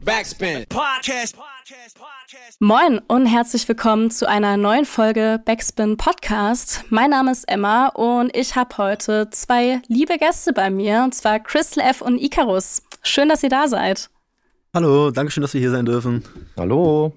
Backspin. 0.00 0.64
Podcast. 0.68 1.36
Moin 2.60 2.98
und 3.08 3.26
herzlich 3.26 3.68
willkommen 3.68 4.10
zu 4.10 4.26
einer 4.26 4.56
neuen 4.56 4.86
Folge 4.86 5.38
Backspin 5.44 5.98
Podcast. 5.98 6.84
Mein 6.88 7.10
Name 7.10 7.30
ist 7.30 7.44
Emma 7.44 7.88
und 7.88 8.34
ich 8.34 8.56
habe 8.56 8.78
heute 8.78 9.28
zwei 9.30 9.82
liebe 9.88 10.16
Gäste 10.16 10.54
bei 10.54 10.70
mir, 10.70 11.02
und 11.04 11.14
zwar 11.14 11.40
Crystal 11.40 11.84
F 11.86 12.00
und 12.00 12.18
Icarus. 12.18 12.82
Schön, 13.02 13.28
dass 13.28 13.42
ihr 13.42 13.50
da 13.50 13.68
seid. 13.68 14.08
Hallo, 14.72 15.10
danke 15.10 15.30
schön, 15.30 15.42
dass 15.42 15.52
wir 15.52 15.60
hier 15.60 15.70
sein 15.70 15.84
dürfen. 15.84 16.24
Hallo. 16.56 17.12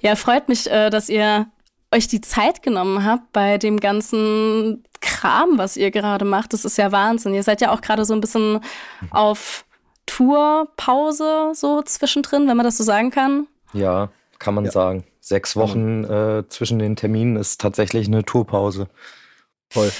Ja, 0.00 0.14
freut 0.14 0.48
mich, 0.48 0.70
äh, 0.70 0.90
dass 0.90 1.08
ihr 1.08 1.46
euch 1.92 2.06
die 2.06 2.20
Zeit 2.20 2.62
genommen 2.62 3.04
habt 3.04 3.32
bei 3.32 3.58
dem 3.58 3.80
ganzen 3.80 4.84
Kram, 5.00 5.58
was 5.58 5.76
ihr 5.76 5.90
gerade 5.90 6.24
macht. 6.24 6.52
Das 6.52 6.64
ist 6.64 6.78
ja 6.78 6.92
Wahnsinn. 6.92 7.34
Ihr 7.34 7.42
seid 7.42 7.60
ja 7.60 7.72
auch 7.72 7.80
gerade 7.80 8.04
so 8.04 8.14
ein 8.14 8.20
bisschen 8.20 8.60
auf 9.10 9.65
Tourpause 10.06 11.52
so 11.54 11.82
zwischendrin, 11.82 12.48
wenn 12.48 12.56
man 12.56 12.64
das 12.64 12.78
so 12.78 12.84
sagen 12.84 13.10
kann. 13.10 13.46
Ja, 13.72 14.10
kann 14.38 14.54
man 14.54 14.64
ja. 14.64 14.70
sagen. 14.70 15.04
Sechs 15.20 15.56
Wochen 15.56 16.04
äh, 16.04 16.44
zwischen 16.48 16.78
den 16.78 16.94
Terminen 16.94 17.36
ist 17.36 17.60
tatsächlich 17.60 18.06
eine 18.06 18.24
Tourpause. 18.24 18.88
Voll. 19.70 19.90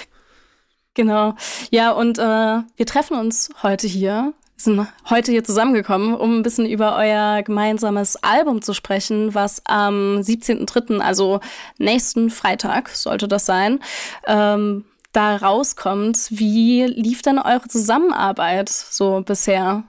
Genau. 0.95 1.35
Ja, 1.71 1.91
und 1.91 2.19
äh, 2.19 2.23
wir 2.23 2.87
treffen 2.87 3.19
uns 3.19 3.51
heute 3.63 3.87
hier. 3.87 4.33
Wir 4.57 4.63
sind 4.63 4.87
heute 5.11 5.33
hier 5.33 5.45
zusammengekommen, 5.45 6.15
um 6.15 6.39
ein 6.39 6.43
bisschen 6.43 6.65
über 6.65 6.97
euer 6.97 7.43
gemeinsames 7.43 8.17
Album 8.23 8.63
zu 8.63 8.73
sprechen, 8.73 9.35
was 9.35 9.61
am 9.67 10.21
17.03., 10.21 11.01
also 11.01 11.41
nächsten 11.77 12.31
Freitag 12.31 12.89
sollte 12.89 13.29
das 13.29 13.45
sein, 13.45 13.81
ähm, 14.27 14.87
da 15.13 15.37
rauskommt. 15.37 16.29
Wie 16.31 16.85
lief 16.85 17.21
denn 17.21 17.39
eure 17.39 17.69
Zusammenarbeit 17.69 18.71
so 18.71 19.23
bisher? 19.27 19.85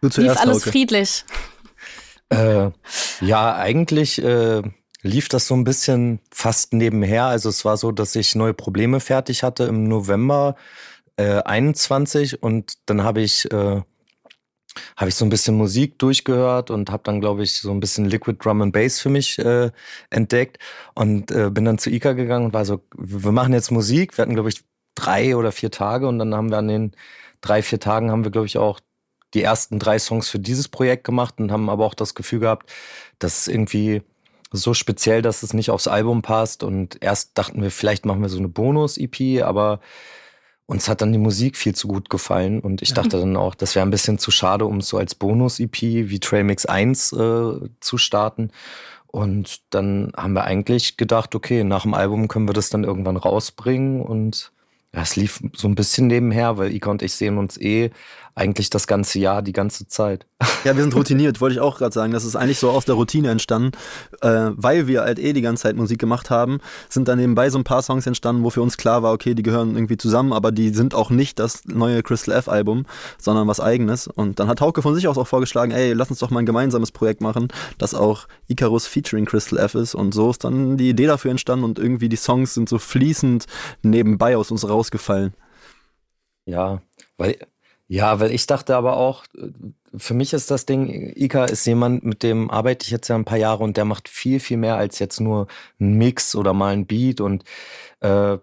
Du 0.00 0.08
zuerst, 0.08 0.36
lief 0.36 0.40
alles 0.40 0.58
Hauke. 0.58 0.70
friedlich? 0.70 1.24
Äh, 2.30 2.72
ja, 3.22 3.56
eigentlich 3.56 4.22
äh, 4.22 4.60
lief 5.00 5.30
das 5.30 5.46
so 5.46 5.54
ein 5.54 5.64
bisschen 5.64 6.20
fast 6.30 6.74
nebenher. 6.74 7.24
Also 7.24 7.48
es 7.48 7.64
war 7.64 7.78
so, 7.78 7.90
dass 7.90 8.14
ich 8.16 8.34
neue 8.34 8.52
Probleme 8.52 9.00
fertig 9.00 9.42
hatte 9.42 9.64
im 9.64 9.84
November 9.84 10.54
äh, 11.16 11.40
21 11.42 12.42
und 12.42 12.74
dann 12.84 13.02
habe 13.02 13.22
ich 13.22 13.50
äh, 13.50 13.80
habe 14.96 15.08
ich 15.08 15.14
so 15.14 15.24
ein 15.24 15.30
bisschen 15.30 15.56
Musik 15.56 15.98
durchgehört 15.98 16.70
und 16.70 16.90
habe 16.90 17.02
dann 17.04 17.20
glaube 17.20 17.42
ich 17.42 17.54
so 17.54 17.70
ein 17.70 17.80
bisschen 17.80 18.04
Liquid 18.04 18.38
Drum 18.42 18.62
and 18.62 18.72
Bass 18.72 19.00
für 19.00 19.08
mich 19.08 19.38
äh, 19.38 19.70
entdeckt 20.10 20.58
und 20.94 21.30
äh, 21.30 21.50
bin 21.50 21.64
dann 21.64 21.78
zu 21.78 21.90
Ika 21.90 22.12
gegangen 22.12 22.46
und 22.46 22.52
war 22.52 22.64
so, 22.64 22.82
wir 22.96 23.32
machen 23.32 23.52
jetzt 23.54 23.70
Musik. 23.70 24.16
Wir 24.16 24.22
hatten 24.22 24.34
glaube 24.34 24.50
ich 24.50 24.62
drei 24.94 25.36
oder 25.36 25.52
vier 25.52 25.70
Tage 25.70 26.06
und 26.06 26.18
dann 26.18 26.34
haben 26.34 26.50
wir 26.50 26.58
an 26.58 26.68
den 26.68 26.92
drei 27.40 27.62
vier 27.62 27.80
Tagen 27.80 28.10
haben 28.10 28.24
wir 28.24 28.30
glaube 28.30 28.46
ich 28.46 28.58
auch 28.58 28.80
die 29.34 29.42
ersten 29.42 29.78
drei 29.78 29.98
Songs 29.98 30.28
für 30.28 30.38
dieses 30.38 30.68
Projekt 30.68 31.04
gemacht 31.04 31.34
und 31.38 31.52
haben 31.52 31.68
aber 31.68 31.84
auch 31.84 31.94
das 31.94 32.14
Gefühl 32.14 32.40
gehabt, 32.40 32.70
dass 33.18 33.40
es 33.40 33.48
irgendwie 33.48 34.02
so 34.50 34.74
speziell, 34.74 35.22
dass 35.22 35.42
es 35.42 35.52
nicht 35.52 35.70
aufs 35.70 35.88
Album 35.88 36.22
passt. 36.22 36.62
Und 36.62 37.02
erst 37.02 37.36
dachten 37.36 37.62
wir, 37.62 37.70
vielleicht 37.70 38.06
machen 38.06 38.22
wir 38.22 38.28
so 38.28 38.38
eine 38.38 38.48
Bonus-EP, 38.48 39.42
aber 39.42 39.80
uns 40.66 40.88
hat 40.88 41.00
dann 41.00 41.12
die 41.12 41.18
Musik 41.18 41.56
viel 41.56 41.74
zu 41.74 41.88
gut 41.88 42.08
gefallen. 42.10 42.60
Und 42.60 42.82
ich 42.82 42.94
dachte 42.94 43.18
dann 43.20 43.36
auch, 43.36 43.54
das 43.54 43.74
wäre 43.74 43.86
ein 43.86 43.90
bisschen 43.90 44.18
zu 44.18 44.30
schade, 44.30 44.64
um 44.64 44.78
es 44.78 44.88
so 44.88 44.98
als 44.98 45.14
Bonus-EP 45.14 45.82
wie 45.82 46.20
Trailmix 46.20 46.66
1 46.66 47.12
äh, 47.12 47.16
zu 47.80 47.98
starten. 47.98 48.50
Und 49.06 49.62
dann 49.70 50.12
haben 50.16 50.34
wir 50.34 50.44
eigentlich 50.44 50.96
gedacht, 50.96 51.34
okay, 51.34 51.64
nach 51.64 51.82
dem 51.82 51.94
Album 51.94 52.28
können 52.28 52.48
wir 52.48 52.52
das 52.52 52.68
dann 52.68 52.84
irgendwann 52.84 53.16
rausbringen 53.16 54.02
und 54.02 54.52
ja, 54.94 55.02
es 55.02 55.16
lief 55.16 55.42
so 55.54 55.68
ein 55.68 55.74
bisschen 55.74 56.06
nebenher, 56.06 56.56
weil 56.56 56.72
Ika 56.74 56.90
und 56.90 57.02
ich 57.02 57.14
sehen 57.14 57.38
uns 57.38 57.58
eh 57.58 57.90
eigentlich 58.38 58.70
das 58.70 58.86
ganze 58.86 59.18
Jahr, 59.18 59.42
die 59.42 59.52
ganze 59.52 59.86
Zeit. 59.86 60.26
Ja, 60.64 60.74
wir 60.74 60.82
sind 60.82 60.94
routiniert, 60.94 61.40
wollte 61.40 61.54
ich 61.54 61.60
auch 61.60 61.78
gerade 61.78 61.94
sagen. 61.94 62.12
Das 62.12 62.24
ist 62.24 62.34
eigentlich 62.34 62.58
so 62.58 62.70
aus 62.70 62.84
der 62.84 62.96
Routine 62.96 63.30
entstanden, 63.30 63.70
äh, 64.22 64.50
weil 64.54 64.88
wir 64.88 65.02
halt 65.02 65.20
eh 65.20 65.32
die 65.32 65.40
ganze 65.40 65.62
Zeit 65.62 65.76
Musik 65.76 66.00
gemacht 66.00 66.30
haben, 66.30 66.58
sind 66.88 67.06
dann 67.06 67.18
nebenbei 67.18 67.48
so 67.48 67.58
ein 67.58 67.64
paar 67.64 67.80
Songs 67.80 68.06
entstanden, 68.08 68.42
wo 68.42 68.50
für 68.50 68.60
uns 68.60 68.76
klar 68.76 69.04
war, 69.04 69.12
okay, 69.12 69.34
die 69.34 69.44
gehören 69.44 69.76
irgendwie 69.76 69.96
zusammen, 69.96 70.32
aber 70.32 70.50
die 70.50 70.70
sind 70.70 70.94
auch 70.94 71.10
nicht 71.10 71.38
das 71.38 71.64
neue 71.66 72.02
Crystal 72.02 72.34
F 72.34 72.48
Album, 72.48 72.86
sondern 73.18 73.46
was 73.46 73.60
eigenes. 73.60 74.08
Und 74.08 74.40
dann 74.40 74.48
hat 74.48 74.60
Hauke 74.60 74.82
von 74.82 74.96
sich 74.96 75.06
aus 75.06 75.16
auch 75.16 75.28
vorgeschlagen, 75.28 75.70
ey, 75.70 75.92
lass 75.92 76.10
uns 76.10 76.18
doch 76.18 76.30
mal 76.30 76.40
ein 76.40 76.46
gemeinsames 76.46 76.90
Projekt 76.90 77.20
machen, 77.20 77.48
das 77.78 77.94
auch 77.94 78.26
Icarus 78.48 78.88
featuring 78.88 79.26
Crystal 79.26 79.60
F 79.60 79.76
ist. 79.76 79.94
Und 79.94 80.12
so 80.12 80.30
ist 80.30 80.42
dann 80.42 80.76
die 80.76 80.88
Idee 80.90 81.06
dafür 81.06 81.30
entstanden 81.30 81.64
und 81.64 81.78
irgendwie 81.78 82.08
die 82.08 82.16
Songs 82.16 82.52
sind 82.52 82.68
so 82.68 82.78
fließend 82.78 83.46
nebenbei 83.82 84.36
aus 84.36 84.50
uns 84.50 84.68
rausgefallen. 84.68 85.34
Ja, 86.46 86.82
weil 87.16 87.38
ja, 87.88 88.20
weil 88.20 88.32
ich 88.32 88.46
dachte 88.46 88.76
aber 88.76 88.98
auch, 88.98 89.24
für 89.96 90.14
mich 90.14 90.34
ist 90.34 90.50
das 90.50 90.66
Ding, 90.66 91.12
Ika 91.16 91.46
ist 91.46 91.66
jemand, 91.66 92.04
mit 92.04 92.22
dem 92.22 92.50
arbeite 92.50 92.84
ich 92.84 92.90
jetzt 92.90 93.08
ja 93.08 93.16
ein 93.16 93.24
paar 93.24 93.38
Jahre 93.38 93.64
und 93.64 93.78
der 93.78 93.86
macht 93.86 94.08
viel, 94.08 94.40
viel 94.40 94.58
mehr 94.58 94.76
als 94.76 94.98
jetzt 94.98 95.20
nur 95.20 95.46
ein 95.80 95.94
Mix 95.94 96.36
oder 96.36 96.52
mal 96.52 96.74
ein 96.74 96.86
Beat 96.86 97.22
und 97.22 97.44
äh, 98.00 98.38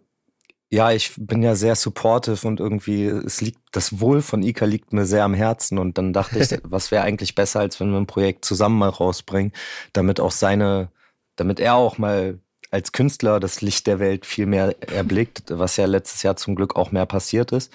ja, 0.72 0.92
ich 0.92 1.14
bin 1.18 1.44
ja 1.44 1.56
sehr 1.56 1.76
supportive 1.76 2.48
und 2.48 2.60
irgendwie, 2.60 3.06
es 3.06 3.40
liegt, 3.42 3.60
das 3.72 4.00
Wohl 4.02 4.22
von 4.24 4.42
Ika 4.42 4.66
liegt 4.66 4.94
mir 4.94 5.06
sehr 5.06 5.24
am 5.24 5.36
Herzen 5.36 5.78
und 5.78 5.98
dann 6.00 6.12
dachte 6.12 6.40
ich, 6.40 6.50
was 6.64 6.92
wäre 6.92 7.04
eigentlich 7.04 7.36
besser, 7.36 7.60
als 7.60 7.80
wenn 7.80 7.92
wir 7.92 7.98
ein 7.98 8.08
Projekt 8.08 8.46
zusammen 8.46 8.80
mal 8.80 8.90
rausbringen, 8.90 9.54
damit 9.94 10.20
auch 10.20 10.32
seine, 10.32 10.90
damit 11.36 11.60
er 11.60 11.76
auch 11.76 11.98
mal 12.00 12.40
als 12.72 12.92
Künstler 12.92 13.40
das 13.40 13.62
Licht 13.62 13.88
der 13.88 14.00
Welt 14.00 14.26
viel 14.26 14.46
mehr 14.46 14.76
erblickt, 14.82 15.44
was 15.50 15.78
ja 15.78 15.86
letztes 15.86 16.24
Jahr 16.24 16.36
zum 16.36 16.56
Glück 16.56 16.76
auch 16.76 16.92
mehr 16.92 17.06
passiert 17.06 17.52
ist. 17.52 17.72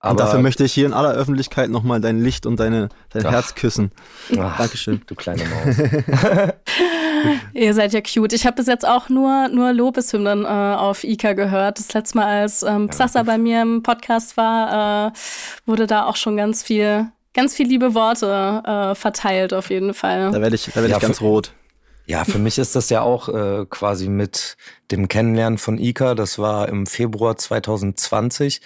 Aber 0.00 0.12
und 0.12 0.20
dafür 0.20 0.38
möchte 0.40 0.62
ich 0.62 0.72
hier 0.72 0.86
in 0.86 0.92
aller 0.92 1.12
Öffentlichkeit 1.12 1.70
nochmal 1.70 2.00
dein 2.00 2.22
Licht 2.22 2.46
und 2.46 2.60
deine, 2.60 2.88
dein 3.10 3.26
Ach. 3.26 3.32
Herz 3.32 3.56
küssen. 3.56 3.90
Ach, 4.38 4.56
Dankeschön. 4.56 5.02
Du 5.06 5.16
kleine 5.16 5.42
Maus. 5.44 5.76
Ihr 7.52 7.74
seid 7.74 7.92
ja 7.92 8.00
cute. 8.00 8.32
Ich 8.32 8.46
habe 8.46 8.54
bis 8.56 8.68
jetzt 8.68 8.86
auch 8.86 9.08
nur, 9.08 9.48
nur 9.48 9.72
Lobeshymnen 9.72 10.44
äh, 10.44 10.48
auf 10.48 11.02
Ika 11.02 11.32
gehört. 11.32 11.80
Das 11.80 11.92
letzte 11.94 12.18
Mal, 12.18 12.26
als 12.26 12.62
ähm, 12.62 12.88
Psassa 12.88 13.24
bei 13.24 13.38
mir 13.38 13.62
im 13.62 13.82
Podcast 13.82 14.36
war, 14.36 15.08
äh, 15.08 15.12
wurde 15.66 15.88
da 15.88 16.06
auch 16.06 16.14
schon 16.14 16.36
ganz 16.36 16.62
viel, 16.62 17.08
ganz 17.34 17.56
viel 17.56 17.66
liebe 17.66 17.94
Worte 17.94 18.62
äh, 18.64 18.94
verteilt, 18.94 19.52
auf 19.52 19.68
jeden 19.70 19.94
Fall. 19.94 20.30
Da 20.30 20.40
werde 20.40 20.54
ich, 20.54 20.66
da 20.66 20.76
werd 20.76 20.90
ja, 20.90 20.96
ich 20.96 21.02
ganz 21.02 21.20
rot. 21.20 21.52
Ja, 22.08 22.24
für 22.24 22.38
mich 22.38 22.56
ist 22.56 22.74
das 22.74 22.88
ja 22.88 23.02
auch 23.02 23.28
äh, 23.28 23.66
quasi 23.68 24.08
mit 24.08 24.56
dem 24.90 25.08
Kennenlernen 25.08 25.58
von 25.58 25.76
Ika. 25.78 26.14
Das 26.14 26.38
war 26.38 26.68
im 26.70 26.86
Februar 26.86 27.36
2020 27.36 28.62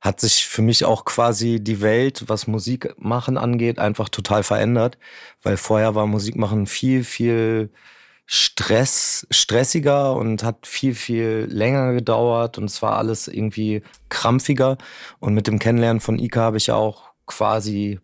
hat 0.00 0.20
sich 0.20 0.46
für 0.46 0.62
mich 0.62 0.84
auch 0.86 1.04
quasi 1.04 1.60
die 1.60 1.82
Welt, 1.82 2.24
was 2.28 2.46
Musik 2.46 2.94
machen 2.98 3.36
angeht, 3.36 3.78
einfach 3.78 4.08
total 4.08 4.42
verändert. 4.42 4.96
Weil 5.42 5.58
vorher 5.58 5.94
war 5.94 6.06
Musikmachen 6.06 6.66
viel, 6.66 7.04
viel 7.04 7.70
Stress, 8.26 9.26
stressiger 9.30 10.14
und 10.14 10.42
hat 10.42 10.66
viel, 10.66 10.94
viel 10.94 11.46
länger 11.50 11.92
gedauert 11.92 12.58
und 12.58 12.64
es 12.64 12.80
war 12.80 12.96
alles 12.96 13.28
irgendwie 13.28 13.82
krampfiger. 14.08 14.78
Und 15.20 15.34
mit 15.34 15.46
dem 15.46 15.58
Kennenlernen 15.58 16.00
von 16.00 16.18
Ika 16.18 16.40
habe 16.40 16.56
ich 16.58 16.68
ja 16.68 16.76
auch 16.76 17.10
quasi 17.26 18.00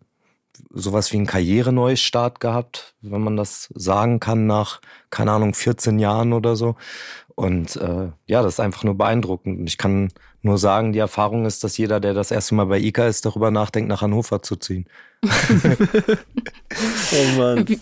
sowas 0.69 1.11
wie 1.11 1.17
einen 1.17 1.25
Karriereneustart 1.25 2.39
gehabt, 2.39 2.95
wenn 3.01 3.21
man 3.21 3.37
das 3.37 3.69
sagen 3.75 4.19
kann, 4.19 4.47
nach, 4.47 4.81
keine 5.09 5.31
Ahnung, 5.31 5.53
14 5.53 5.99
Jahren 5.99 6.33
oder 6.33 6.55
so. 6.55 6.75
Und 7.35 7.75
äh, 7.75 8.11
ja, 8.27 8.41
das 8.41 8.55
ist 8.55 8.59
einfach 8.59 8.83
nur 8.83 8.95
beeindruckend. 8.97 9.59
Und 9.59 9.67
ich 9.67 9.77
kann 9.77 10.09
nur 10.41 10.57
sagen, 10.57 10.93
die 10.93 10.99
Erfahrung 10.99 11.45
ist, 11.45 11.63
dass 11.63 11.77
jeder, 11.77 11.99
der 11.99 12.13
das 12.13 12.31
erste 12.31 12.55
Mal 12.55 12.65
bei 12.65 12.79
ICA 12.79 13.07
ist, 13.07 13.25
darüber 13.25 13.51
nachdenkt, 13.51 13.89
nach 13.89 14.01
Hannover 14.01 14.41
zu 14.41 14.55
ziehen. 14.55 14.85
oh 15.23 15.29
Mann. 17.37 17.67
Wie, 17.67 17.79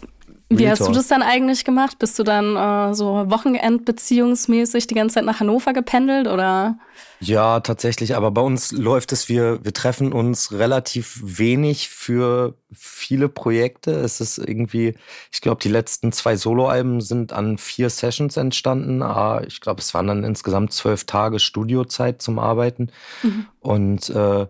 wie 0.50 0.70
hast 0.70 0.86
du 0.88 0.92
das 0.92 1.08
dann 1.08 1.22
eigentlich 1.22 1.66
gemacht? 1.66 2.00
Bist 2.00 2.20
du 2.20 2.24
dann 2.24 2.56
äh, 2.56 2.94
so 2.94 3.30
Wochenendbeziehungsmäßig 3.30 4.88
die 4.88 4.96
ganze 4.96 5.16
Zeit 5.16 5.26
nach 5.26 5.40
Hannover 5.40 5.74
gependelt 5.74 6.28
oder? 6.28 6.78
Ja, 7.20 7.60
tatsächlich. 7.62 8.16
Aber 8.16 8.32
bei 8.32 8.42
uns 8.42 8.72
läuft 8.72 9.12
es, 9.14 9.30
wir, 9.30 9.64
wir 9.64 9.74
treffen 9.74 10.14
uns 10.14 10.52
relativ 10.52 11.20
wenig 11.24 11.90
für 11.90 12.56
viele 12.72 13.30
Projekte. 13.30 13.92
Es 13.92 14.20
ist 14.22 14.38
irgendwie, 14.38 14.96
ich 15.32 15.42
glaube, 15.42 15.62
die 15.62 15.70
letzten 15.70 16.12
zwei 16.12 16.36
Soloalben 16.36 17.02
sind 17.02 17.34
an 17.34 17.58
vier 17.58 17.90
Sessions 17.90 18.38
entstanden. 18.38 19.02
Ah, 19.02 19.42
ich 19.46 19.62
glaube, 19.62 19.82
es 19.82 19.94
waren 19.94 20.08
dann 20.08 20.24
insgesamt 20.24 20.74
zwölf 20.74 21.06
Tage 21.06 21.40
Studiozeit 21.40 22.22
zum 22.22 22.40
Arbeiten. 22.40 22.92
Mhm. 23.22 23.46
Und 23.60 24.10
äh, 24.10 24.48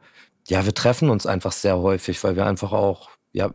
ja, 0.47 0.65
wir 0.65 0.73
treffen 0.73 1.09
uns 1.09 1.25
einfach 1.25 1.51
sehr 1.51 1.77
häufig, 1.77 2.23
weil 2.23 2.35
wir 2.35 2.45
einfach 2.45 2.73
auch 2.73 3.12
ja, 3.33 3.51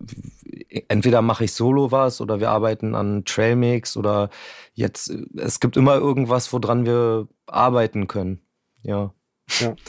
entweder 0.89 1.23
mache 1.23 1.45
ich 1.45 1.53
solo 1.53 1.91
was 1.91 2.21
oder 2.21 2.41
wir 2.41 2.51
arbeiten 2.51 2.95
an 2.95 3.25
Trailmix 3.25 3.97
oder 3.97 4.29
jetzt, 4.75 5.11
es 5.37 5.61
gibt 5.61 5.77
immer 5.77 5.95
irgendwas, 5.95 6.53
woran 6.53 6.85
wir 6.85 7.29
arbeiten 7.47 8.09
können. 8.09 8.43
Ja. 8.83 9.15
ja. 9.61 9.75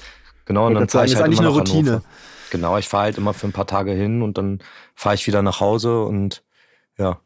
Genau, 0.46 0.66
und 0.66 0.74
dann 0.74 0.90
fahre 0.90 1.06
ich 1.06 1.14
halt 1.14 1.26
eigentlich 1.26 1.42
immer 1.42 1.50
eine 1.50 1.60
Routine. 1.60 1.90
Hannover. 1.92 2.06
Genau, 2.50 2.78
ich 2.80 2.88
fahre 2.88 3.04
halt 3.04 3.20
immer 3.20 3.36
für 3.36 3.46
ein 3.46 3.54
paar 3.54 3.68
Tage 3.68 3.92
hin 3.92 4.24
und 4.24 4.40
dann 4.40 4.64
fahre 4.96 5.14
ich 5.14 5.28
wieder 5.28 5.44
nach 5.44 5.60
Hause 5.60 6.02
und 6.06 6.44
ja. 6.98 7.20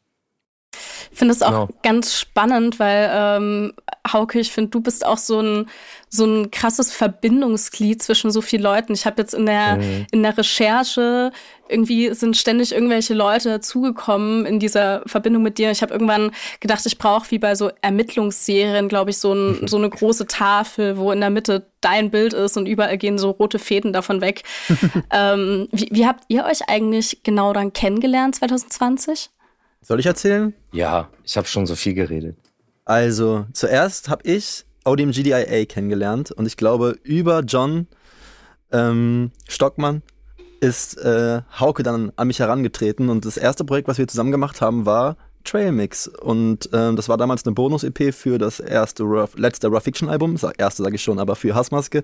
Ich 1.11 1.19
finde 1.19 1.33
es 1.33 1.41
auch 1.41 1.67
genau. 1.67 1.69
ganz 1.83 2.19
spannend, 2.19 2.79
weil 2.79 3.09
ähm, 3.13 3.73
Hauke, 4.11 4.39
ich 4.39 4.51
finde, 4.51 4.71
du 4.71 4.81
bist 4.81 5.05
auch 5.05 5.17
so 5.17 5.39
ein 5.39 5.69
so 6.09 6.25
ein 6.25 6.51
krasses 6.51 6.91
Verbindungsglied 6.91 8.01
zwischen 8.01 8.31
so 8.31 8.41
vielen 8.41 8.63
Leuten. 8.63 8.93
Ich 8.93 9.05
habe 9.05 9.21
jetzt 9.21 9.33
in 9.33 9.45
der 9.45 9.77
mhm. 9.77 10.07
in 10.11 10.23
der 10.23 10.37
Recherche 10.37 11.31
irgendwie 11.73 12.13
sind 12.13 12.37
ständig 12.37 12.71
irgendwelche 12.71 13.13
Leute 13.13 13.49
dazugekommen 13.49 14.45
in 14.45 14.59
dieser 14.59 15.01
Verbindung 15.05 15.43
mit 15.43 15.57
dir. 15.57 15.71
Ich 15.71 15.81
habe 15.81 15.93
irgendwann 15.93 16.31
gedacht, 16.59 16.85
ich 16.85 16.97
brauche 16.97 17.29
wie 17.31 17.39
bei 17.39 17.55
so 17.55 17.71
Ermittlungsserien, 17.81 18.87
glaube 18.87 19.09
ich, 19.09 19.17
so, 19.17 19.33
ein, 19.33 19.67
so 19.67 19.77
eine 19.77 19.89
große 19.89 20.27
Tafel, 20.27 20.97
wo 20.97 21.11
in 21.11 21.19
der 21.19 21.29
Mitte 21.29 21.65
dein 21.81 22.11
Bild 22.11 22.33
ist 22.33 22.55
und 22.55 22.67
überall 22.67 22.97
gehen 22.97 23.17
so 23.17 23.31
rote 23.31 23.59
Fäden 23.59 23.91
davon 23.91 24.21
weg. 24.21 24.43
ähm, 25.11 25.67
wie, 25.71 25.89
wie 25.91 26.05
habt 26.05 26.23
ihr 26.27 26.45
euch 26.45 26.69
eigentlich 26.69 27.23
genau 27.23 27.51
dann 27.51 27.73
kennengelernt 27.73 28.35
2020? 28.35 29.29
Soll 29.81 29.99
ich 29.99 30.05
erzählen? 30.05 30.53
Ja, 30.71 31.09
ich 31.25 31.35
habe 31.35 31.47
schon 31.47 31.65
so 31.65 31.75
viel 31.75 31.93
geredet. 31.93 32.37
Also, 32.85 33.45
zuerst 33.53 34.09
habe 34.09 34.21
ich 34.25 34.65
ODMGDIA 34.85 35.65
kennengelernt 35.65 36.31
und 36.31 36.45
ich 36.45 36.57
glaube, 36.57 36.97
über 37.03 37.41
John 37.41 37.87
ähm, 38.71 39.31
Stockmann 39.47 40.01
ist 40.63 40.97
äh, 40.97 41.41
Hauke 41.59 41.83
dann 41.83 42.13
an 42.15 42.27
mich 42.27 42.39
herangetreten 42.39 43.09
und 43.09 43.25
das 43.25 43.35
erste 43.35 43.65
Projekt, 43.65 43.89
was 43.89 43.97
wir 43.97 44.07
zusammen 44.07 44.31
gemacht 44.31 44.61
haben, 44.61 44.85
war 44.85 45.17
Trailmix. 45.43 46.07
Und 46.07 46.69
ähm, 46.71 46.95
das 46.95 47.09
war 47.09 47.17
damals 47.17 47.45
eine 47.45 47.53
Bonus-EP 47.53 48.13
für 48.13 48.37
das 48.37 48.61
erste 48.61 49.03
Rough, 49.03 49.35
letzte 49.35 49.67
Rough 49.67 49.83
Fiction-Album. 49.83 50.37
Erste 50.57 50.83
sage 50.83 50.95
ich 50.95 51.03
schon, 51.03 51.19
aber 51.19 51.35
für 51.35 51.53
Hassmaske. 51.53 52.03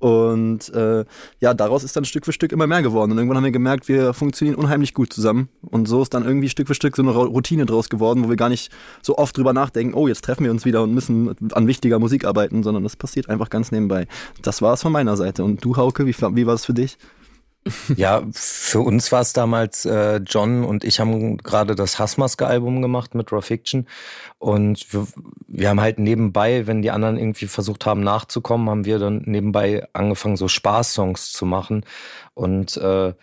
Und 0.00 0.68
äh, 0.74 1.04
ja, 1.38 1.54
daraus 1.54 1.84
ist 1.84 1.96
dann 1.96 2.04
Stück 2.04 2.24
für 2.24 2.32
Stück 2.32 2.50
immer 2.50 2.66
mehr 2.66 2.82
geworden. 2.82 3.12
Und 3.12 3.18
irgendwann 3.18 3.36
haben 3.36 3.44
wir 3.44 3.52
gemerkt, 3.52 3.86
wir 3.88 4.14
funktionieren 4.14 4.56
unheimlich 4.56 4.94
gut 4.94 5.12
zusammen. 5.12 5.48
Und 5.62 5.86
so 5.86 6.02
ist 6.02 6.12
dann 6.12 6.24
irgendwie 6.24 6.48
Stück 6.48 6.66
für 6.66 6.74
Stück 6.74 6.96
so 6.96 7.02
eine 7.02 7.12
Routine 7.12 7.66
draus 7.66 7.88
geworden, 7.88 8.24
wo 8.24 8.28
wir 8.28 8.36
gar 8.36 8.48
nicht 8.48 8.72
so 9.00 9.16
oft 9.16 9.36
drüber 9.36 9.52
nachdenken, 9.52 9.94
oh, 9.94 10.08
jetzt 10.08 10.24
treffen 10.24 10.44
wir 10.44 10.50
uns 10.50 10.64
wieder 10.64 10.82
und 10.82 10.92
müssen 10.92 11.36
an 11.52 11.66
wichtiger 11.68 12.00
Musik 12.00 12.24
arbeiten, 12.24 12.64
sondern 12.64 12.82
das 12.82 12.96
passiert 12.96 13.28
einfach 13.28 13.48
ganz 13.48 13.70
nebenbei. 13.70 14.08
Das 14.42 14.60
war 14.60 14.74
es 14.74 14.82
von 14.82 14.92
meiner 14.92 15.16
Seite. 15.16 15.44
Und 15.44 15.64
du, 15.64 15.76
Hauke, 15.76 16.06
wie, 16.06 16.16
wie 16.16 16.46
war 16.46 16.54
es 16.54 16.64
für 16.64 16.74
dich? 16.74 16.98
Ja, 17.96 18.22
für 18.32 18.80
uns 18.80 19.12
war 19.12 19.20
es 19.20 19.32
damals, 19.32 19.84
äh, 19.84 20.16
John 20.26 20.64
und 20.64 20.82
ich 20.84 20.98
haben 20.98 21.36
gerade 21.38 21.74
das 21.76 21.98
Hassmaske-Album 21.98 22.82
gemacht 22.82 23.14
mit 23.14 23.30
Raw 23.32 23.42
Fiction. 23.42 23.86
Und 24.38 24.92
wir, 24.92 25.06
wir 25.46 25.68
haben 25.68 25.80
halt 25.80 25.98
nebenbei, 25.98 26.66
wenn 26.66 26.82
die 26.82 26.90
anderen 26.90 27.16
irgendwie 27.16 27.46
versucht 27.46 27.86
haben 27.86 28.02
nachzukommen, 28.02 28.68
haben 28.68 28.84
wir 28.84 28.98
dann 28.98 29.22
nebenbei 29.26 29.86
angefangen, 29.92 30.36
so 30.36 30.48
Spaßsongs 30.48 31.32
zu 31.32 31.46
machen. 31.46 31.84
Und 32.34 32.76
äh, 32.78 33.14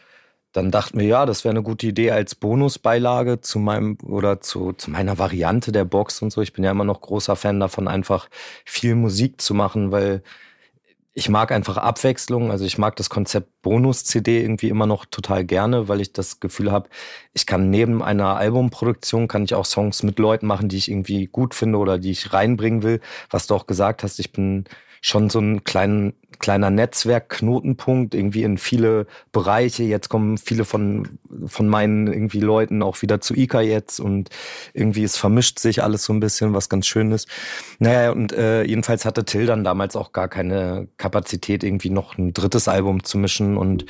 dann 0.52 0.72
dachten 0.72 1.00
wir, 1.00 1.06
ja, 1.06 1.26
das 1.26 1.44
wäre 1.44 1.52
eine 1.52 1.64
gute 1.64 1.88
Idee 1.88 2.12
als 2.12 2.34
Bonusbeilage 2.36 3.42
zu 3.42 3.60
meinem 3.60 3.98
oder 4.04 4.42
zu, 4.42 4.74
zu 4.74 4.90
meiner 4.90 5.20
Variante 5.20 5.72
der 5.72 5.86
Box 5.86 6.22
und 6.22 6.32
so. 6.32 6.42
Ich 6.42 6.54
bin 6.54 6.64
ja 6.64 6.72
immer 6.72 6.86
noch 6.86 7.02
großer 7.02 7.36
Fan 7.36 7.60
davon, 7.60 7.88
einfach 7.88 8.30
viel 8.66 8.96
Musik 8.96 9.42
zu 9.42 9.54
machen, 9.54 9.92
weil 9.92 10.24
ich 11.14 11.30
mag 11.30 11.52
einfach 11.52 11.78
Abwechslung. 11.78 12.52
Also 12.52 12.66
ich 12.66 12.78
mag 12.78 12.96
das 12.96 13.10
Konzept 13.10 13.62
Bonus-CD 13.62 14.42
irgendwie 14.42 14.70
immer 14.70 14.86
noch 14.86 15.06
total 15.06 15.44
gerne, 15.46 15.88
weil 15.88 16.02
ich 16.02 16.14
das 16.14 16.40
Gefühl 16.40 16.72
habe, 16.72 16.90
ich 17.34 17.46
kann 17.46 17.70
neben 17.70 18.02
einer 18.04 18.38
Albumproduktion 18.38 19.28
kann 19.28 19.44
ich 19.44 19.56
auch 19.56 19.66
Songs 19.66 20.04
mit 20.04 20.20
Leuten 20.20 20.48
machen, 20.48 20.70
die 20.70 20.78
ich 20.78 20.90
irgendwie 20.90 21.28
gut 21.28 21.56
finde 21.56 21.80
oder 21.80 21.98
die 22.00 22.12
ich 22.12 22.32
reinbringen 22.34 22.84
will. 22.84 23.02
Was 23.30 23.48
du 23.48 23.56
auch 23.56 23.68
gesagt 23.68 24.04
hast, 24.04 24.20
ich 24.20 24.32
bin 24.32 24.66
schon 25.02 25.30
so 25.30 25.40
ein 25.40 25.64
kleinen, 25.64 26.14
kleiner 26.40 26.70
Netzwerkknotenpunkt 26.70 28.16
irgendwie 28.16 28.44
in 28.44 28.58
viele 28.58 29.08
Bereiche. 29.32 29.84
Jetzt 29.84 30.10
kommen 30.10 30.38
viele 30.38 30.66
von, 30.66 31.20
von 31.46 31.68
meinen 31.68 32.08
irgendwie 32.08 32.40
Leuten 32.40 32.82
auch 32.82 33.02
wieder 33.02 33.22
zu 33.22 33.36
ICA 33.36 33.62
jetzt 33.62 34.00
und 34.00 34.30
irgendwie 34.74 35.04
es 35.04 35.18
vermischt 35.18 35.60
sich 35.60 35.84
alles 35.84 36.04
so 36.04 36.14
ein 36.14 36.20
bisschen, 36.20 36.54
was 36.54 36.70
ganz 36.70 36.88
schön 36.88 37.12
ist. 37.12 37.28
Naja, 37.80 38.12
und 38.12 38.32
äh, 38.34 38.64
jedenfalls 38.64 39.06
hatte 39.06 39.26
Till 39.26 39.46
dann 39.46 39.64
damals 39.64 39.96
auch 39.96 40.12
gar 40.12 40.28
keine 40.28 40.88
Kapazität, 40.98 41.64
irgendwie 41.64 41.90
noch 41.90 42.18
ein 42.18 42.34
drittes 42.34 42.68
Album 42.68 43.04
zu 43.04 43.18
mischen 43.18 43.58
und 43.58 43.86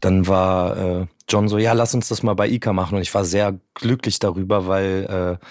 dann 0.00 0.26
war 0.26 0.76
äh, 0.76 1.06
John 1.28 1.48
so, 1.48 1.58
ja, 1.58 1.72
lass 1.72 1.94
uns 1.94 2.08
das 2.08 2.22
mal 2.22 2.34
bei 2.34 2.48
ICA 2.48 2.72
machen 2.72 2.96
und 2.96 3.02
ich 3.02 3.14
war 3.14 3.24
sehr 3.24 3.58
glücklich 3.74 4.18
darüber, 4.18 4.66
weil 4.66 5.38
äh, 5.40 5.44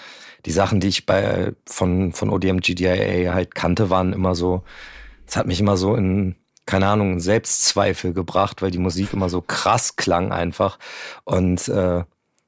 die 0.46 0.52
Sachen, 0.52 0.78
die 0.78 0.88
ich 0.88 1.06
bei 1.06 1.52
von 1.66 2.12
von 2.12 2.30
ODM 2.30 2.58
GDIA 2.58 3.34
halt 3.34 3.54
kannte, 3.54 3.90
waren 3.90 4.12
immer 4.12 4.34
so 4.34 4.62
es 5.26 5.36
hat 5.36 5.46
mich 5.46 5.60
immer 5.60 5.76
so 5.76 5.94
in, 5.94 6.36
keine 6.66 6.88
Ahnung, 6.88 7.20
Selbstzweifel 7.20 8.12
gebracht, 8.12 8.62
weil 8.62 8.70
die 8.70 8.78
Musik 8.78 9.12
immer 9.12 9.28
so 9.28 9.40
krass 9.40 9.96
klang 9.96 10.32
einfach. 10.32 10.78
Und 11.24 11.68
äh, 11.68 12.04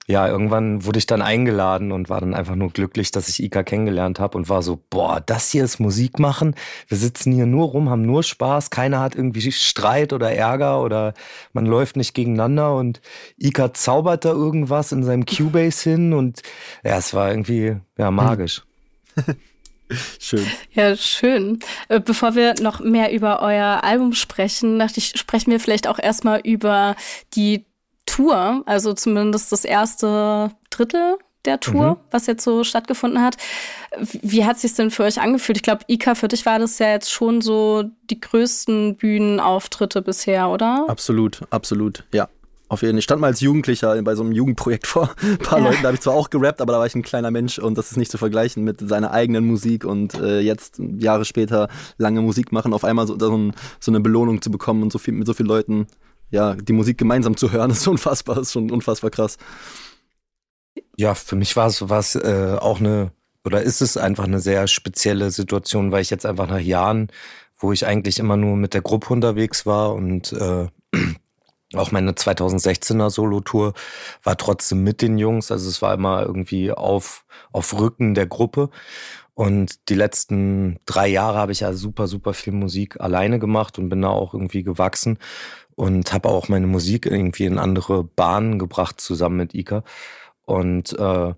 ja, 0.09 0.29
irgendwann 0.29 0.85
wurde 0.85 1.01
ich 1.01 1.07
dann 1.07 1.21
eingeladen 1.21 1.91
und 1.91 2.09
war 2.09 2.21
dann 2.21 2.35
einfach 2.35 2.55
nur 2.55 2.71
glücklich, 2.71 3.11
dass 3.11 3.29
ich 3.29 3.43
Ika 3.43 3.65
kennengelernt 3.65 4.21
habe 4.21 4.39
und 4.39 4.49
war 4.49 4.63
so, 4.63 4.79
boah, 4.89 5.21
das 5.21 5.51
hier 5.51 5.65
ist 5.65 5.81
Musik 5.81 6.21
machen. 6.21 6.55
Wir 6.87 6.97
sitzen 6.97 7.33
hier 7.33 7.47
nur 7.47 7.67
rum, 7.67 7.91
haben 7.91 8.03
nur 8.03 8.23
Spaß, 8.23 8.71
keiner 8.71 9.01
hat 9.01 9.17
irgendwie 9.17 9.51
Streit 9.51 10.13
oder 10.13 10.33
Ärger 10.33 10.81
oder 10.83 11.13
man 11.53 11.67
läuft 11.67 11.97
nicht 11.97 12.15
gegeneinander 12.15 12.77
und 12.77 13.01
Ika 13.37 13.75
zaubert 13.75 14.25
da 14.25 14.31
irgendwas 14.31 14.93
in 14.93 15.03
seinem 15.03 15.27
Cubase 15.27 15.91
hin 15.91 16.13
und 16.13 16.43
ja, 16.85 16.97
es 16.97 17.13
war 17.13 17.31
irgendwie 17.31 17.77
ja 17.99 18.11
magisch. 18.13 18.63
Schön. 20.19 20.47
Ja, 20.73 20.97
schön. 20.97 21.61
Äh, 21.89 22.01
bevor 22.01 22.35
wir 22.35 22.55
noch 22.61 22.81
mehr 22.81 23.13
über 23.13 23.41
euer 23.41 23.85
Album 23.85 24.13
sprechen, 24.13 24.79
dachte 24.79 24.99
ich, 24.99 25.13
sprechen 25.17 25.51
wir 25.51 25.61
vielleicht 25.61 25.87
auch 25.87 25.99
erstmal 25.99 26.41
über 26.41 26.97
die 27.35 27.65
Tour, 28.07 28.63
also 28.67 28.93
zumindest 28.93 29.53
das 29.53 29.65
erste 29.65 30.51
Drittel 30.71 31.19
der 31.47 31.61
Tour, 31.61 31.91
mhm. 31.93 31.97
was 32.11 32.27
jetzt 32.27 32.45
so 32.45 32.65
stattgefunden 32.65 33.23
hat. 33.23 33.37
Wie 33.99 34.45
hat 34.45 34.59
sich 34.59 34.75
denn 34.75 34.91
für 34.91 35.05
euch 35.05 35.21
angefühlt? 35.21 35.59
Ich 35.59 35.63
glaube, 35.63 35.85
Ika, 35.87 36.15
für 36.15 36.29
dich 36.29 36.45
war 36.45 36.59
das 36.59 36.79
ja 36.79 36.91
jetzt 36.91 37.11
schon 37.11 37.41
so 37.41 37.85
die 38.11 38.21
größten 38.21 38.97
Bühnenauftritte 38.97 40.03
bisher, 40.03 40.49
oder? 40.49 40.87
Absolut, 40.89 41.43
absolut, 41.51 42.05
ja. 42.13 42.29
Auf 42.69 42.83
jeden 42.83 42.95
Fall. 42.95 42.99
Ich 42.99 43.05
stand 43.05 43.21
mal 43.21 43.29
als 43.29 43.41
Jugendlicher 43.41 44.01
bei 44.03 44.15
so 44.15 44.23
einem 44.23 44.33
Jugendprojekt 44.33 44.87
vor 44.87 45.11
ein 45.23 45.39
paar 45.39 45.59
ja. 45.59 45.65
Leuten. 45.67 45.83
Da 45.83 45.89
habe 45.89 45.95
ich 45.95 46.01
zwar 46.01 46.15
auch 46.15 46.31
gerappt, 46.31 46.61
aber 46.61 46.73
da 46.73 46.79
war 46.79 46.87
ich 46.87 46.95
ein 46.95 47.03
kleiner 47.03 47.31
Mensch 47.31 47.59
und 47.59 47.79
das 47.79 47.91
ist 47.91 47.97
nicht 47.97 48.11
zu 48.11 48.19
vergleichen 48.19 48.65
mit 48.65 48.81
seiner 48.81 49.13
eigenen 49.13 49.47
Musik 49.47 49.85
und 49.85 50.15
äh, 50.15 50.41
jetzt 50.41 50.81
Jahre 50.99 51.25
später 51.25 51.69
lange 51.99 52.23
Musik 52.23 52.53
machen, 52.53 52.73
auf 52.73 52.85
einmal 52.85 53.07
so, 53.07 53.19
so, 53.19 53.37
ein, 53.37 53.53
so 53.81 53.91
eine 53.91 54.01
Belohnung 54.01 54.43
zu 54.43 54.51
bekommen 54.51 54.83
und 54.83 54.93
so 54.93 54.99
viel 54.99 55.15
mit 55.15 55.27
so 55.27 55.35
vielen 55.35 55.49
Leuten 55.49 55.87
ja 56.31 56.55
die 56.55 56.73
Musik 56.73 56.99
gemeinsam 56.99 57.37
zu 57.37 57.53
hören, 57.53 57.71
ist 57.73 57.87
unfassbar, 57.87 58.39
ist 58.39 58.53
schon 58.53 58.71
unfassbar 58.71 59.11
krass. 59.11 59.37
Ja, 60.97 61.15
für 61.15 61.37
mich 61.37 61.57
war 61.57 61.67
es 61.67 61.89
was 61.89 62.17
äh, 62.17 62.57
auch 62.59 62.81
eine 62.81 63.13
oder 63.45 63.63
ist 63.63 63.81
es 63.81 63.97
einfach 63.97 64.25
eine 64.25 64.41
sehr 64.41 64.67
spezielle 64.67 65.31
Situation, 65.31 65.93
weil 65.93 66.03
ich 66.03 66.11
jetzt 66.11 66.27
einfach 66.27 66.49
nach 66.49 66.59
Jahren, 66.59 67.09
wo 67.57 67.71
ich 67.71 67.87
eigentlich 67.87 68.19
immer 68.19 68.37
nur 68.37 68.57
mit 68.57 68.75
der 68.75 68.83
Gruppe 68.83 69.13
unterwegs 69.13 69.67
war 69.67 69.95
und 69.95 70.33
äh, 70.33 70.67
auch 71.79 71.93
meine 71.93 72.13
2016er 72.13 73.11
Solo-Tour 73.11 73.75
war 74.23 74.37
trotzdem 74.37 74.83
mit 74.83 75.03
den 75.03 75.19
Jungs. 75.19 75.51
Also 75.51 75.69
es 75.69 75.83
war 75.83 75.95
immer 75.95 76.23
irgendwie 76.23 76.73
auf, 76.73 77.25
auf 77.53 77.79
Rücken 77.79 78.15
der 78.15 78.27
Gruppe. 78.27 78.71
Und 79.35 79.91
die 79.91 79.95
letzten 79.95 80.79
drei 80.87 81.09
Jahre 81.09 81.37
habe 81.37 81.53
ich 81.53 81.61
ja 81.61 81.75
super, 81.75 82.07
super 82.07 82.33
viel 82.33 82.55
Musik 82.55 83.01
alleine 83.01 83.39
gemacht 83.39 83.79
und 83.79 83.91
bin 83.91 84.01
da 84.01 84.09
auch 84.09 84.33
irgendwie 84.33 84.63
gewachsen 84.63 85.19
und 85.75 86.13
habe 86.15 86.31
auch 86.31 86.49
meine 86.49 86.67
Musik 86.67 87.05
irgendwie 87.05 87.45
in 87.45 87.59
andere 87.59 88.03
Bahnen 88.03 88.59
gebracht 88.59 88.99
zusammen 89.01 89.37
mit 89.37 89.55
Ika. 89.55 89.85
Und 90.47 90.99
äh, 90.99 91.35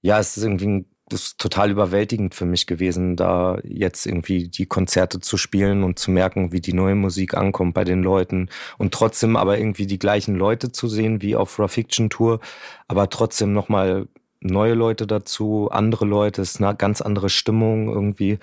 ja, 0.00 0.18
es 0.18 0.36
ist 0.36 0.42
irgendwie 0.42 0.66
ein 0.68 0.86
das 1.08 1.22
ist 1.22 1.38
total 1.38 1.70
überwältigend 1.70 2.34
für 2.34 2.44
mich 2.44 2.66
gewesen, 2.66 3.16
da 3.16 3.58
jetzt 3.64 4.06
irgendwie 4.06 4.48
die 4.48 4.66
Konzerte 4.66 5.20
zu 5.20 5.36
spielen 5.36 5.82
und 5.82 5.98
zu 5.98 6.10
merken, 6.10 6.52
wie 6.52 6.60
die 6.60 6.74
neue 6.74 6.94
Musik 6.94 7.34
ankommt 7.34 7.74
bei 7.74 7.84
den 7.84 8.02
Leuten 8.02 8.48
und 8.76 8.92
trotzdem 8.92 9.36
aber 9.36 9.58
irgendwie 9.58 9.86
die 9.86 9.98
gleichen 9.98 10.34
Leute 10.34 10.70
zu 10.70 10.88
sehen 10.88 11.22
wie 11.22 11.36
auf 11.36 11.58
Raw 11.58 11.68
Fiction 11.68 12.10
Tour, 12.10 12.40
aber 12.88 13.08
trotzdem 13.08 13.52
nochmal 13.52 14.08
neue 14.40 14.74
Leute 14.74 15.06
dazu, 15.06 15.68
andere 15.70 16.04
Leute, 16.04 16.42
es 16.42 16.52
ist 16.52 16.62
eine 16.62 16.76
ganz 16.76 17.00
andere 17.00 17.30
Stimmung 17.30 17.88
irgendwie 17.88 18.38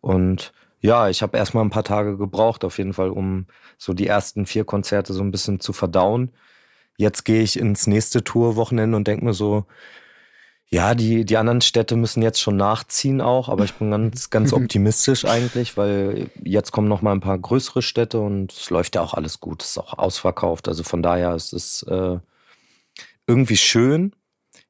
und 0.00 0.52
ja, 0.80 1.08
ich 1.08 1.22
habe 1.22 1.36
erstmal 1.36 1.64
ein 1.64 1.70
paar 1.70 1.84
Tage 1.84 2.16
gebraucht 2.16 2.64
auf 2.64 2.78
jeden 2.78 2.92
Fall, 2.92 3.10
um 3.10 3.46
so 3.78 3.92
die 3.92 4.06
ersten 4.06 4.46
vier 4.46 4.64
Konzerte 4.64 5.12
so 5.12 5.22
ein 5.22 5.30
bisschen 5.30 5.60
zu 5.60 5.72
verdauen. 5.72 6.30
Jetzt 6.96 7.24
gehe 7.24 7.42
ich 7.42 7.58
ins 7.58 7.86
nächste 7.86 8.24
Tourwochenende 8.24 8.96
und 8.96 9.06
denke 9.06 9.24
mir 9.24 9.34
so, 9.34 9.66
ja, 10.68 10.94
die, 10.96 11.24
die 11.24 11.36
anderen 11.36 11.60
Städte 11.60 11.94
müssen 11.94 12.22
jetzt 12.22 12.40
schon 12.40 12.56
nachziehen 12.56 13.20
auch, 13.20 13.48
aber 13.48 13.64
ich 13.64 13.74
bin 13.74 13.90
ganz, 13.90 14.30
ganz 14.30 14.52
optimistisch 14.52 15.24
eigentlich, 15.24 15.76
weil 15.76 16.30
jetzt 16.42 16.72
kommen 16.72 16.88
noch 16.88 17.02
mal 17.02 17.12
ein 17.12 17.20
paar 17.20 17.38
größere 17.38 17.82
Städte 17.82 18.20
und 18.20 18.52
es 18.52 18.70
läuft 18.70 18.96
ja 18.96 19.02
auch 19.02 19.14
alles 19.14 19.40
gut, 19.40 19.62
es 19.62 19.70
ist 19.70 19.78
auch 19.78 19.96
ausverkauft. 19.98 20.68
Also 20.68 20.82
von 20.82 21.02
daher 21.02 21.34
ist 21.34 21.52
es 21.52 21.84
äh, 21.84 22.18
irgendwie 23.26 23.56
schön. 23.56 24.12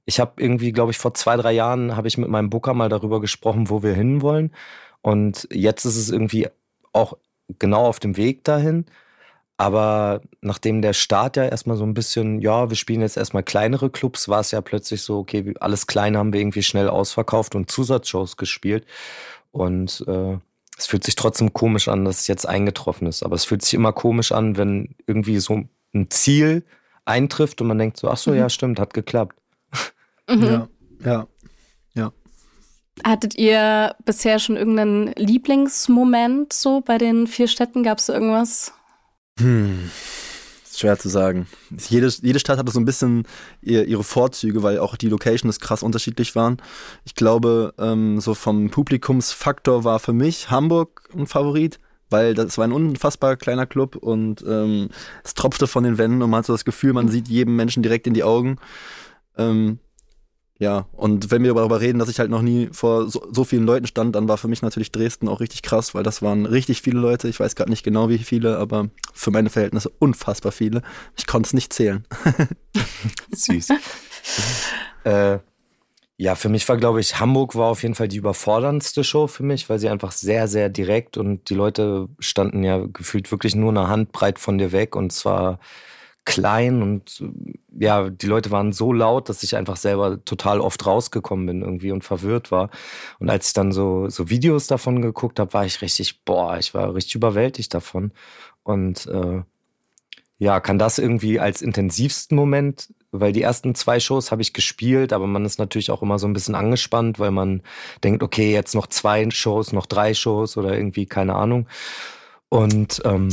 Ich 0.05 0.21
habe 0.21 0.41
irgendwie, 0.41 0.73
glaube 0.73 0.93
ich, 0.93 0.99
vor 0.99 1.15
zwei, 1.15 1.37
drei 1.37 1.53
Jahren 1.53 1.97
habe 1.97 2.09
ich 2.09 2.19
mit 2.19 2.29
meinem 2.29 2.51
Booker 2.51 2.75
mal 2.75 2.89
darüber 2.89 3.21
gesprochen, 3.21 3.71
wo 3.71 3.83
wir 3.83 3.95
hinwollen. 3.95 4.55
Und 5.01 5.49
jetzt 5.51 5.85
ist 5.85 5.97
es 5.97 6.11
irgendwie 6.11 6.49
auch 6.93 7.17
genau 7.59 7.87
auf 7.87 8.01
dem 8.01 8.17
Weg 8.17 8.45
dahin. 8.45 8.87
Aber 9.59 10.21
nachdem 10.43 10.83
der 10.83 10.93
Start 10.93 11.37
ja 11.37 11.45
erstmal 11.45 11.79
so 11.79 11.85
ein 11.85 11.95
bisschen, 11.95 12.41
ja, 12.41 12.69
wir 12.69 12.77
spielen 12.77 13.01
jetzt 13.01 13.17
erstmal 13.17 13.43
kleinere 13.43 13.89
Clubs, 13.89 14.29
war 14.29 14.41
es 14.41 14.51
ja 14.51 14.61
plötzlich 14.61 15.03
so, 15.03 15.19
okay, 15.19 15.55
alles 15.61 15.87
Kleine 15.87 16.19
haben 16.19 16.33
wir 16.33 16.41
irgendwie 16.41 16.63
schnell 16.63 16.89
ausverkauft 16.89 17.55
und 17.55 17.71
Zusatzshows 17.71 18.37
gespielt. 18.37 18.85
Und 19.53 20.05
äh, 20.07 20.37
es 20.77 20.87
fühlt 20.87 21.05
sich 21.05 21.15
trotzdem 21.15 21.55
komisch 21.55 21.89
an, 21.89 22.05
dass 22.05 22.21
es 22.21 22.27
jetzt 22.27 22.47
eingetroffen 22.47 23.07
ist. 23.07 23.23
Aber 23.23 23.35
es 23.35 23.47
fühlt 23.47 23.63
sich 23.63 23.73
immer 23.73 23.93
komisch 23.93 24.33
an, 24.33 24.59
wenn 24.59 24.95
irgendwie 25.07 25.39
so 25.39 25.63
ein 25.95 26.11
Ziel 26.11 26.65
eintrifft 27.07 27.61
und 27.63 27.69
man 27.69 27.79
denkt 27.79 27.97
so, 27.97 28.11
ach 28.11 28.19
so, 28.19 28.33
mhm. 28.33 28.39
ja, 28.39 28.49
stimmt, 28.51 28.79
hat 28.79 28.93
geklappt. 28.93 29.37
Mhm. 30.29 30.43
Ja, 30.43 30.69
ja, 31.05 31.27
ja. 31.95 32.13
Hattet 33.05 33.37
ihr 33.37 33.95
bisher 34.05 34.39
schon 34.39 34.57
irgendeinen 34.57 35.13
Lieblingsmoment 35.13 36.53
so 36.53 36.81
bei 36.81 36.99
den 36.99 37.27
vier 37.27 37.47
Städten? 37.47 37.83
Gab 37.85 37.99
es 37.99 38.09
irgendwas? 38.09 38.73
Hm. 39.39 39.91
Schwer 40.75 40.99
zu 40.99 41.09
sagen. 41.09 41.47
Jede, 41.89 42.09
jede 42.09 42.39
Stadt 42.39 42.59
hatte 42.59 42.71
so 42.71 42.79
ein 42.79 42.85
bisschen 42.85 43.27
ihr, 43.63 43.87
ihre 43.87 44.05
Vorzüge, 44.05 44.63
weil 44.63 44.79
auch 44.79 44.97
die 44.97 45.09
Locations 45.09 45.59
krass 45.59 45.83
unterschiedlich 45.83 46.37
waren. 46.37 46.59
Ich 47.05 47.15
glaube, 47.15 47.73
ähm, 47.79 48.21
so 48.21 48.35
vom 48.35 48.71
Publikumsfaktor 48.71 49.85
war 49.85 50.01
für 50.01 50.13
mich 50.13 50.51
Hamburg 50.51 51.09
ein 51.17 51.27
Favorit, 51.27 51.79
weil 52.11 52.35
das 52.35 52.59
war 52.59 52.67
ein 52.67 52.73
unfassbar 52.73 53.37
kleiner 53.37 53.67
Club 53.67 53.97
und 53.97 54.45
ähm, 54.47 54.91
es 55.25 55.33
tropfte 55.33 55.67
von 55.67 55.85
den 55.85 55.97
Wänden 55.97 56.23
und 56.23 56.29
man 56.29 56.39
hat 56.39 56.47
so 56.47 56.53
das 56.53 56.67
Gefühl, 56.67 56.93
man 56.93 57.09
sieht 57.09 57.29
jedem 57.29 57.57
Menschen 57.57 57.83
direkt 57.83 58.07
in 58.07 58.15
die 58.15 58.25
Augen. 58.25 58.59
Ähm, 59.39 59.79
ja, 60.59 60.87
und 60.93 61.31
wenn 61.31 61.43
wir 61.43 61.53
darüber 61.53 61.81
reden, 61.81 61.99
dass 61.99 62.09
ich 62.09 62.19
halt 62.19 62.31
noch 62.31 62.41
nie 62.41 62.71
vor 62.73 63.11
so, 63.11 63.27
so, 63.31 63.45
vielen 63.45 63.67
Leuten 63.67 63.87
stand, 63.87 64.15
dann 64.17 64.27
war 64.27 64.39
für 64.39 64.49
mich 64.49 64.63
natürlich 64.63 64.91
Dresden 64.91 65.29
auch 65.29 65.41
richtig 65.41 65.61
krass, 65.61 65.95
weil 65.95 66.03
das 66.03 66.23
waren 66.23 66.47
richtig 66.47 66.81
viele 66.81 66.99
Leute. 66.99 67.29
Ich 67.29 67.39
weiß 67.39 67.57
gerade 67.57 67.71
nicht 67.71 67.83
genau, 67.83 68.09
wie 68.09 68.19
viele, 68.19 68.57
aber 68.57 68.89
für 69.13 69.31
meine 69.31 69.51
Verhältnisse 69.51 69.91
unfassbar 69.99 70.53
viele. 70.53 70.81
Ich 71.17 71.27
konnte 71.27 71.49
es 71.49 71.53
nicht 71.53 71.75
zählen. 71.75 72.07
Süß. 73.33 73.69
äh, 75.05 75.39
ja, 76.17 76.35
für 76.35 76.49
mich 76.49 76.67
war, 76.71 76.79
glaube 76.79 77.01
ich, 77.01 77.21
Hamburg 77.21 77.55
war 77.55 77.67
auf 77.67 77.83
jeden 77.83 77.95
Fall 77.95 78.09
die 78.09 78.17
überforderndste 78.17 79.05
Show 79.05 79.27
für 79.27 79.43
mich, 79.43 79.69
weil 79.69 79.79
sie 79.79 79.91
einfach 79.91 80.13
sehr, 80.13 80.49
sehr 80.49 80.71
direkt 80.71 81.19
und 81.19 81.51
die 81.51 81.55
Leute 81.55 82.09
standen 82.19 82.65
ja 82.65 82.79
gefühlt 82.87 83.31
wirklich 83.31 83.55
nur 83.55 83.69
eine 83.69 83.89
Handbreit 83.89 84.39
von 84.39 84.57
dir 84.57 84.73
weg 84.73 84.97
und 84.97 85.13
zwar 85.13 85.59
klein 86.27 86.83
und 86.83 87.25
ja, 87.79 88.11
die 88.11 88.27
Leute 88.27 88.51
waren 88.51 88.73
so 88.73 88.93
laut, 88.93 89.29
dass 89.31 89.43
ich 89.43 89.57
einfach 89.57 89.77
selber 89.77 90.23
total 90.25 90.61
oft 90.61 90.85
rausgekommen 90.85 91.47
bin 91.47 91.63
irgendwie 91.63 91.93
und 91.93 92.05
verwirrt 92.05 92.51
war. 92.51 92.71
Und 93.19 93.31
als 93.31 93.49
ich 93.49 93.53
dann 93.55 93.73
so, 93.73 94.09
so 94.11 94.29
Videos 94.29 94.67
davon 94.67 95.01
geguckt 95.01 95.41
habe, 95.41 95.55
war 95.55 95.65
ich 95.65 95.81
richtig, 95.81 96.25
boah, 96.25 96.59
ich 96.59 96.75
war 96.75 96.95
richtig 96.95 97.15
überwältigt 97.15 97.73
davon. 97.73 98.13
Und 98.63 99.07
äh, 99.07 99.43
ja, 100.39 100.61
kann 100.61 100.79
das 100.79 100.99
irgendwie 100.99 101.41
als 101.41 101.63
intensivsten 101.63 102.37
Moment, 102.37 102.93
weil 103.11 103.33
die 103.33 103.43
ersten 103.43 103.75
zwei 103.75 104.01
Shows 104.01 104.31
habe 104.31 104.43
ich 104.43 104.53
gespielt, 104.53 105.13
aber 105.13 105.27
man 105.27 105.45
ist 105.47 105.59
natürlich 105.59 105.91
auch 105.91 106.03
immer 106.03 106.19
so 106.19 106.27
ein 106.27 106.35
bisschen 106.35 106.55
angespannt, 106.55 107.19
weil 107.19 107.31
man 107.31 107.63
denkt, 108.05 108.23
okay, 108.23 108.53
jetzt 108.53 108.75
noch 108.75 108.87
zwei 108.89 109.31
Shows, 109.31 109.73
noch 109.73 109.87
drei 109.87 110.13
Shows 110.13 110.57
oder 110.57 110.77
irgendwie, 110.77 111.07
keine 111.07 111.37
Ahnung. 111.37 111.67
Und 112.49 113.01
ähm, 113.05 113.29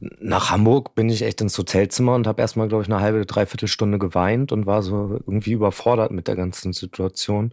nach 0.00 0.50
Hamburg 0.50 0.94
bin 0.94 1.10
ich 1.10 1.22
echt 1.22 1.40
ins 1.40 1.58
Hotelzimmer 1.58 2.14
und 2.14 2.26
habe 2.26 2.40
erstmal, 2.40 2.68
glaube 2.68 2.82
ich, 2.82 2.88
eine 2.88 3.00
halbe, 3.00 3.26
dreiviertel 3.26 3.68
Stunde 3.68 3.98
geweint 3.98 4.52
und 4.52 4.66
war 4.66 4.82
so 4.82 5.20
irgendwie 5.26 5.52
überfordert 5.52 6.12
mit 6.12 6.28
der 6.28 6.36
ganzen 6.36 6.72
Situation. 6.72 7.52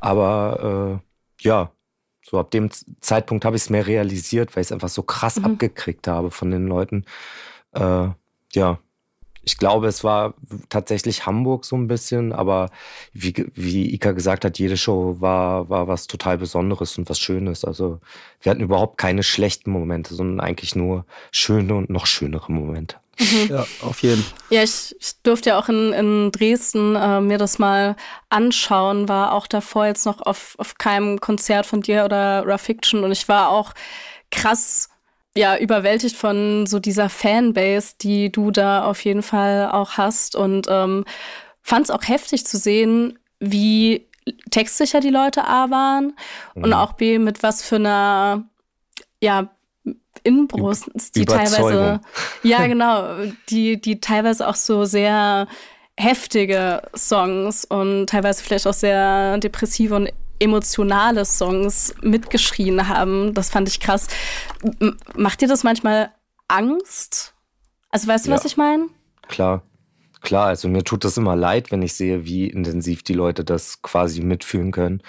Aber 0.00 1.00
äh, 1.00 1.44
ja, 1.44 1.70
so 2.22 2.38
ab 2.38 2.50
dem 2.50 2.70
Zeitpunkt 3.00 3.44
habe 3.44 3.56
ich 3.56 3.62
es 3.62 3.70
mehr 3.70 3.86
realisiert, 3.86 4.54
weil 4.54 4.62
ich 4.62 4.68
es 4.68 4.72
einfach 4.72 4.88
so 4.88 5.02
krass 5.02 5.38
mhm. 5.38 5.46
abgekriegt 5.46 6.06
habe 6.06 6.30
von 6.30 6.50
den 6.50 6.66
Leuten. 6.66 7.04
Äh, 7.72 8.08
ja, 8.52 8.78
ich 9.44 9.58
glaube, 9.58 9.86
es 9.86 10.04
war 10.04 10.34
tatsächlich 10.68 11.26
Hamburg 11.26 11.64
so 11.64 11.76
ein 11.76 11.88
bisschen, 11.88 12.32
aber 12.32 12.70
wie, 13.12 13.34
wie 13.54 13.94
Ika 13.94 14.12
gesagt 14.12 14.44
hat, 14.44 14.58
jede 14.58 14.76
Show 14.76 15.16
war, 15.20 15.68
war 15.68 15.88
was 15.88 16.06
total 16.06 16.38
Besonderes 16.38 16.96
und 16.98 17.08
was 17.08 17.18
Schönes. 17.18 17.64
Also 17.64 18.00
wir 18.40 18.50
hatten 18.50 18.62
überhaupt 18.62 18.98
keine 18.98 19.22
schlechten 19.22 19.70
Momente, 19.70 20.14
sondern 20.14 20.40
eigentlich 20.40 20.74
nur 20.74 21.04
schöne 21.30 21.74
und 21.74 21.90
noch 21.90 22.06
schönere 22.06 22.52
Momente. 22.52 22.96
Mhm. 23.18 23.48
Ja, 23.48 23.66
auf 23.80 24.02
jeden 24.02 24.22
Fall. 24.22 24.38
Ja, 24.50 24.62
ich, 24.62 24.96
ich, 24.98 25.12
durfte 25.22 25.50
ja 25.50 25.58
auch 25.58 25.68
in, 25.68 25.92
in 25.92 26.32
Dresden 26.32 26.96
äh, 26.96 27.20
mir 27.20 27.38
das 27.38 27.58
mal 27.58 27.96
anschauen, 28.28 29.08
war 29.08 29.32
auch 29.32 29.46
davor 29.46 29.86
jetzt 29.86 30.04
noch 30.06 30.20
auf, 30.20 30.54
auf 30.58 30.78
keinem 30.78 31.20
Konzert 31.20 31.66
von 31.66 31.80
dir 31.80 32.04
oder 32.04 32.44
Raw 32.44 32.58
Fiction 32.58 33.04
und 33.04 33.12
ich 33.12 33.28
war 33.28 33.50
auch 33.50 33.72
krass 34.30 34.88
ja, 35.36 35.58
überwältigt 35.58 36.16
von 36.16 36.66
so 36.66 36.78
dieser 36.78 37.08
Fanbase, 37.08 37.94
die 38.00 38.30
du 38.30 38.50
da 38.50 38.84
auf 38.84 39.04
jeden 39.04 39.22
Fall 39.22 39.70
auch 39.70 39.92
hast. 39.92 40.36
Und 40.36 40.66
ähm, 40.68 41.04
fand 41.60 41.84
es 41.84 41.90
auch 41.90 42.02
heftig 42.06 42.46
zu 42.46 42.56
sehen, 42.56 43.18
wie 43.40 44.08
textsicher 44.50 45.00
die 45.00 45.10
Leute 45.10 45.44
A 45.44 45.70
waren 45.70 46.14
mhm. 46.54 46.64
und 46.64 46.72
auch 46.72 46.92
B 46.92 47.18
mit 47.18 47.42
was 47.42 47.62
für 47.62 47.76
einer, 47.76 48.44
ja, 49.20 49.50
Inbrust, 50.22 50.88
die 51.16 51.26
teilweise, 51.26 52.00
ja 52.42 52.66
genau, 52.66 53.26
die, 53.50 53.78
die 53.78 54.00
teilweise 54.00 54.48
auch 54.48 54.54
so 54.54 54.86
sehr 54.86 55.46
heftige 55.98 56.82
Songs 56.96 57.64
und 57.64 58.06
teilweise 58.06 58.42
vielleicht 58.42 58.66
auch 58.66 58.74
sehr 58.74 59.36
depressive 59.38 59.94
und 59.94 60.10
emotionale 60.44 61.24
Songs 61.24 61.94
mitgeschrien 62.02 62.88
haben. 62.88 63.34
Das 63.34 63.50
fand 63.50 63.68
ich 63.68 63.80
krass. 63.80 64.06
M 64.80 64.96
macht 65.16 65.40
dir 65.40 65.48
das 65.48 65.64
manchmal 65.64 66.10
Angst? 66.48 67.34
Also 67.90 68.08
weißt 68.08 68.26
du, 68.26 68.30
ja. 68.30 68.36
was 68.36 68.44
ich 68.44 68.56
meine? 68.56 68.88
Klar. 69.28 69.62
Klar, 70.20 70.46
also 70.46 70.68
mir 70.68 70.84
tut 70.84 71.04
das 71.04 71.18
immer 71.18 71.36
leid, 71.36 71.70
wenn 71.70 71.82
ich 71.82 71.92
sehe, 71.92 72.24
wie 72.24 72.48
intensiv 72.48 73.02
die 73.02 73.12
Leute 73.12 73.44
das 73.44 73.82
quasi 73.82 74.22
mitfühlen 74.22 74.72
können. 74.72 75.02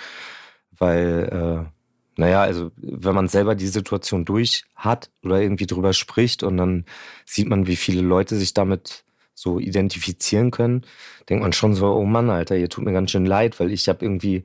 Weil, 0.78 1.30
äh, 1.32 1.72
naja, 2.18 2.42
also 2.42 2.72
wenn 2.76 3.16
man 3.16 3.30
selber 3.30 3.56
die 3.56 3.68
Situation 3.68 4.26
durch 4.26 4.66
hat 4.76 5.10
oder 5.24 5.42
irgendwie 5.42 5.68
drüber 5.68 5.94
spricht 5.94 6.44
und 6.44 6.58
dann 6.58 6.86
sieht 7.26 7.48
man, 7.48 7.66
wie 7.66 7.78
viele 7.78 8.02
Leute 8.02 8.36
sich 8.36 8.54
damit 8.54 9.06
so 9.34 9.60
identifizieren 9.60 10.52
können, 10.52 10.86
denkt 11.30 11.44
man 11.44 11.54
schon 11.54 11.76
so, 11.76 11.88
oh 11.94 12.06
Mann, 12.06 12.30
Alter, 12.30 12.58
ihr 12.58 12.70
tut 12.70 12.84
mir 12.84 12.94
ganz 12.94 13.12
schön 13.12 13.26
leid, 13.26 13.60
weil 13.60 13.72
ich 13.72 13.88
habe 13.88 14.04
irgendwie 14.04 14.44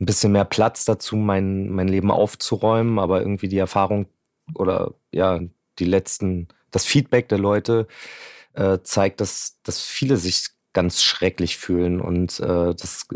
ein 0.00 0.06
bisschen 0.06 0.32
mehr 0.32 0.44
Platz 0.44 0.84
dazu, 0.84 1.16
mein, 1.16 1.70
mein 1.70 1.88
Leben 1.88 2.10
aufzuräumen, 2.10 2.98
aber 2.98 3.20
irgendwie 3.20 3.48
die 3.48 3.58
Erfahrung 3.58 4.06
oder 4.54 4.94
ja, 5.12 5.40
die 5.78 5.84
letzten, 5.84 6.48
das 6.70 6.84
Feedback 6.84 7.28
der 7.28 7.38
Leute 7.38 7.86
äh, 8.54 8.78
zeigt, 8.82 9.20
dass, 9.20 9.60
dass 9.62 9.80
viele 9.82 10.16
sich 10.16 10.48
ganz 10.72 11.02
schrecklich 11.02 11.56
fühlen. 11.56 12.00
Und 12.00 12.38
äh, 12.40 12.74
das, 12.74 13.06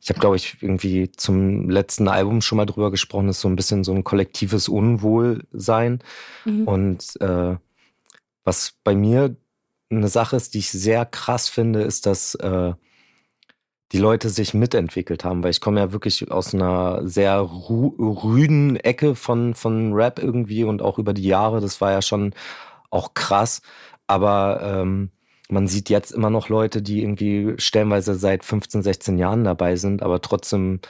ich 0.00 0.08
habe, 0.08 0.18
glaube 0.18 0.36
ich, 0.36 0.56
irgendwie 0.60 1.12
zum 1.12 1.70
letzten 1.70 2.08
Album 2.08 2.40
schon 2.40 2.56
mal 2.56 2.66
drüber 2.66 2.90
gesprochen, 2.90 3.28
ist 3.28 3.40
so 3.40 3.48
ein 3.48 3.56
bisschen 3.56 3.84
so 3.84 3.92
ein 3.92 4.04
kollektives 4.04 4.68
Unwohlsein. 4.68 6.02
Mhm. 6.44 6.66
Und 6.66 7.20
äh, 7.20 7.56
was 8.44 8.74
bei 8.82 8.94
mir 8.94 9.36
eine 9.90 10.08
Sache 10.08 10.36
ist, 10.36 10.54
die 10.54 10.58
ich 10.58 10.70
sehr 10.70 11.06
krass 11.06 11.48
finde, 11.48 11.82
ist, 11.82 12.06
dass 12.06 12.34
äh, 12.36 12.72
die 13.92 13.98
Leute 13.98 14.28
sich 14.30 14.54
mitentwickelt 14.54 15.24
haben, 15.24 15.42
weil 15.44 15.50
ich 15.50 15.60
komme 15.60 15.80
ja 15.80 15.92
wirklich 15.92 16.30
aus 16.30 16.54
einer 16.54 17.06
sehr 17.06 17.40
rüden 17.40 18.76
Ecke 18.76 19.14
von, 19.14 19.54
von 19.54 19.92
Rap 19.92 20.18
irgendwie 20.18 20.64
und 20.64 20.82
auch 20.82 20.98
über 20.98 21.14
die 21.14 21.24
Jahre, 21.24 21.60
das 21.60 21.80
war 21.80 21.92
ja 21.92 22.02
schon 22.02 22.34
auch 22.90 23.14
krass, 23.14 23.62
aber 24.06 24.60
ähm, 24.62 25.10
man 25.48 25.68
sieht 25.68 25.90
jetzt 25.90 26.10
immer 26.10 26.30
noch 26.30 26.48
Leute, 26.48 26.82
die 26.82 27.02
irgendwie 27.02 27.54
stellenweise 27.58 28.14
seit 28.16 28.44
15, 28.44 28.82
16 28.82 29.18
Jahren 29.18 29.44
dabei 29.44 29.76
sind, 29.76 30.02
aber 30.02 30.20
trotzdem 30.20 30.80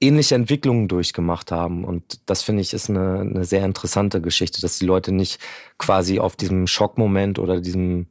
ähnliche 0.00 0.34
Entwicklungen 0.34 0.88
durchgemacht 0.88 1.52
haben. 1.52 1.84
Und 1.84 2.28
das 2.28 2.42
finde 2.42 2.62
ich 2.62 2.74
ist 2.74 2.90
eine, 2.90 3.20
eine 3.20 3.44
sehr 3.44 3.64
interessante 3.64 4.20
Geschichte, 4.20 4.60
dass 4.60 4.78
die 4.78 4.86
Leute 4.86 5.12
nicht 5.12 5.38
quasi 5.78 6.18
auf 6.18 6.36
diesem 6.36 6.66
Schockmoment 6.66 7.38
oder 7.38 7.60
diesem 7.60 8.08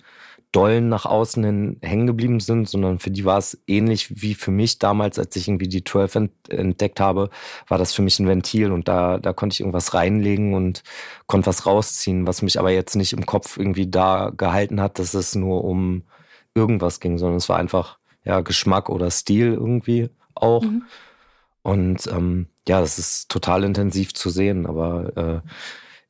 dollen 0.54 0.88
nach 0.88 1.06
außen 1.06 1.44
hin 1.44 1.78
hängen 1.82 2.08
geblieben 2.08 2.40
sind, 2.40 2.70
sondern 2.70 3.00
für 3.00 3.12
die 3.12 3.26
war 3.26 3.40
es 3.40 3.62
ähnlich 3.68 4.22
wie 4.22 4.36
für 4.36 4.52
mich 4.52 4.80
damals, 4.80 5.20
als 5.20 5.36
ich 5.36 5.48
irgendwie 5.48 5.68
die 5.68 5.84
12 5.84 6.30
entdeckt 6.50 7.00
habe, 7.00 7.30
war 7.68 7.78
das 7.78 7.94
für 7.94 8.04
mich 8.04 8.20
ein 8.20 8.28
Ventil 8.28 8.72
und 8.72 8.88
da, 8.88 9.18
da 9.18 9.34
konnte 9.34 9.56
ich 9.56 9.60
irgendwas 9.60 9.94
reinlegen 9.94 10.54
und 10.54 10.84
konnte 11.26 11.48
was 11.48 11.66
rausziehen, 11.66 12.28
was 12.28 12.44
mich 12.44 12.60
aber 12.60 12.72
jetzt 12.72 12.96
nicht 12.96 13.14
im 13.14 13.26
Kopf 13.26 13.58
irgendwie 13.58 13.90
da 13.90 14.32
gehalten 14.36 14.80
hat, 14.80 15.00
dass 15.00 15.16
es 15.16 15.34
nur 15.34 15.64
um 15.64 16.04
irgendwas 16.54 17.00
ging, 17.00 17.18
sondern 17.18 17.38
es 17.38 17.50
war 17.50 17.58
einfach 17.58 17.98
ja 18.24 18.42
Geschmack 18.42 18.90
oder 18.90 19.10
Stil 19.10 19.54
irgendwie 19.54 20.10
auch. 20.36 20.64
Mhm. 20.64 20.84
Und 21.64 22.08
ähm, 22.08 22.48
ja, 22.68 22.80
das 22.80 23.00
ist 23.00 23.30
total 23.30 23.64
intensiv 23.64 24.14
zu 24.14 24.30
sehen, 24.30 24.68
aber 24.68 25.18
äh, 25.18 25.50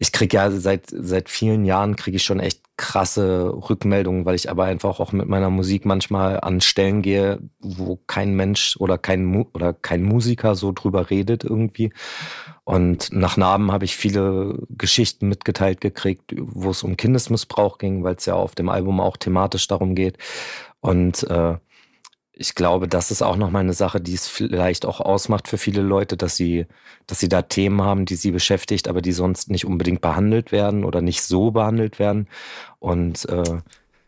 ich 0.03 0.12
kriege 0.12 0.36
ja 0.36 0.51
seit 0.51 0.88
seit 0.89 1.29
vielen 1.29 1.63
Jahren 1.63 1.95
kriege 1.95 2.17
ich 2.17 2.25
schon 2.25 2.41
echt 2.41 2.60
krasse 2.75 3.53
Rückmeldungen, 3.69 4.25
weil 4.25 4.36
ich 4.36 4.50
aber 4.50 4.65
einfach 4.65 5.00
auch 5.00 5.13
mit 5.13 5.29
meiner 5.29 5.50
Musik 5.50 5.86
manchmal 5.86 6.41
an 6.41 6.60
Stellen 6.60 7.01
gehe, 7.01 7.39
wo 7.62 7.95
kein 8.05 8.33
Mensch 8.33 8.75
oder 8.77 8.98
kein 8.98 9.45
oder 9.53 9.72
kein 9.74 10.03
Musiker 10.03 10.55
so 10.55 10.74
drüber 10.74 11.10
redet 11.10 11.45
irgendwie. 11.45 11.93
Und 12.65 13.13
nach 13.13 13.38
Narben 13.38 13.72
habe 13.72 13.86
ich 13.86 13.95
viele 13.95 14.60
Geschichten 14.69 15.29
mitgeteilt 15.29 15.79
gekriegt, 15.79 16.33
wo 16.38 16.72
es 16.72 16.83
um 16.83 16.98
Kindesmissbrauch 16.98 17.77
ging, 17.77 18.03
weil 18.03 18.15
es 18.15 18.25
ja 18.25 18.33
auf 18.33 18.55
dem 18.55 18.67
Album 18.67 19.00
auch 19.00 19.15
thematisch 19.15 19.67
darum 19.69 19.95
geht. 19.95 20.17
Und 20.81 21.24
äh, 21.29 21.55
ich 22.36 22.56
glaube, 22.56 22.88
das 22.88 23.12
ist 23.12 23.22
auch 23.22 23.38
nochmal 23.38 23.62
eine 23.62 23.74
Sache, 23.74 24.02
die 24.02 24.16
es 24.16 24.28
vielleicht 24.28 24.86
auch 24.86 25.00
ausmacht 25.00 25.48
für 25.48 25.60
viele 25.60 25.82
Leute, 25.82 26.18
dass 26.18 26.36
sie, 26.36 26.66
dass 27.06 27.20
sie 27.20 27.30
da 27.30 27.44
Themen 27.44 27.82
haben, 27.84 28.06
die 28.06 28.16
sie 28.16 28.32
beschäftigt, 28.32 28.88
aber 28.88 29.02
die 29.02 29.12
sonst 29.12 29.52
nicht 29.52 29.66
unbedingt 29.66 30.02
behandelt 30.02 30.52
werden 30.52 30.84
oder 30.84 31.02
nicht 31.02 31.22
so 31.22 31.52
behandelt 31.52 32.00
werden. 32.00 32.28
Und 32.80 33.30
äh, 33.30 33.60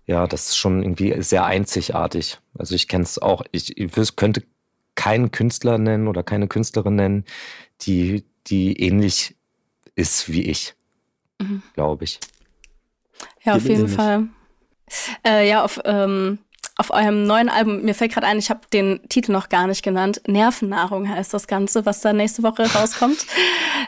ja, 0.08 0.26
das 0.26 0.50
ist 0.50 0.58
schon 0.58 0.82
irgendwie 0.82 1.22
sehr 1.22 1.46
einzigartig. 1.46 2.40
Also 2.58 2.74
ich 2.74 2.88
kenne 2.88 3.04
es 3.04 3.20
auch, 3.20 3.44
ich, 3.52 3.78
ich 3.78 4.16
könnte 4.16 4.44
keinen 4.96 5.32
Künstler 5.32 5.78
nennen 5.78 6.08
oder 6.08 6.24
keine 6.24 6.48
Künstlerin 6.48 6.96
nennen, 6.96 7.26
die, 7.82 8.24
die 8.48 8.80
ähnlich 8.80 9.36
ist 9.94 10.32
wie 10.32 10.44
ich, 10.44 10.74
mhm. 11.40 11.62
glaube 11.74 12.06
ich. 12.06 12.20
Ja, 13.44 13.56
auf 13.56 13.66
jeden 13.66 13.88
Fall. 13.88 14.28
Äh, 15.26 15.50
ja, 15.50 15.64
auf 15.64 15.80
ähm, 15.86 16.40
auf 16.78 16.92
eurem 16.92 17.24
neuen 17.24 17.50
Album, 17.50 17.82
mir 17.84 17.96
fällt 17.96 18.14
gerade 18.14 18.28
ein, 18.28 18.38
ich 18.38 18.50
habe 18.50 18.62
den 18.74 19.00
Titel 19.08 19.32
noch 19.32 19.50
gar 19.50 19.68
nicht 19.68 19.84
genannt. 19.84 20.22
Nervennahrung 20.28 21.10
heißt 21.10 21.34
das 21.34 21.48
Ganze, 21.48 21.86
was 21.86 22.02
da 22.02 22.14
nächste 22.14 22.44
Woche 22.44 22.64
rauskommt. 22.76 23.26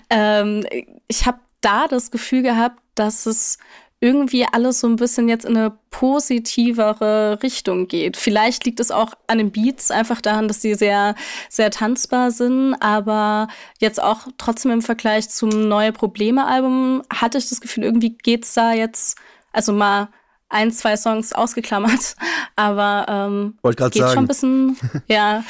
ähm, 0.10 0.66
ich 1.08 1.26
habe 1.26 1.40
da 1.62 1.88
das 1.88 2.12
Gefühl 2.12 2.44
gehabt, 2.44 2.80
dass 2.96 3.26
es 3.26 3.58
irgendwie 4.00 4.46
alles 4.46 4.80
so 4.80 4.88
ein 4.88 4.96
bisschen 4.96 5.28
jetzt 5.28 5.44
in 5.46 5.58
eine 5.58 5.76
positivere 5.90 7.40
Richtung 7.42 7.88
geht. 7.88 8.16
Vielleicht 8.16 8.64
liegt 8.66 8.80
es 8.80 8.92
auch 8.92 9.14
an 9.26 9.40
den 9.40 9.52
Beats, 9.52 9.90
einfach 9.90 10.22
daran, 10.22 10.48
dass 10.48 10.62
sie 10.62 10.76
sehr, 10.76 11.16
sehr 11.50 11.72
tanzbar 11.72 12.30
sind, 12.30 12.76
aber 12.76 13.48
jetzt 13.80 14.02
auch 14.02 14.28
trotzdem 14.38 14.72
im 14.72 14.82
Vergleich 14.84 15.30
zum 15.30 15.50
Neue 15.68 15.92
Probleme-Album 15.92 17.02
hatte 17.12 17.40
ich 17.40 17.50
das 17.50 17.60
Gefühl, 17.60 17.86
irgendwie 17.86 18.16
geht's 18.18 18.54
da 18.54 18.72
jetzt, 18.72 19.18
also 19.52 19.74
mal 19.74 20.10
ein, 20.50 20.72
zwei 20.72 20.96
Songs 20.98 21.34
ausgeklammert, 21.34 22.16
aber 22.56 23.06
ähm, 23.08 23.58
Wollt 23.62 23.78
geht 23.78 23.94
sagen. 23.94 24.14
schon 24.14 24.24
ein 24.24 24.28
bisschen, 24.28 24.78
ja, 25.08 25.44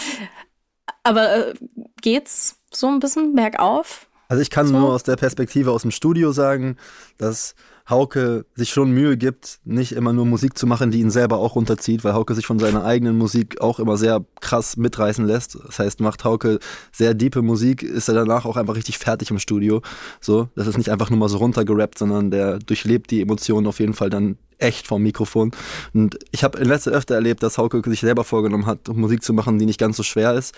aber 1.03 1.49
äh, 1.49 1.53
geht's 2.01 2.59
so 2.73 2.87
ein 2.87 2.99
bisschen 2.99 3.35
bergauf? 3.35 4.07
Also 4.29 4.41
ich 4.41 4.49
kann 4.49 4.67
so? 4.67 4.77
nur 4.77 4.93
aus 4.93 5.03
der 5.03 5.15
Perspektive 5.15 5.71
aus 5.71 5.83
dem 5.83 5.91
Studio 5.91 6.31
sagen, 6.31 6.75
dass 7.17 7.55
Hauke 7.89 8.45
sich 8.55 8.71
schon 8.71 8.91
Mühe 8.91 9.15
gibt, 9.15 9.59
nicht 9.63 9.93
immer 9.93 10.11
nur 10.11 10.25
Musik 10.25 10.57
zu 10.57 10.67
machen, 10.67 10.91
die 10.91 10.99
ihn 10.99 11.09
selber 11.09 11.37
auch 11.37 11.55
runterzieht, 11.55 12.03
weil 12.03 12.13
Hauke 12.13 12.35
sich 12.35 12.45
von 12.45 12.59
seiner 12.59 12.83
eigenen 12.83 13.17
Musik 13.17 13.61
auch 13.61 13.79
immer 13.79 13.95
sehr 13.95 14.25
krass 14.41 14.75
mitreißen 14.75 15.25
lässt. 15.25 15.57
Das 15.65 15.79
heißt, 15.79 16.01
macht 16.01 16.25
Hauke 16.25 16.59
sehr 16.91 17.13
diepe 17.13 17.41
Musik, 17.41 17.83
ist 17.83 18.09
er 18.09 18.15
danach 18.15 18.45
auch 18.45 18.57
einfach 18.57 18.75
richtig 18.75 18.97
fertig 18.97 19.31
im 19.31 19.39
Studio. 19.39 19.81
So, 20.19 20.49
das 20.55 20.67
ist 20.67 20.77
nicht 20.77 20.89
einfach 20.89 21.09
nur 21.09 21.19
mal 21.19 21.29
so 21.29 21.37
runtergerappt, 21.37 21.97
sondern 21.97 22.29
der 22.29 22.59
durchlebt 22.59 23.09
die 23.09 23.21
Emotionen 23.21 23.67
auf 23.67 23.79
jeden 23.79 23.93
Fall 23.93 24.09
dann 24.09 24.37
echt 24.57 24.87
vom 24.87 25.03
Mikrofon. 25.03 25.51
Und 25.93 26.17
ich 26.31 26.43
habe 26.43 26.57
in 26.59 26.67
letzter 26.67 26.91
öfter 26.91 27.15
erlebt, 27.15 27.43
dass 27.43 27.57
Hauke 27.57 27.81
sich 27.85 27.99
selber 27.99 28.23
vorgenommen 28.23 28.65
hat, 28.65 28.87
Musik 28.89 29.23
zu 29.23 29.33
machen, 29.33 29.59
die 29.59 29.65
nicht 29.65 29.79
ganz 29.79 29.97
so 29.97 30.03
schwer 30.03 30.33
ist. 30.33 30.55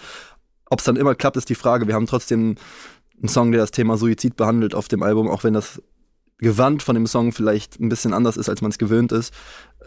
Ob 0.70 0.80
es 0.80 0.86
dann 0.86 0.96
immer 0.96 1.16
klappt, 1.16 1.38
ist 1.38 1.50
die 1.50 1.56
Frage. 1.56 1.88
Wir 1.88 1.96
haben 1.96 2.08
trotzdem 2.08 2.56
einen 3.18 3.30
Song, 3.30 3.52
der 3.52 3.62
das 3.62 3.72
Thema 3.72 3.98
Suizid 3.98 4.36
behandelt 4.36 4.76
auf 4.76 4.88
dem 4.88 5.04
Album, 5.04 5.28
auch 5.28 5.44
wenn 5.44 5.54
das 5.54 5.82
Gewand 6.38 6.84
von 6.84 6.96
dem 6.96 7.08
Song 7.08 7.32
vielleicht 7.32 7.80
ein 7.80 7.90
bisschen 7.90 8.14
anders 8.14 8.38
ist, 8.38 8.50
als 8.50 8.62
man 8.62 8.72
es 8.72 8.78
gewöhnt 8.78 9.12
ist. 9.12 9.34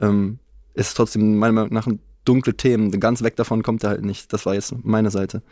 Ähm, 0.00 0.38
ist 0.74 0.94
trotzdem 0.94 1.38
meiner 1.38 1.52
Meinung 1.52 1.72
nach 1.72 1.86
ein 1.86 2.00
dunkle 2.24 2.54
Themen. 2.56 2.98
Ganz 3.00 3.22
weg 3.22 3.36
davon 3.36 3.62
kommt 3.62 3.84
er 3.84 3.90
halt 3.90 4.04
nicht. 4.04 4.32
Das 4.32 4.46
war 4.46 4.54
jetzt 4.54 4.74
meine 4.84 5.10
Seite. 5.10 5.42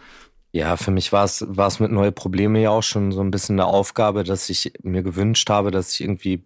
Ja, 0.53 0.77
für 0.77 0.91
mich 0.91 1.13
war 1.13 1.25
es 1.25 1.45
war 1.49 1.69
es 1.69 1.79
mit 1.79 1.93
neue 1.93 2.13
Probleme 2.13 2.61
ja 2.61 2.71
auch 2.71 2.83
schon 2.83 3.13
so 3.13 3.21
ein 3.21 3.31
bisschen 3.31 3.61
eine 3.61 3.67
Aufgabe, 3.67 4.25
dass 4.25 4.51
ich 4.51 4.73
mir 4.83 5.03
gewünscht 5.03 5.49
habe, 5.49 5.71
dass 5.71 5.95
ich 5.95 6.01
irgendwie 6.01 6.43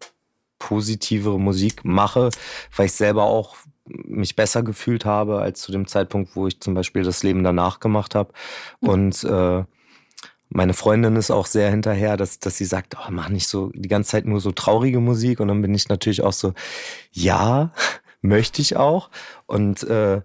positivere 0.59 1.39
Musik 1.39 1.85
mache, 1.85 2.31
weil 2.77 2.87
ich 2.87 2.93
selber 2.93 3.25
auch 3.25 3.57
mich 3.87 4.35
besser 4.35 4.63
gefühlt 4.63 5.05
habe 5.05 5.41
als 5.41 5.61
zu 5.61 5.73
dem 5.73 5.87
Zeitpunkt, 5.87 6.37
wo 6.37 6.47
ich 6.47 6.61
zum 6.61 6.75
Beispiel 6.75 7.03
das 7.03 7.23
Leben 7.23 7.45
danach 7.45 7.81
gemacht 7.81 8.15
habe. 8.15 8.33
Und 8.81 9.25
äh, 9.25 9.65
meine 10.49 10.75
Freundin 10.75 11.17
ist 11.17 11.31
auch 11.31 11.47
sehr 11.47 11.71
hinterher, 11.71 12.17
dass, 12.17 12.39
dass 12.39 12.57
sie 12.57 12.65
sagt, 12.65 12.97
oh, 12.97 13.11
mach 13.11 13.29
nicht 13.29 13.49
so 13.49 13.71
die 13.75 13.89
ganze 13.89 14.13
Zeit 14.13 14.25
nur 14.25 14.41
so 14.41 14.53
traurige 14.53 15.01
Musik. 15.01 15.41
Und 15.41 15.49
dann 15.49 15.63
bin 15.63 15.75
ich 15.75 15.89
natürlich 15.89 16.23
auch 16.23 16.33
so, 16.33 16.55
ja, 17.13 17.73
möchte 18.23 18.63
ich 18.63 18.77
auch. 18.77 19.11
Und 19.47 19.83
äh, 19.85 20.23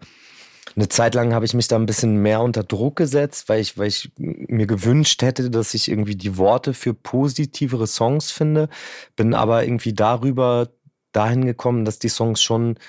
eine 0.79 0.87
Zeit 0.87 1.13
lang 1.13 1.33
habe 1.33 1.45
ich 1.45 1.53
mich 1.53 1.67
da 1.67 1.75
ein 1.75 1.85
bisschen 1.85 2.21
mehr 2.21 2.41
unter 2.41 2.63
Druck 2.63 2.95
gesetzt, 2.95 3.49
weil 3.49 3.59
ich, 3.59 3.77
weil 3.77 3.87
ich 3.87 4.11
mir 4.17 4.65
gewünscht 4.65 5.21
hätte, 5.21 5.49
dass 5.49 5.73
ich 5.73 5.89
irgendwie 5.89 6.15
die 6.15 6.37
Worte 6.37 6.73
für 6.73 6.93
positivere 6.93 7.85
Songs 7.85 8.31
finde. 8.31 8.69
Bin 9.17 9.33
aber 9.33 9.63
irgendwie 9.65 9.93
darüber 9.93 10.69
dahin 11.11 11.45
gekommen, 11.45 11.83
dass 11.83 11.99
die 11.99 12.07
Songs 12.07 12.41
schon 12.41 12.79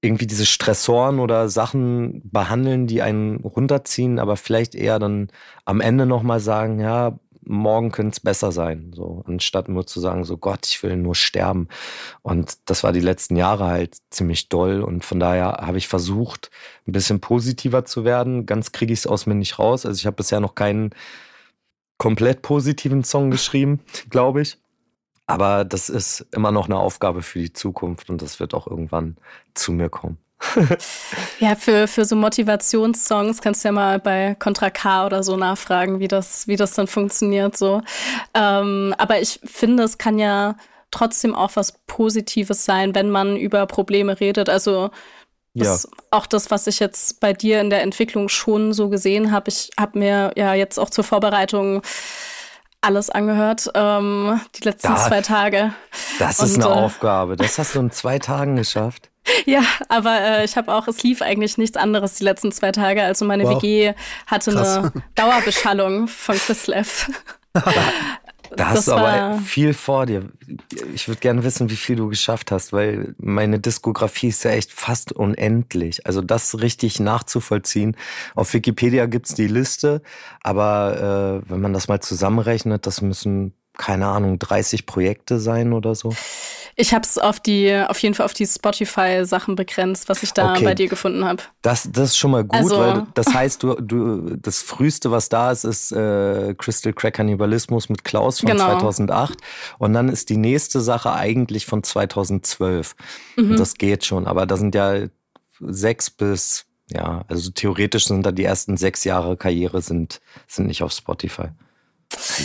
irgendwie 0.00 0.26
diese 0.26 0.44
Stressoren 0.44 1.20
oder 1.20 1.48
Sachen 1.48 2.20
behandeln, 2.30 2.86
die 2.88 3.00
einen 3.00 3.36
runterziehen, 3.40 4.18
aber 4.18 4.36
vielleicht 4.36 4.74
eher 4.74 4.98
dann 4.98 5.28
am 5.64 5.80
Ende 5.80 6.06
nochmal 6.06 6.40
sagen, 6.40 6.80
ja, 6.80 7.18
morgen 7.46 7.90
könnte 7.90 8.12
es 8.12 8.20
besser 8.20 8.52
sein, 8.52 8.92
so 8.94 9.22
anstatt 9.26 9.68
nur 9.68 9.86
zu 9.86 10.00
sagen, 10.00 10.24
so 10.24 10.36
Gott, 10.36 10.66
ich 10.66 10.82
will 10.82 10.96
nur 10.96 11.14
sterben. 11.14 11.68
Und 12.22 12.58
das 12.66 12.84
war 12.84 12.92
die 12.92 13.00
letzten 13.00 13.36
Jahre 13.36 13.66
halt 13.66 13.96
ziemlich 14.10 14.48
doll 14.48 14.82
und 14.82 15.04
von 15.04 15.20
daher 15.20 15.58
habe 15.60 15.78
ich 15.78 15.88
versucht, 15.88 16.50
ein 16.86 16.92
bisschen 16.92 17.20
positiver 17.20 17.84
zu 17.84 18.04
werden. 18.04 18.46
Ganz 18.46 18.72
kriege 18.72 18.92
ich 18.92 19.00
es 19.00 19.06
aus 19.06 19.26
mir 19.26 19.34
nicht 19.34 19.58
raus. 19.58 19.86
Also 19.86 19.98
ich 19.98 20.06
habe 20.06 20.16
bisher 20.16 20.40
noch 20.40 20.54
keinen 20.54 20.90
komplett 21.98 22.42
positiven 22.42 23.04
Song 23.04 23.30
geschrieben, 23.30 23.80
glaube 24.10 24.42
ich. 24.42 24.58
Aber 25.26 25.64
das 25.64 25.88
ist 25.88 26.26
immer 26.32 26.52
noch 26.52 26.66
eine 26.66 26.78
Aufgabe 26.78 27.22
für 27.22 27.38
die 27.38 27.52
Zukunft 27.52 28.10
und 28.10 28.20
das 28.20 28.40
wird 28.40 28.52
auch 28.54 28.66
irgendwann 28.66 29.16
zu 29.54 29.72
mir 29.72 29.88
kommen. 29.88 30.18
Ja, 31.38 31.54
für, 31.54 31.86
für 31.88 32.04
so 32.04 32.16
Motivationssongs 32.16 33.40
kannst 33.40 33.64
du 33.64 33.68
ja 33.68 33.72
mal 33.72 33.98
bei 33.98 34.36
Contra 34.38 34.70
K 34.70 35.06
oder 35.06 35.22
so 35.22 35.36
nachfragen, 35.36 36.00
wie 36.00 36.08
das, 36.08 36.46
wie 36.48 36.56
das 36.56 36.72
dann 36.72 36.86
funktioniert. 36.86 37.56
So. 37.56 37.82
Ähm, 38.34 38.94
aber 38.98 39.20
ich 39.20 39.40
finde, 39.44 39.82
es 39.82 39.98
kann 39.98 40.18
ja 40.18 40.56
trotzdem 40.90 41.34
auch 41.34 41.52
was 41.54 41.72
Positives 41.86 42.64
sein, 42.64 42.94
wenn 42.94 43.10
man 43.10 43.36
über 43.36 43.66
Probleme 43.66 44.20
redet. 44.20 44.48
Also 44.48 44.90
das, 45.54 45.84
ja. 45.84 45.90
auch 46.10 46.26
das, 46.26 46.50
was 46.50 46.66
ich 46.66 46.80
jetzt 46.80 47.20
bei 47.20 47.32
dir 47.32 47.60
in 47.60 47.70
der 47.70 47.82
Entwicklung 47.82 48.28
schon 48.28 48.72
so 48.72 48.88
gesehen 48.88 49.30
habe. 49.30 49.50
Ich 49.50 49.70
habe 49.78 49.98
mir 49.98 50.32
ja 50.36 50.54
jetzt 50.54 50.78
auch 50.78 50.90
zur 50.90 51.04
Vorbereitung 51.04 51.82
alles 52.80 53.08
angehört, 53.08 53.70
ähm, 53.74 54.40
die 54.56 54.64
letzten 54.64 54.88
da, 54.88 54.96
zwei 54.96 55.22
Tage. 55.22 55.72
Das 56.18 56.38
ist 56.40 56.56
Und, 56.56 56.64
eine 56.64 56.74
äh, 56.74 56.84
Aufgabe. 56.84 57.36
Das 57.36 57.58
hast 57.58 57.74
du 57.74 57.80
in 57.80 57.90
zwei 57.90 58.18
Tagen 58.18 58.56
geschafft. 58.56 59.10
Ja, 59.46 59.62
aber 59.88 60.20
äh, 60.20 60.44
ich 60.44 60.56
habe 60.56 60.72
auch, 60.72 60.88
es 60.88 61.02
lief 61.02 61.22
eigentlich 61.22 61.58
nichts 61.58 61.76
anderes 61.76 62.14
die 62.14 62.24
letzten 62.24 62.52
zwei 62.52 62.72
Tage. 62.72 63.02
Also 63.02 63.24
meine 63.24 63.44
wow. 63.44 63.62
WG 63.62 63.94
hatte 64.26 64.52
Krass. 64.52 64.76
eine 64.78 64.92
Dauerbeschallung 65.14 66.08
von 66.08 66.36
Chrislev. 66.36 67.10
Da 68.56 68.68
hast 68.68 68.76
das 68.76 68.84
du 68.84 68.92
aber 68.92 69.38
viel 69.38 69.74
vor 69.74 70.06
dir. 70.06 70.28
Ich 70.94 71.08
würde 71.08 71.20
gerne 71.20 71.42
wissen, 71.42 71.70
wie 71.70 71.76
viel 71.76 71.96
du 71.96 72.08
geschafft 72.08 72.52
hast, 72.52 72.72
weil 72.72 73.16
meine 73.18 73.58
Diskografie 73.58 74.28
ist 74.28 74.44
ja 74.44 74.52
echt 74.52 74.70
fast 74.70 75.10
unendlich. 75.10 76.06
Also 76.06 76.20
das 76.20 76.60
richtig 76.60 77.00
nachzuvollziehen. 77.00 77.96
Auf 78.36 78.54
Wikipedia 78.54 79.06
gibt's 79.06 79.34
die 79.34 79.48
Liste, 79.48 80.02
aber 80.40 81.42
äh, 81.44 81.50
wenn 81.50 81.60
man 81.60 81.72
das 81.72 81.88
mal 81.88 82.00
zusammenrechnet, 82.00 82.86
das 82.86 83.00
müssen 83.00 83.54
keine 83.76 84.06
Ahnung, 84.06 84.38
30 84.38 84.86
Projekte 84.86 85.38
sein 85.40 85.72
oder 85.72 85.94
so? 85.94 86.14
Ich 86.76 86.92
habe 86.92 87.04
es 87.04 87.18
auf 87.18 87.40
die, 87.40 87.74
auf 87.88 87.98
jeden 87.98 88.14
Fall 88.14 88.26
auf 88.26 88.34
die 88.34 88.46
Spotify-Sachen 88.46 89.54
begrenzt, 89.54 90.08
was 90.08 90.22
ich 90.22 90.32
da 90.32 90.52
okay. 90.52 90.64
bei 90.64 90.74
dir 90.74 90.88
gefunden 90.88 91.24
habe. 91.24 91.42
Das, 91.62 91.88
das 91.90 92.10
ist 92.10 92.16
schon 92.16 92.32
mal 92.32 92.42
gut, 92.42 92.54
also, 92.54 92.78
weil 92.78 93.06
das 93.14 93.32
heißt, 93.32 93.62
du, 93.62 93.74
du, 93.74 94.36
das 94.36 94.62
früheste, 94.62 95.10
was 95.10 95.28
da 95.28 95.52
ist, 95.52 95.64
ist 95.64 95.92
äh, 95.92 96.54
Crystal 96.58 96.92
Crack 96.92 97.14
Cannibalismus 97.14 97.88
mit 97.88 98.04
Klaus 98.04 98.40
von 98.40 98.50
genau. 98.50 98.66
2008. 98.66 99.38
Und 99.78 99.92
dann 99.92 100.08
ist 100.08 100.30
die 100.30 100.36
nächste 100.36 100.80
Sache 100.80 101.12
eigentlich 101.12 101.66
von 101.66 101.82
2012. 101.82 102.96
Mhm. 103.36 103.50
Und 103.52 103.60
das 103.60 103.74
geht 103.74 104.04
schon, 104.04 104.26
aber 104.26 104.46
da 104.46 104.56
sind 104.56 104.74
ja 104.74 105.06
sechs 105.60 106.10
bis, 106.10 106.66
ja, 106.90 107.24
also 107.28 107.50
theoretisch 107.50 108.06
sind 108.06 108.26
da 108.26 108.32
die 108.32 108.44
ersten 108.44 108.76
sechs 108.76 109.04
Jahre 109.04 109.36
Karriere 109.36 109.80
sind, 109.80 110.20
sind 110.48 110.66
nicht 110.66 110.82
auf 110.82 110.92
Spotify. 110.92 111.48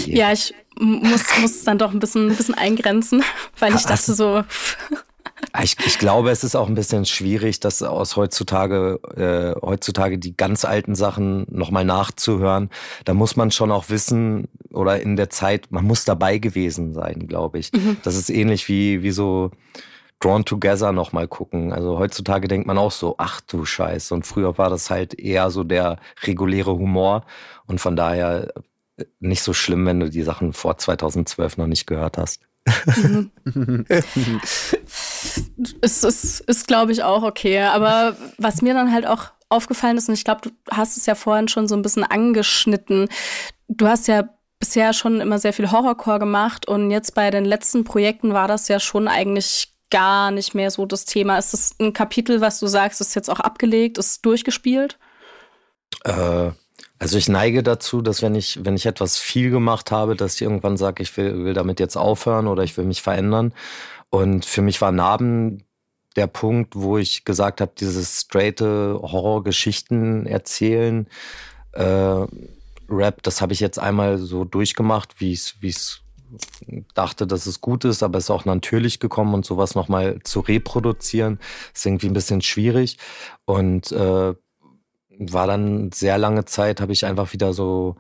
Ja, 0.05 0.31
ich 0.31 0.53
muss, 0.79 1.23
muss 1.41 1.63
dann 1.63 1.77
doch 1.77 1.91
ein 1.91 1.99
bisschen, 1.99 2.29
ein 2.29 2.35
bisschen 2.35 2.55
eingrenzen, 2.55 3.23
weil 3.59 3.75
ich 3.75 3.83
dachte 3.83 4.13
so. 4.13 4.43
Ich, 5.63 5.77
ich 5.85 5.97
glaube, 5.99 6.31
es 6.31 6.43
ist 6.43 6.55
auch 6.55 6.67
ein 6.67 6.75
bisschen 6.75 7.05
schwierig, 7.05 7.59
das 7.59 7.81
aus 7.81 8.15
heutzutage, 8.15 8.99
äh, 9.15 9.59
heutzutage 9.65 10.17
die 10.17 10.35
ganz 10.35 10.65
alten 10.65 10.95
Sachen 10.95 11.45
nochmal 11.49 11.85
nachzuhören. 11.85 12.69
Da 13.05 13.13
muss 13.13 13.35
man 13.35 13.51
schon 13.51 13.71
auch 13.71 13.89
wissen 13.89 14.47
oder 14.71 15.01
in 15.01 15.15
der 15.15 15.29
Zeit, 15.29 15.71
man 15.71 15.85
muss 15.85 16.05
dabei 16.05 16.37
gewesen 16.37 16.93
sein, 16.93 17.27
glaube 17.27 17.59
ich. 17.59 17.71
Mhm. 17.71 17.97
Das 18.03 18.15
ist 18.15 18.29
ähnlich 18.29 18.67
wie, 18.67 19.01
wie 19.01 19.11
so 19.11 19.51
Drawn 20.19 20.43
Together 20.43 20.91
nochmal 20.91 21.27
gucken. 21.27 21.71
Also 21.71 21.97
heutzutage 21.97 22.47
denkt 22.47 22.67
man 22.67 22.77
auch 22.77 22.91
so, 22.91 23.15
ach 23.17 23.39
du 23.41 23.65
Scheiße. 23.65 24.13
Und 24.13 24.27
früher 24.27 24.57
war 24.57 24.69
das 24.69 24.89
halt 24.89 25.17
eher 25.17 25.49
so 25.49 25.63
der 25.63 25.97
reguläre 26.23 26.71
Humor. 26.71 27.23
Und 27.65 27.79
von 27.79 27.95
daher 27.95 28.53
nicht 29.19 29.43
so 29.43 29.53
schlimm, 29.53 29.85
wenn 29.85 29.99
du 29.99 30.09
die 30.09 30.23
Sachen 30.23 30.53
vor 30.53 30.77
2012 30.77 31.57
noch 31.57 31.67
nicht 31.67 31.87
gehört 31.87 32.17
hast. 32.17 32.41
ist, 35.81 36.03
ist, 36.03 36.39
ist 36.41 36.67
glaube 36.67 36.91
ich, 36.91 37.03
auch 37.03 37.23
okay. 37.23 37.61
Aber 37.61 38.15
was 38.37 38.61
mir 38.61 38.73
dann 38.73 38.91
halt 38.91 39.07
auch 39.07 39.31
aufgefallen 39.49 39.97
ist, 39.97 40.07
und 40.09 40.15
ich 40.15 40.23
glaube, 40.23 40.41
du 40.41 40.51
hast 40.71 40.97
es 40.97 41.05
ja 41.05 41.15
vorhin 41.15 41.47
schon 41.47 41.67
so 41.67 41.75
ein 41.75 41.81
bisschen 41.81 42.03
angeschnitten, 42.03 43.09
du 43.67 43.87
hast 43.87 44.07
ja 44.07 44.29
bisher 44.59 44.93
schon 44.93 45.21
immer 45.21 45.39
sehr 45.39 45.53
viel 45.53 45.71
Horrorcore 45.71 46.19
gemacht 46.19 46.67
und 46.67 46.91
jetzt 46.91 47.15
bei 47.15 47.31
den 47.31 47.45
letzten 47.45 47.85
Projekten 47.85 48.33
war 48.33 48.47
das 48.47 48.67
ja 48.67 48.79
schon 48.79 49.07
eigentlich 49.07 49.73
gar 49.89 50.31
nicht 50.31 50.53
mehr 50.53 50.69
so 50.69 50.85
das 50.85 51.05
Thema. 51.05 51.37
Ist 51.37 51.53
das 51.53 51.75
ein 51.79 51.93
Kapitel, 51.93 52.41
was 52.41 52.59
du 52.59 52.67
sagst, 52.67 53.01
ist 53.01 53.15
jetzt 53.15 53.29
auch 53.29 53.39
abgelegt, 53.39 53.97
ist 53.97 54.25
durchgespielt? 54.25 54.99
Äh, 56.03 56.51
also 56.99 57.17
ich 57.17 57.29
neige 57.29 57.63
dazu, 57.63 58.01
dass 58.01 58.21
wenn 58.21 58.35
ich, 58.35 58.59
wenn 58.63 58.75
ich 58.75 58.85
etwas 58.85 59.17
viel 59.17 59.49
gemacht 59.49 59.91
habe, 59.91 60.15
dass 60.15 60.35
ich 60.35 60.41
irgendwann 60.41 60.75
sage, 60.75 61.01
ich 61.01 61.15
will, 61.15 61.45
will 61.45 61.53
damit 61.53 61.79
jetzt 61.79 61.95
aufhören 61.95 62.47
oder 62.47 62.63
ich 62.63 62.75
will 62.77 62.85
mich 62.85 63.01
verändern. 63.01 63.53
Und 64.09 64.43
für 64.43 64.61
mich 64.61 64.81
war 64.81 64.91
Narben 64.91 65.63
der 66.17 66.27
Punkt, 66.27 66.75
wo 66.75 66.97
ich 66.97 67.23
gesagt 67.23 67.61
habe, 67.61 67.71
dieses 67.79 68.21
straighte 68.21 68.99
Horrorgeschichten 69.01 70.25
erzählen, 70.25 71.07
äh, 71.71 72.25
Rap, 72.89 73.23
das 73.23 73.41
habe 73.41 73.53
ich 73.53 73.59
jetzt 73.59 73.79
einmal 73.79 74.17
so 74.17 74.43
durchgemacht, 74.43 75.21
wie 75.21 75.31
es, 75.31 75.55
wie 75.61 75.69
es 75.69 76.01
dachte, 76.93 77.25
dass 77.27 77.45
es 77.45 77.61
gut 77.61 77.85
ist, 77.85 78.03
aber 78.03 78.17
es 78.17 78.25
ist 78.25 78.31
auch 78.31 78.45
natürlich 78.45 78.99
gekommen 78.99 79.33
und 79.33 79.45
sowas 79.45 79.75
nochmal 79.75 80.19
zu 80.23 80.41
reproduzieren, 80.41 81.39
ist 81.73 81.85
irgendwie 81.85 82.07
ein 82.07 82.13
bisschen 82.13 82.41
schwierig. 82.41 82.97
Und 83.45 83.91
äh, 83.91 84.33
war 85.19 85.47
dann 85.47 85.91
sehr 85.91 86.17
lange 86.17 86.45
Zeit, 86.45 86.81
habe 86.81 86.93
ich 86.93 87.05
einfach 87.05 87.33
wieder 87.33 87.53
so 87.53 87.95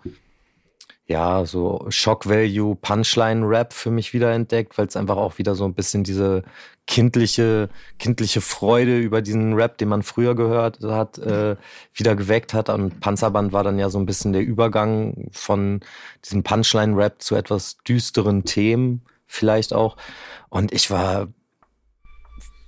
ja, 1.09 1.43
so 1.43 1.87
Shock 1.89 2.29
Value 2.29 2.75
Punchline 2.75 3.43
Rap 3.43 3.73
für 3.73 3.89
mich 3.89 4.13
wieder 4.13 4.31
entdeckt, 4.31 4.77
weil 4.77 4.85
es 4.85 4.95
einfach 4.95 5.17
auch 5.17 5.39
wieder 5.39 5.55
so 5.55 5.65
ein 5.65 5.73
bisschen 5.73 6.03
diese 6.03 6.43
kindliche, 6.85 7.69
kindliche 7.97 8.41
Freude 8.41 8.99
über 8.99 9.23
diesen 9.23 9.53
Rap, 9.55 9.79
den 9.79 9.89
man 9.89 10.03
früher 10.03 10.35
gehört 10.35 10.81
hat, 10.83 11.17
äh, 11.17 11.55
wieder 11.95 12.15
geweckt 12.15 12.53
hat. 12.53 12.69
Und 12.69 12.99
Panzerband 12.99 13.53
war 13.53 13.63
dann 13.63 13.79
ja 13.79 13.89
so 13.89 13.97
ein 13.97 14.05
bisschen 14.05 14.33
der 14.33 14.43
Übergang 14.43 15.29
von 15.31 15.79
diesem 16.25 16.43
Punchline 16.43 16.95
Rap 16.95 17.23
zu 17.23 17.35
etwas 17.35 17.77
düsteren 17.79 18.45
Themen 18.45 19.01
vielleicht 19.25 19.73
auch. 19.73 19.97
Und 20.49 20.71
ich 20.73 20.91
war 20.91 21.27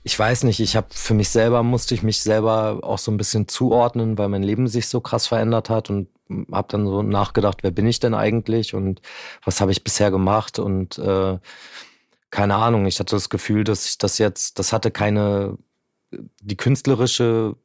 ich 0.03 0.17
weiß 0.17 0.43
nicht, 0.43 0.59
ich 0.59 0.75
habe 0.75 0.87
für 0.91 1.13
mich 1.13 1.29
selber 1.29 1.63
musste 1.63 1.93
ich 1.93 2.03
mich 2.03 2.21
selber 2.21 2.79
auch 2.83 2.97
so 2.97 3.11
ein 3.11 3.17
bisschen 3.17 3.47
zuordnen, 3.47 4.17
weil 4.17 4.29
mein 4.29 4.43
Leben 4.43 4.67
sich 4.67 4.87
so 4.87 4.99
krass 4.99 5.27
verändert 5.27 5.69
hat 5.69 5.89
und 5.89 6.09
habe 6.51 6.67
dann 6.69 6.87
so 6.87 7.03
nachgedacht, 7.03 7.59
wer 7.61 7.71
bin 7.71 7.87
ich 7.87 7.99
denn 7.99 8.13
eigentlich 8.15 8.73
und 8.73 9.01
was 9.43 9.61
habe 9.61 9.71
ich 9.71 9.83
bisher 9.83 10.11
gemacht 10.11 10.59
und 10.59 10.97
äh, 10.97 11.37
keine 12.31 12.55
Ahnung, 12.55 12.85
ich 12.87 12.99
hatte 12.99 13.15
das 13.15 13.29
Gefühl, 13.29 13.63
dass 13.63 13.85
ich 13.85 13.97
das 13.97 14.17
jetzt, 14.17 14.57
das 14.59 14.73
hatte 14.73 14.89
keine, 14.91 15.57
die 16.41 16.57
künstlerische 16.57 17.55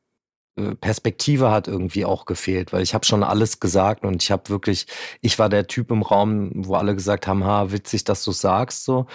äh, 0.57 0.75
Perspektive 0.77 1.51
hat 1.51 1.69
irgendwie 1.69 2.05
auch 2.05 2.27
gefehlt, 2.27 2.73
weil 2.73 2.83
ich 2.83 2.95
habe 2.95 3.07
schon 3.07 3.23
alles 3.23 3.61
gesagt 3.61 4.05
und 4.05 4.23
ich 4.23 4.31
habe 4.31 4.49
wirklich, 4.51 4.87
ich 5.21 5.39
war 5.39 5.49
der 5.49 5.67
Typ 5.69 5.91
im 5.91 6.03
Raum, 6.03 6.51
wo 6.55 6.75
alle 6.75 6.95
gesagt 6.95 7.27
haben, 7.27 7.45
ha, 7.45 7.71
witzig, 7.73 8.05
dass 8.05 8.25
du 8.25 8.33
sagst 8.33 8.85
so. 8.85 9.07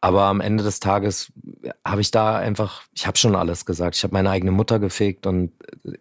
Aber 0.00 0.22
am 0.24 0.40
Ende 0.40 0.64
des 0.64 0.80
Tages 0.80 1.32
habe 1.84 2.00
ich 2.00 2.10
da 2.10 2.36
einfach, 2.38 2.82
ich 2.94 3.06
habe 3.06 3.18
schon 3.18 3.36
alles 3.36 3.66
gesagt. 3.66 3.96
Ich 3.96 4.02
habe 4.02 4.14
meine 4.14 4.30
eigene 4.30 4.50
Mutter 4.50 4.78
gefegt 4.78 5.26
und 5.26 5.52
äh, 5.84 5.92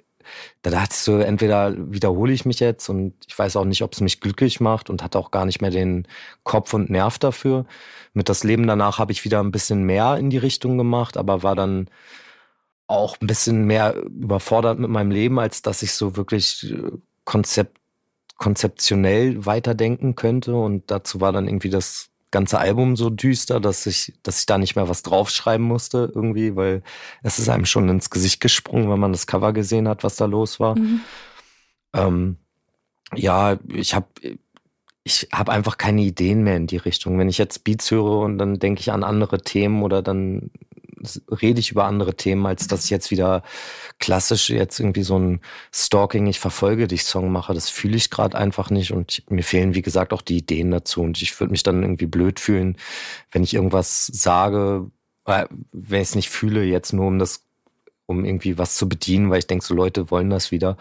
da 0.61 0.69
dachte 0.69 0.89
ich 0.91 0.99
so, 0.99 1.17
entweder 1.17 1.73
wiederhole 1.91 2.31
ich 2.33 2.45
mich 2.45 2.59
jetzt 2.59 2.89
und 2.89 3.13
ich 3.27 3.37
weiß 3.37 3.55
auch 3.55 3.65
nicht, 3.65 3.81
ob 3.81 3.93
es 3.93 4.01
mich 4.01 4.21
glücklich 4.21 4.59
macht 4.59 4.89
und 4.89 5.03
hatte 5.03 5.17
auch 5.17 5.31
gar 5.31 5.45
nicht 5.45 5.61
mehr 5.61 5.71
den 5.71 6.07
Kopf 6.43 6.73
und 6.73 6.89
Nerv 6.89 7.17
dafür. 7.19 7.65
Mit 8.13 8.29
das 8.29 8.43
Leben 8.43 8.67
danach 8.67 8.99
habe 8.99 9.11
ich 9.11 9.25
wieder 9.25 9.39
ein 9.41 9.51
bisschen 9.51 9.83
mehr 9.83 10.17
in 10.17 10.29
die 10.29 10.37
Richtung 10.37 10.77
gemacht, 10.77 11.17
aber 11.17 11.43
war 11.43 11.55
dann 11.55 11.89
auch 12.87 13.19
ein 13.21 13.27
bisschen 13.27 13.65
mehr 13.65 13.95
überfordert 14.03 14.79
mit 14.79 14.89
meinem 14.89 15.11
Leben, 15.11 15.39
als 15.39 15.61
dass 15.61 15.83
ich 15.83 15.93
so 15.93 16.15
wirklich 16.15 16.71
äh, 16.71 16.91
konzept, 17.23 17.77
konzeptionell 18.37 19.45
weiterdenken 19.45 20.15
könnte. 20.15 20.55
Und 20.55 20.89
dazu 20.89 21.21
war 21.21 21.31
dann 21.31 21.47
irgendwie 21.47 21.69
das 21.69 22.08
ganze 22.31 22.59
Album 22.59 22.95
so 22.95 23.09
düster, 23.09 23.59
dass 23.59 23.85
ich, 23.85 24.13
dass 24.23 24.39
ich 24.39 24.45
da 24.45 24.57
nicht 24.57 24.75
mehr 24.75 24.89
was 24.89 25.03
draufschreiben 25.03 25.65
musste 25.65 26.11
irgendwie, 26.13 26.55
weil 26.55 26.83
es 27.23 27.39
ist 27.39 27.49
einem 27.49 27.65
schon 27.65 27.89
ins 27.89 28.09
Gesicht 28.09 28.39
gesprungen, 28.39 28.89
wenn 28.89 28.99
man 28.99 29.11
das 29.11 29.27
Cover 29.27 29.53
gesehen 29.53 29.87
hat, 29.87 30.03
was 30.03 30.15
da 30.15 30.25
los 30.25 30.59
war. 30.59 30.77
Mhm. 30.77 31.01
Ähm, 31.93 32.37
ja, 33.15 33.57
ich 33.67 33.95
habe 33.95 34.07
ich 35.03 35.27
habe 35.33 35.51
einfach 35.51 35.77
keine 35.77 36.01
Ideen 36.01 36.43
mehr 36.43 36.57
in 36.57 36.67
die 36.67 36.77
Richtung. 36.77 37.17
Wenn 37.17 37.29
ich 37.29 37.39
jetzt 37.39 37.63
Beats 37.63 37.89
höre 37.89 38.19
und 38.19 38.37
dann 38.37 38.59
denke 38.59 38.81
ich 38.81 38.91
an 38.91 39.03
andere 39.03 39.41
Themen 39.41 39.81
oder 39.81 40.03
dann 40.03 40.51
rede 41.29 41.59
ich 41.59 41.71
über 41.71 41.85
andere 41.85 42.15
Themen, 42.15 42.45
als 42.45 42.67
dass 42.67 42.85
ich 42.85 42.89
jetzt 42.89 43.11
wieder 43.11 43.43
klassisch 43.99 44.49
jetzt 44.49 44.79
irgendwie 44.79 45.03
so 45.03 45.17
ein 45.17 45.41
Stalking, 45.73 46.27
ich 46.27 46.39
verfolge 46.39 46.87
dich 46.87 47.03
Song 47.03 47.31
mache. 47.31 47.53
Das 47.53 47.69
fühle 47.69 47.97
ich 47.97 48.09
gerade 48.09 48.37
einfach 48.37 48.69
nicht 48.69 48.91
und 48.91 49.23
mir 49.29 49.43
fehlen, 49.43 49.75
wie 49.75 49.81
gesagt, 49.81 50.13
auch 50.13 50.21
die 50.21 50.37
Ideen 50.37 50.71
dazu. 50.71 51.01
Und 51.01 51.21
ich 51.21 51.39
würde 51.39 51.51
mich 51.51 51.63
dann 51.63 51.83
irgendwie 51.83 52.07
blöd 52.07 52.39
fühlen, 52.39 52.77
wenn 53.31 53.43
ich 53.43 53.53
irgendwas 53.53 54.07
sage, 54.07 54.89
wenn 55.25 56.01
ich 56.01 56.09
es 56.09 56.15
nicht 56.15 56.29
fühle, 56.29 56.63
jetzt 56.63 56.93
nur 56.93 57.07
um 57.07 57.19
das, 57.19 57.43
um 58.05 58.25
irgendwie 58.25 58.57
was 58.57 58.75
zu 58.75 58.89
bedienen, 58.89 59.29
weil 59.29 59.39
ich 59.39 59.47
denke, 59.47 59.65
so 59.65 59.75
Leute 59.75 60.09
wollen 60.11 60.29
das 60.29 60.51
wieder. 60.51 60.77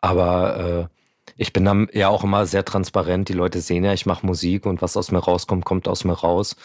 Aber 0.00 0.88
äh, 0.88 0.98
ich 1.36 1.52
bin 1.52 1.64
dann 1.64 1.88
ja 1.92 2.08
auch 2.08 2.24
immer 2.24 2.46
sehr 2.46 2.64
transparent. 2.64 3.28
Die 3.28 3.34
Leute 3.34 3.60
sehen 3.60 3.84
ja, 3.84 3.92
ich 3.92 4.06
mache 4.06 4.26
Musik 4.26 4.66
und 4.66 4.82
was 4.82 4.96
aus 4.96 5.10
mir 5.10 5.18
rauskommt, 5.18 5.64
kommt 5.64 5.88
aus 5.88 6.04
mir 6.04 6.12
raus. 6.12 6.56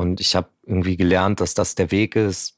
Und 0.00 0.20
ich 0.20 0.34
habe 0.34 0.48
irgendwie 0.64 0.96
gelernt, 0.96 1.40
dass 1.40 1.52
das 1.52 1.74
der 1.74 1.90
Weg 1.90 2.16
ist, 2.16 2.56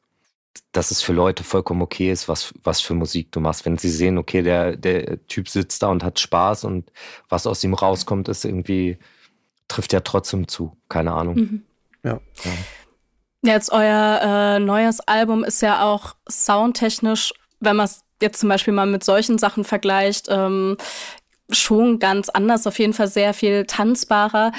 dass 0.71 0.93
es 0.93 1.03
für 1.03 1.13
Leute 1.13 1.43
vollkommen 1.43 1.83
okay 1.83 2.13
ist, 2.13 2.29
was, 2.29 2.55
was 2.63 2.81
für 2.81 2.95
Musik 2.95 3.33
du 3.33 3.41
machst. 3.41 3.65
Wenn 3.67 3.79
sie 3.79 3.91
sehen, 3.91 4.17
okay, 4.17 4.43
der, 4.43 4.77
der 4.77 5.27
Typ 5.27 5.49
sitzt 5.49 5.83
da 5.83 5.89
und 5.89 6.05
hat 6.05 6.21
Spaß 6.21 6.65
und 6.65 6.93
was 7.29 7.47
aus 7.47 7.65
ihm 7.65 7.75
rauskommt, 7.75 8.29
ist 8.29 8.45
irgendwie, 8.45 8.99
trifft 9.67 9.93
ja 9.93 10.01
trotzdem 10.01 10.47
zu. 10.47 10.77
Keine 10.89 11.13
Ahnung. 11.13 11.35
Mhm. 11.35 11.63
Ja. 12.05 12.21
ja. 12.45 12.51
Jetzt 13.43 13.73
euer 13.73 14.21
äh, 14.23 14.61
neues 14.61 15.01
Album 15.01 15.43
ist 15.43 15.63
ja 15.63 15.83
auch 15.83 16.15
soundtechnisch, 16.31 17.33
wenn 17.59 17.75
man 17.75 17.87
es 17.87 18.05
jetzt 18.21 18.39
zum 18.39 18.49
Beispiel 18.49 18.73
mal 18.73 18.87
mit 18.87 19.03
solchen 19.03 19.39
Sachen 19.39 19.65
vergleicht, 19.65 20.29
ähm, 20.31 20.77
schon 21.51 21.99
ganz 21.99 22.29
anders, 22.29 22.67
auf 22.67 22.79
jeden 22.79 22.93
Fall 22.93 23.09
sehr 23.09 23.35
viel 23.35 23.65
tanzbarer. 23.67 24.53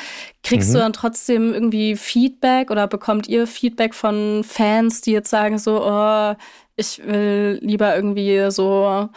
Kriegst 0.44 0.70
mhm. 0.70 0.74
du 0.74 0.80
dann 0.80 0.94
trotzdem 0.94 1.54
irgendwie 1.54 1.96
Feedback 1.96 2.70
oder 2.72 2.88
bekommt 2.88 3.28
ihr 3.28 3.48
Feedback 3.48 3.96
von 3.96 4.44
Fans, 4.44 5.02
die 5.02 5.12
jetzt 5.12 5.30
sagen 5.30 5.58
so, 5.58 5.84
oh, 5.84 6.36
ich 6.76 7.02
will 7.06 7.60
lieber 7.62 7.96
irgendwie 7.96 8.52
so 8.52 9.10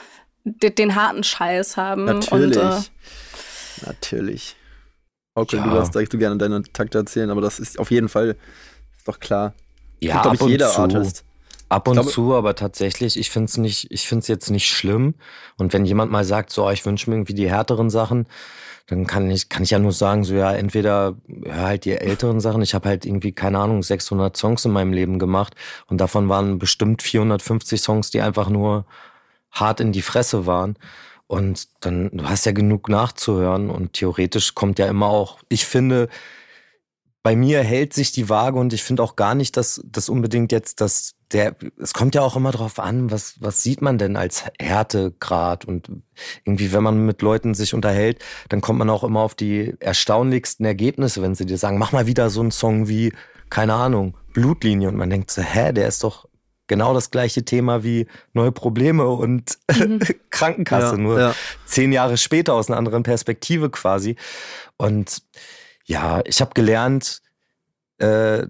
den, 0.45 0.75
den 0.75 0.95
harten 0.95 1.25
Scheiß 1.25 1.77
haben? 1.77 2.05
Natürlich. 2.05 2.57
Und, 2.57 2.73
äh, 2.73 2.81
Natürlich. 3.85 4.57
Okay, 5.35 5.57
ja. 5.57 5.65
du 5.65 5.71
darfst 5.71 5.95
direkt 5.95 6.13
so 6.13 6.19
gerne 6.19 6.39
deine 6.39 6.63
Takte 6.63 6.99
erzählen, 6.99 7.31
aber 7.31 7.43
das 7.43 7.59
ist 7.61 7.79
auf 7.79 7.91
jeden 7.91 8.09
Fall, 8.09 8.37
ist 8.97 9.07
doch 9.07 9.21
klar. 9.21 9.53
Ja, 10.01 10.23
ab 10.23 10.35
ich, 10.35 10.41
jeder 10.47 10.71
zu. 10.71 10.81
Artist. 10.81 11.25
Ab 11.69 11.89
und 11.89 11.95
glaube, 11.95 12.11
zu, 12.11 12.35
aber 12.35 12.55
tatsächlich, 12.55 13.19
ich 13.19 13.31
finde 13.31 13.47
es 13.47 13.57
nicht, 13.57 13.91
ich 13.91 14.07
finde 14.07 14.21
es 14.21 14.29
jetzt 14.29 14.51
nicht 14.51 14.71
schlimm. 14.71 15.15
Und 15.57 15.73
wenn 15.73 15.85
jemand 15.85 16.13
mal 16.13 16.25
sagt, 16.25 16.51
so, 16.51 16.71
ich 16.71 16.87
wünsche 16.87 17.11
mir 17.11 17.17
irgendwie 17.17 17.35
die 17.35 17.51
härteren 17.51 17.91
Sachen, 17.91 18.27
dann 18.87 19.07
kann 19.07 19.31
ich, 19.31 19.49
kann 19.49 19.65
ich 19.65 19.71
ja 19.71 19.81
nur 19.81 19.93
sagen, 19.93 20.23
so 20.23 20.35
ja, 20.35 20.53
entweder 20.53 21.17
hör 21.45 21.67
halt 21.67 21.85
die 21.85 21.93
älteren 21.93 22.41
Sachen. 22.41 22.63
Ich 22.63 22.75
habe 22.75 22.89
halt 22.89 23.05
irgendwie, 23.05 23.33
keine 23.33 23.59
Ahnung, 23.59 23.83
600 23.83 24.37
Songs 24.37 24.65
in 24.65 24.71
meinem 24.71 24.93
Leben 24.93 25.19
gemacht 25.19 25.55
und 25.89 26.01
davon 26.01 26.29
waren 26.29 26.59
bestimmt 26.59 27.03
450 27.03 27.81
Songs, 27.81 28.11
die 28.11 28.21
einfach 28.21 28.49
nur 28.49 28.87
hart 29.51 29.81
in 29.81 29.91
die 29.91 30.03
Fresse 30.03 30.47
waren. 30.47 30.77
Und 31.27 31.67
dann, 31.81 32.11
du 32.13 32.29
hast 32.29 32.47
ja 32.47 32.53
genug 32.53 32.89
nachzuhören 32.89 33.71
und 33.71 33.95
theoretisch 33.95 34.55
kommt 34.55 34.79
ja 34.79 34.87
immer 34.87 35.09
auch, 35.09 35.41
ich 35.49 35.67
finde, 35.67 36.09
bei 37.27 37.35
mir 37.35 37.65
hält 37.65 37.93
sich 37.93 38.13
die 38.13 38.29
Waage 38.29 38.57
und 38.57 38.73
ich 38.73 38.85
finde 38.85 39.03
auch 39.03 39.17
gar 39.17 39.35
nicht, 39.35 39.57
dass 39.57 39.83
das 39.85 40.09
unbedingt 40.09 40.53
jetzt 40.53 40.81
das 40.81 41.17
der 41.33 41.57
es 41.77 41.93
kommt 41.93 42.15
ja 42.15 42.23
auch 42.23 42.37
immer 42.37 42.53
drauf 42.53 42.79
an, 42.79 43.11
was 43.11 43.35
was 43.41 43.65
sieht 43.65 43.83
man 43.83 43.99
denn 43.99 44.17
als 44.17 44.45
Härtegrad 44.61 45.65
und 45.65 45.91
irgendwie 46.45 46.73
wenn 46.73 46.85
man 46.85 47.05
mit 47.05 47.23
Leuten 47.23 47.55
sich 47.55 47.75
unterhält, 47.75 48.23
dann 48.49 48.61
kommt 48.61 48.79
man 48.79 48.89
auch 48.91 49.03
immer 49.03 49.23
auf 49.23 49.35
die 49.35 49.75
erstaunlichsten 49.81 50.65
Ergebnisse, 50.65 51.21
wenn 51.21 51.35
sie 51.35 51.47
dir 51.47 51.59
sagen, 51.59 51.79
mach 51.79 51.91
mal 51.91 52.07
wieder 52.07 52.31
so 52.31 52.43
einen 52.43 52.53
Song 52.53 52.87
wie 52.87 53.13
keine 53.51 53.75
Ahnung, 53.75 54.17
Blutlinie 54.33 54.87
und 54.87 54.97
man 54.97 55.11
denkt 55.11 55.33
so, 55.33 55.43
hä, 55.43 55.73
der 55.73 55.89
ist 55.89 56.05
doch 56.05 56.29
genau 56.69 56.95
das 56.95 57.11
gleiche 57.11 57.45
Thema 57.45 57.83
wie 57.83 58.07
neue 58.35 58.53
Probleme 58.53 59.09
und 59.09 59.59
mhm. 59.77 59.99
Krankenkasse, 60.31 60.95
ja, 60.95 60.97
nur 60.97 61.19
ja. 61.19 61.35
zehn 61.65 61.91
Jahre 61.91 62.19
später 62.19 62.55
aus 62.55 62.71
einer 62.71 62.79
anderen 62.79 63.03
Perspektive 63.03 63.69
quasi 63.69 64.15
und 64.77 65.23
ja, 65.87 66.21
ich 66.25 66.41
habe 66.41 66.53
gelernt, 66.55 67.23
äh, 67.99 68.47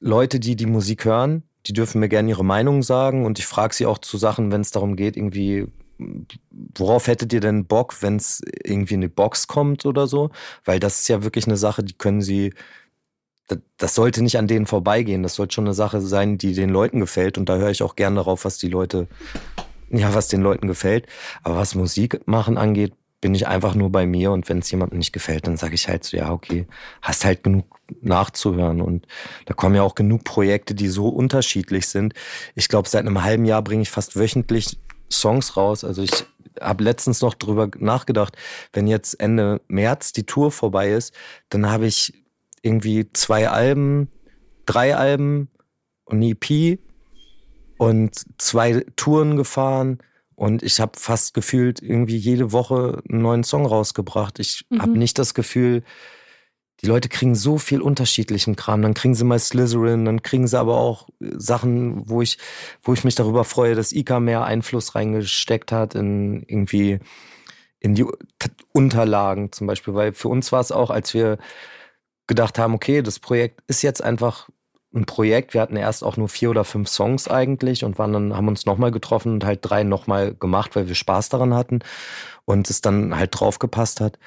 Leute, 0.00 0.40
die 0.40 0.56
die 0.56 0.66
Musik 0.66 1.04
hören, 1.04 1.44
die 1.66 1.72
dürfen 1.72 2.00
mir 2.00 2.08
gerne 2.08 2.30
ihre 2.30 2.44
Meinung 2.44 2.82
sagen 2.82 3.24
und 3.24 3.38
ich 3.38 3.46
frage 3.46 3.74
sie 3.74 3.86
auch 3.86 3.98
zu 3.98 4.18
Sachen, 4.18 4.50
wenn 4.52 4.60
es 4.60 4.70
darum 4.70 4.96
geht, 4.96 5.16
irgendwie, 5.16 5.66
worauf 6.76 7.06
hättet 7.06 7.32
ihr 7.32 7.40
denn 7.40 7.66
Bock, 7.66 8.02
wenn 8.02 8.16
es 8.16 8.42
irgendwie 8.64 8.94
in 8.94 9.02
die 9.02 9.08
Box 9.08 9.46
kommt 9.46 9.86
oder 9.86 10.06
so? 10.06 10.30
Weil 10.64 10.80
das 10.80 11.00
ist 11.00 11.08
ja 11.08 11.22
wirklich 11.22 11.46
eine 11.46 11.56
Sache, 11.56 11.84
die 11.84 11.94
können 11.94 12.22
sie 12.22 12.52
das 13.76 13.94
sollte 13.94 14.22
nicht 14.22 14.38
an 14.38 14.46
denen 14.46 14.66
vorbeigehen. 14.66 15.22
Das 15.22 15.34
sollte 15.34 15.54
schon 15.54 15.64
eine 15.64 15.74
Sache 15.74 16.00
sein, 16.00 16.38
die 16.38 16.52
den 16.52 16.70
Leuten 16.70 17.00
gefällt. 17.00 17.38
Und 17.38 17.48
da 17.48 17.56
höre 17.56 17.70
ich 17.70 17.82
auch 17.82 17.96
gerne 17.96 18.16
darauf, 18.16 18.44
was 18.44 18.58
die 18.58 18.68
Leute, 18.68 19.08
ja, 19.90 20.14
was 20.14 20.28
den 20.28 20.42
Leuten 20.42 20.68
gefällt. 20.68 21.06
Aber 21.42 21.56
was 21.56 21.74
Musik 21.74 22.26
machen 22.26 22.56
angeht, 22.56 22.92
bin 23.20 23.34
ich 23.34 23.46
einfach 23.46 23.74
nur 23.74 23.90
bei 23.90 24.06
mir. 24.06 24.32
Und 24.32 24.48
wenn 24.48 24.58
es 24.58 24.70
jemandem 24.70 24.98
nicht 24.98 25.12
gefällt, 25.12 25.46
dann 25.46 25.56
sage 25.56 25.74
ich 25.74 25.88
halt 25.88 26.04
so, 26.04 26.16
ja, 26.16 26.32
okay, 26.32 26.66
hast 27.02 27.24
halt 27.24 27.42
genug 27.42 27.66
nachzuhören. 28.00 28.80
Und 28.80 29.06
da 29.46 29.54
kommen 29.54 29.74
ja 29.74 29.82
auch 29.82 29.94
genug 29.94 30.24
Projekte, 30.24 30.74
die 30.74 30.88
so 30.88 31.08
unterschiedlich 31.08 31.88
sind. 31.88 32.14
Ich 32.54 32.68
glaube, 32.68 32.88
seit 32.88 33.06
einem 33.06 33.22
halben 33.22 33.44
Jahr 33.44 33.62
bringe 33.62 33.82
ich 33.82 33.90
fast 33.90 34.16
wöchentlich 34.16 34.78
Songs 35.10 35.56
raus. 35.56 35.84
Also 35.84 36.02
ich 36.02 36.24
habe 36.60 36.84
letztens 36.84 37.20
noch 37.20 37.34
drüber 37.34 37.68
nachgedacht, 37.78 38.36
wenn 38.72 38.86
jetzt 38.86 39.20
Ende 39.20 39.60
März 39.68 40.12
die 40.12 40.24
Tour 40.24 40.50
vorbei 40.50 40.92
ist, 40.92 41.14
dann 41.48 41.70
habe 41.70 41.86
ich 41.86 42.14
irgendwie 42.62 43.10
zwei 43.12 43.48
Alben, 43.48 44.08
drei 44.66 44.96
Alben 44.96 45.48
und 46.04 46.18
eine 46.18 46.30
EP 46.30 46.78
und 47.78 48.24
zwei 48.38 48.84
Touren 48.96 49.36
gefahren 49.36 49.98
und 50.40 50.62
ich 50.62 50.80
habe 50.80 50.92
fast 50.98 51.34
gefühlt 51.34 51.82
irgendwie 51.82 52.16
jede 52.16 52.50
Woche 52.50 53.02
einen 53.10 53.20
neuen 53.20 53.44
Song 53.44 53.66
rausgebracht. 53.66 54.38
Ich 54.38 54.64
mhm. 54.70 54.80
habe 54.80 54.92
nicht 54.92 55.18
das 55.18 55.34
Gefühl, 55.34 55.82
die 56.80 56.86
Leute 56.86 57.10
kriegen 57.10 57.34
so 57.34 57.58
viel 57.58 57.82
unterschiedlichen 57.82 58.56
Kram. 58.56 58.80
Dann 58.80 58.94
kriegen 58.94 59.14
sie 59.14 59.24
mal 59.24 59.38
Slytherin, 59.38 60.06
dann 60.06 60.22
kriegen 60.22 60.46
sie 60.46 60.58
aber 60.58 60.78
auch 60.78 61.08
Sachen, 61.20 62.08
wo 62.08 62.22
ich, 62.22 62.38
wo 62.82 62.94
ich 62.94 63.04
mich 63.04 63.16
darüber 63.16 63.44
freue, 63.44 63.74
dass 63.74 63.92
Ika 63.92 64.18
mehr 64.18 64.44
Einfluss 64.44 64.94
reingesteckt 64.94 65.72
hat 65.72 65.94
in 65.94 66.42
irgendwie 66.48 67.00
in 67.78 67.94
die 67.94 68.06
Unterlagen 68.72 69.52
zum 69.52 69.66
Beispiel. 69.66 69.92
Weil 69.92 70.14
für 70.14 70.28
uns 70.28 70.52
war 70.52 70.62
es 70.62 70.72
auch, 70.72 70.88
als 70.88 71.12
wir 71.12 71.36
gedacht 72.26 72.58
haben, 72.58 72.72
okay, 72.72 73.02
das 73.02 73.18
Projekt 73.18 73.60
ist 73.66 73.82
jetzt 73.82 74.02
einfach 74.02 74.48
ein 74.94 75.06
Projekt. 75.06 75.54
Wir 75.54 75.60
hatten 75.60 75.76
erst 75.76 76.02
auch 76.02 76.16
nur 76.16 76.28
vier 76.28 76.50
oder 76.50 76.64
fünf 76.64 76.88
Songs 76.88 77.28
eigentlich 77.28 77.84
und 77.84 77.98
waren 77.98 78.12
dann, 78.12 78.36
haben 78.36 78.48
uns 78.48 78.66
nochmal 78.66 78.90
getroffen 78.90 79.32
und 79.34 79.44
halt 79.44 79.60
drei 79.62 79.84
nochmal 79.84 80.34
gemacht, 80.34 80.74
weil 80.74 80.88
wir 80.88 80.94
Spaß 80.94 81.28
daran 81.28 81.54
hatten 81.54 81.80
und 82.44 82.68
es 82.70 82.80
dann 82.80 83.16
halt 83.16 83.30
draufgepasst 83.38 84.00
hat. 84.00 84.18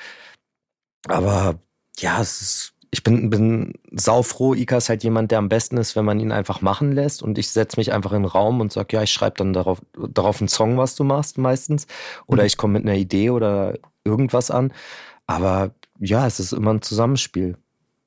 Aber 1.08 1.60
ja, 1.98 2.22
es 2.22 2.42
ist, 2.42 2.74
ich 2.92 3.04
bin, 3.04 3.30
bin 3.30 3.74
saufroh. 3.92 4.54
Ika 4.54 4.78
ist 4.78 4.90
halt 4.90 5.04
jemand, 5.04 5.32
der 5.32 5.40
am 5.40 5.50
besten 5.50 5.78
ist, 5.78 5.96
wenn 5.96 6.06
man 6.06 6.20
ihn 6.20 6.32
einfach 6.32 6.62
machen 6.62 6.92
lässt. 6.92 7.24
Und 7.24 7.38
ich 7.38 7.50
setze 7.50 7.80
mich 7.80 7.92
einfach 7.92 8.14
in 8.14 8.22
den 8.22 8.30
Raum 8.30 8.62
und 8.62 8.72
sage, 8.72 8.96
ja, 8.96 9.04
ich 9.04 9.12
schreibe 9.12 9.38
dann 9.38 9.52
darauf, 9.52 9.82
darauf 9.98 10.40
einen 10.40 10.48
Song, 10.48 10.78
was 10.78 10.96
du 10.96 11.04
machst 11.04 11.38
meistens. 11.38 11.88
Oder 12.28 12.44
mhm. 12.44 12.48
ich 12.48 12.58
komme 12.58 12.74
mit 12.74 12.84
einer 12.84 12.98
Idee 12.98 13.32
oder 13.32 13.78
irgendwas 14.06 14.52
an. 14.52 14.72
Aber 15.28 15.72
ja, 16.00 16.28
es 16.28 16.40
ist 16.40 16.54
immer 16.54 16.74
ein 16.74 16.82
Zusammenspiel. 16.82 17.58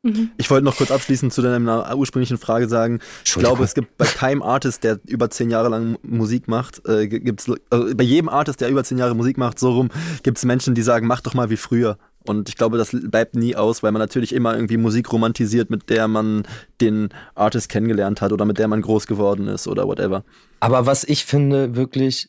Mhm. 0.06 0.30
Ich 0.36 0.50
wollte 0.50 0.64
noch 0.64 0.76
kurz 0.76 0.92
abschließend 0.92 1.32
zu 1.32 1.42
deiner 1.42 1.96
ursprünglichen 1.96 2.38
Frage 2.38 2.68
sagen. 2.68 3.00
Ich 3.24 3.34
glaube, 3.34 3.64
es 3.64 3.74
gibt 3.74 3.98
bei 3.98 4.04
keinem 4.04 4.42
Artist, 4.42 4.84
der 4.84 5.00
über 5.06 5.30
zehn 5.30 5.50
Jahre 5.50 5.68
lang 5.68 5.98
Musik 6.02 6.46
macht, 6.46 6.86
äh, 6.88 7.08
gibt's, 7.08 7.50
also 7.70 7.94
bei 7.96 8.04
jedem 8.04 8.28
Artist, 8.28 8.60
der 8.60 8.68
über 8.68 8.84
zehn 8.84 8.98
Jahre 8.98 9.16
Musik 9.16 9.36
macht, 9.36 9.58
so 9.58 9.72
rum, 9.72 9.90
gibt 10.22 10.38
es 10.38 10.44
Menschen, 10.44 10.76
die 10.76 10.82
sagen, 10.82 11.08
mach 11.08 11.20
doch 11.20 11.34
mal 11.34 11.50
wie 11.50 11.56
früher. 11.56 11.98
Und 12.24 12.48
ich 12.48 12.56
glaube, 12.56 12.78
das 12.78 12.90
bleibt 12.92 13.34
nie 13.34 13.56
aus, 13.56 13.82
weil 13.82 13.92
man 13.92 14.00
natürlich 14.00 14.32
immer 14.32 14.54
irgendwie 14.54 14.76
Musik 14.76 15.12
romantisiert, 15.12 15.70
mit 15.70 15.90
der 15.90 16.08
man 16.08 16.44
den 16.80 17.08
Artist 17.34 17.68
kennengelernt 17.68 18.20
hat 18.20 18.32
oder 18.32 18.44
mit 18.44 18.58
der 18.58 18.68
man 18.68 18.82
groß 18.82 19.06
geworden 19.06 19.48
ist 19.48 19.66
oder 19.66 19.86
whatever. 19.86 20.24
Aber 20.60 20.86
was 20.86 21.04
ich 21.04 21.24
finde 21.24 21.76
wirklich, 21.76 22.28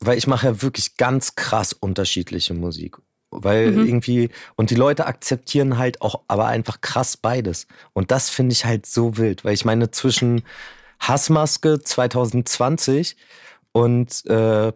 weil 0.00 0.18
ich 0.18 0.26
mache 0.26 0.46
ja 0.46 0.62
wirklich 0.62 0.96
ganz 0.96 1.34
krass 1.34 1.72
unterschiedliche 1.72 2.54
Musik 2.54 2.96
weil 3.42 3.72
mhm. 3.72 3.86
irgendwie 3.86 4.30
und 4.56 4.70
die 4.70 4.74
Leute 4.74 5.06
akzeptieren 5.06 5.78
halt 5.78 6.02
auch 6.02 6.22
aber 6.28 6.46
einfach 6.46 6.80
krass 6.80 7.16
beides 7.16 7.66
und 7.92 8.10
das 8.10 8.30
finde 8.30 8.52
ich 8.52 8.64
halt 8.64 8.86
so 8.86 9.16
wild, 9.16 9.44
weil 9.44 9.54
ich 9.54 9.64
meine 9.64 9.90
zwischen 9.90 10.42
Hassmaske 11.00 11.80
2020 11.80 13.16
und 13.72 14.24
äh, 14.26 14.72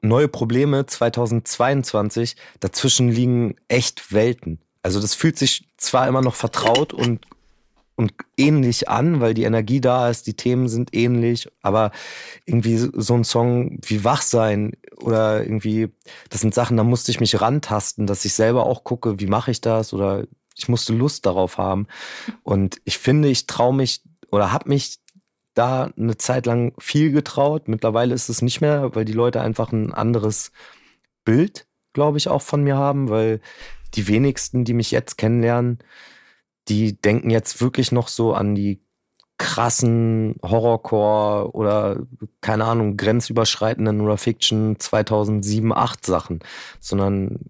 neue 0.00 0.28
Probleme 0.28 0.86
2022 0.86 2.36
dazwischen 2.60 3.08
liegen 3.08 3.56
echt 3.68 4.12
Welten. 4.12 4.60
Also 4.82 5.00
das 5.00 5.14
fühlt 5.14 5.38
sich 5.38 5.66
zwar 5.76 6.06
immer 6.08 6.22
noch 6.22 6.34
vertraut 6.34 6.92
und 6.92 7.26
und 7.96 8.12
ähnlich 8.36 8.88
an, 8.88 9.20
weil 9.20 9.34
die 9.34 9.44
Energie 9.44 9.80
da 9.80 10.08
ist, 10.08 10.26
die 10.26 10.34
Themen 10.34 10.68
sind 10.68 10.94
ähnlich, 10.94 11.48
aber 11.62 11.92
irgendwie 12.44 12.76
so 12.76 13.14
ein 13.14 13.24
Song 13.24 13.78
wie 13.82 14.04
Wachsein 14.04 14.72
oder 14.96 15.42
irgendwie, 15.44 15.88
das 16.30 16.40
sind 16.40 16.54
Sachen, 16.54 16.76
da 16.76 16.84
musste 16.84 17.10
ich 17.12 17.20
mich 17.20 17.40
rantasten, 17.40 18.06
dass 18.06 18.24
ich 18.24 18.34
selber 18.34 18.66
auch 18.66 18.84
gucke, 18.84 19.20
wie 19.20 19.26
mache 19.26 19.50
ich 19.50 19.60
das 19.60 19.92
oder 19.92 20.26
ich 20.56 20.68
musste 20.68 20.92
Lust 20.92 21.26
darauf 21.26 21.58
haben. 21.58 21.86
Und 22.42 22.80
ich 22.84 22.98
finde, 22.98 23.28
ich 23.28 23.46
traue 23.46 23.74
mich 23.74 24.02
oder 24.30 24.52
habe 24.52 24.68
mich 24.68 24.98
da 25.54 25.92
eine 25.96 26.16
Zeit 26.16 26.46
lang 26.46 26.74
viel 26.78 27.12
getraut. 27.12 27.68
Mittlerweile 27.68 28.14
ist 28.14 28.28
es 28.28 28.42
nicht 28.42 28.60
mehr, 28.60 28.94
weil 28.94 29.04
die 29.04 29.12
Leute 29.12 29.40
einfach 29.40 29.72
ein 29.72 29.92
anderes 29.92 30.52
Bild, 31.24 31.66
glaube 31.92 32.18
ich, 32.18 32.28
auch 32.28 32.42
von 32.42 32.62
mir 32.62 32.76
haben, 32.76 33.08
weil 33.08 33.40
die 33.94 34.08
wenigsten, 34.08 34.64
die 34.64 34.74
mich 34.74 34.90
jetzt 34.90 35.16
kennenlernen, 35.16 35.78
die 36.68 37.00
denken 37.00 37.30
jetzt 37.30 37.60
wirklich 37.60 37.92
noch 37.92 38.08
so 38.08 38.34
an 38.34 38.54
die 38.54 38.80
krassen 39.38 40.36
Horrorcore 40.42 41.52
oder 41.52 42.06
keine 42.40 42.64
Ahnung, 42.64 42.96
grenzüberschreitenden 42.96 44.00
oder 44.00 44.16
Fiction 44.16 44.78
2007, 44.78 45.72
8 45.72 46.06
Sachen, 46.06 46.40
sondern 46.80 47.40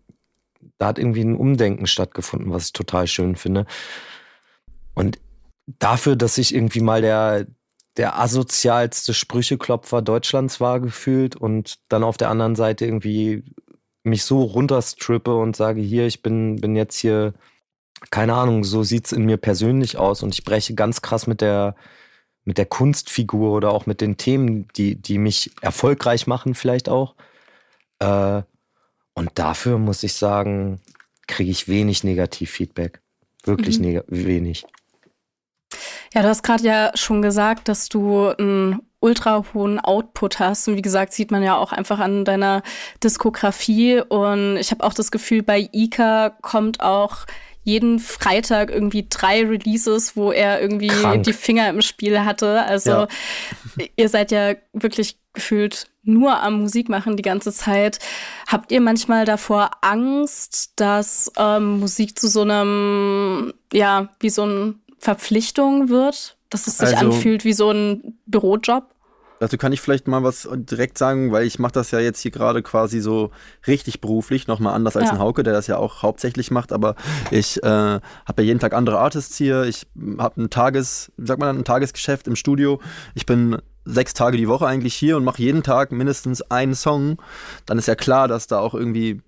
da 0.79 0.87
hat 0.89 0.99
irgendwie 0.99 1.23
ein 1.23 1.37
Umdenken 1.37 1.87
stattgefunden, 1.87 2.53
was 2.53 2.67
ich 2.67 2.73
total 2.73 3.07
schön 3.07 3.37
finde. 3.37 3.67
Und 4.95 5.19
dafür, 5.67 6.17
dass 6.17 6.39
ich 6.39 6.55
irgendwie 6.55 6.81
mal 6.81 7.03
der, 7.03 7.47
der 7.97 8.19
asozialste 8.19 9.15
Sprücheklopfer 9.15 10.03
Deutschlands 10.03 10.61
war 10.61 10.81
gefühlt 10.81 11.37
und 11.37 11.79
dann 11.89 12.03
auf 12.03 12.17
der 12.17 12.31
anderen 12.31 12.57
Seite 12.57 12.87
irgendwie 12.87 13.45
mich 14.03 14.25
so 14.25 14.43
runterstrippe 14.43 15.35
und 15.35 15.57
sage, 15.57 15.81
hier, 15.81 16.07
ich 16.07 16.23
bin, 16.23 16.57
bin 16.57 16.77
jetzt 16.77 16.97
hier 16.97 17.35
keine 18.11 18.35
Ahnung, 18.35 18.65
so 18.65 18.83
sieht's 18.83 19.13
in 19.13 19.25
mir 19.25 19.37
persönlich 19.37 19.97
aus 19.97 20.23
und 20.23 20.35
ich 20.35 20.45
breche 20.45 20.75
ganz 20.75 21.03
krass 21.03 21.27
mit 21.27 21.41
der, 21.41 21.75
mit 22.45 22.59
der 22.59 22.67
Kunstfigur 22.67 23.53
oder 23.53 23.73
auch 23.73 23.87
mit 23.87 24.01
den 24.01 24.17
Themen, 24.17 24.69
die, 24.77 24.97
die 24.97 25.19
mich 25.19 25.51
erfolgreich 25.61 26.27
machen, 26.27 26.55
vielleicht 26.55 26.89
auch. 26.89 27.15
Äh, 27.99 28.43
und 29.15 29.31
dafür 29.35 29.79
muss 29.79 30.03
ich 30.03 30.15
sagen, 30.15 30.81
kriege 31.27 31.51
ich 31.51 31.69
wenig 31.69 32.05
Negativfeedback. 32.05 33.01
Wirklich 33.45 33.79
mhm. 33.79 34.03
wenig. 34.09 34.65
Ja, 36.15 36.23
du 36.23 36.29
hast 36.29 36.43
gerade 36.43 36.65
ja 36.65 36.91
schon 36.95 37.23
gesagt, 37.23 37.69
dass 37.69 37.89
du 37.89 38.29
einen 38.29 38.81
ultra 39.01 39.45
hohen 39.53 39.79
Output 39.81 40.39
hast. 40.39 40.67
Und 40.67 40.77
wie 40.77 40.83
gesagt, 40.83 41.13
sieht 41.13 41.31
man 41.31 41.43
ja 41.43 41.57
auch 41.57 41.73
einfach 41.73 41.99
an 41.99 42.25
deiner 42.25 42.63
Diskografie. 43.03 44.01
Und 44.01 44.57
ich 44.57 44.71
habe 44.71 44.83
auch 44.85 44.95
das 44.95 45.11
Gefühl, 45.11 45.43
bei 45.43 45.69
Ika 45.73 46.31
kommt 46.41 46.81
auch 46.81 47.27
jeden 47.65 47.99
Freitag 47.99 48.71
irgendwie 48.71 49.07
drei 49.09 49.45
Releases, 49.45 50.17
wo 50.17 50.31
er 50.31 50.61
irgendwie 50.61 50.89
Krank. 50.89 51.25
die 51.25 51.33
Finger 51.33 51.69
im 51.71 51.83
Spiel 51.83 52.21
hatte. 52.21 52.63
Also 52.63 52.91
ja. 52.91 53.09
ihr 53.97 54.09
seid 54.09 54.31
ja 54.31 54.55
wirklich 54.73 55.17
gefühlt 55.33 55.89
nur 56.05 56.41
am 56.43 56.61
Musik 56.61 56.89
machen 56.89 57.17
die 57.17 57.23
ganze 57.23 57.53
Zeit. 57.53 57.99
Habt 58.47 58.71
ihr 58.71 58.81
manchmal 58.81 59.25
davor 59.25 59.71
Angst, 59.81 60.73
dass 60.77 61.33
ähm, 61.37 61.81
Musik 61.81 62.19
zu 62.19 62.29
so 62.29 62.43
einem, 62.43 63.55
ja, 63.73 64.11
wie 64.21 64.31
so 64.31 64.43
eine 64.43 64.75
Verpflichtung 64.99 65.89
wird? 65.89 66.37
Dass 66.51 66.67
es 66.67 66.79
sich 66.79 66.97
also, 66.97 67.07
anfühlt 67.07 67.45
wie 67.45 67.55
so 67.55 67.71
ein 67.71 68.19
Bürojob? 68.27 68.94
Dazu 69.41 69.59
kann 69.59 69.73
ich 69.73 69.81
vielleicht 69.81 70.07
mal 70.07 70.23
was 70.23 70.49
direkt 70.53 70.97
sagen, 70.97 71.33
weil 71.33 71.45
ich 71.45 71.59
mache 71.59 71.73
das 71.73 71.91
ja 71.91 71.99
jetzt 71.99 72.21
hier 72.21 72.31
gerade 72.31 72.63
quasi 72.63 73.01
so 73.01 73.31
richtig 73.67 74.01
beruflich, 74.01 74.47
nochmal 74.47 74.75
anders 74.75 74.97
als 74.97 75.07
ja. 75.07 75.13
ein 75.13 75.19
Hauke, 75.19 75.43
der 75.43 75.53
das 75.53 75.67
ja 75.67 75.77
auch 75.77 76.03
hauptsächlich 76.03 76.51
macht, 76.51 76.73
aber 76.73 76.95
ich 77.31 77.63
äh, 77.63 77.67
habe 77.67 78.03
ja 78.39 78.43
jeden 78.43 78.61
Tag 78.61 78.75
andere 78.75 78.99
Artists 78.99 79.37
hier, 79.37 79.65
ich 79.65 79.87
habe 80.19 80.43
ein 80.43 80.51
Tages, 80.51 81.13
sag 81.17 81.39
mal 81.39 81.51
ein 81.51 81.65
Tagesgeschäft 81.65 82.29
im 82.29 82.37
Studio, 82.37 82.81
ich 83.15 83.27
bin 83.27 83.59
sechs 83.85 84.15
Tage 84.15 84.37
die 84.37 84.49
Woche 84.49 84.67
eigentlich 84.67 84.95
hier 84.95 85.17
und 85.17 85.25
mache 85.25 85.43
jeden 85.43 85.63
Tag 85.63 85.93
mindestens 85.93 86.43
einen 86.43 86.75
Song, 86.75 87.19
dann 87.67 87.79
ist 87.79 87.89
ja 87.89 87.95
klar, 87.95 88.29
dass 88.29 88.47
da 88.47 88.59
auch 88.59 88.75
irgendwie 88.75 89.21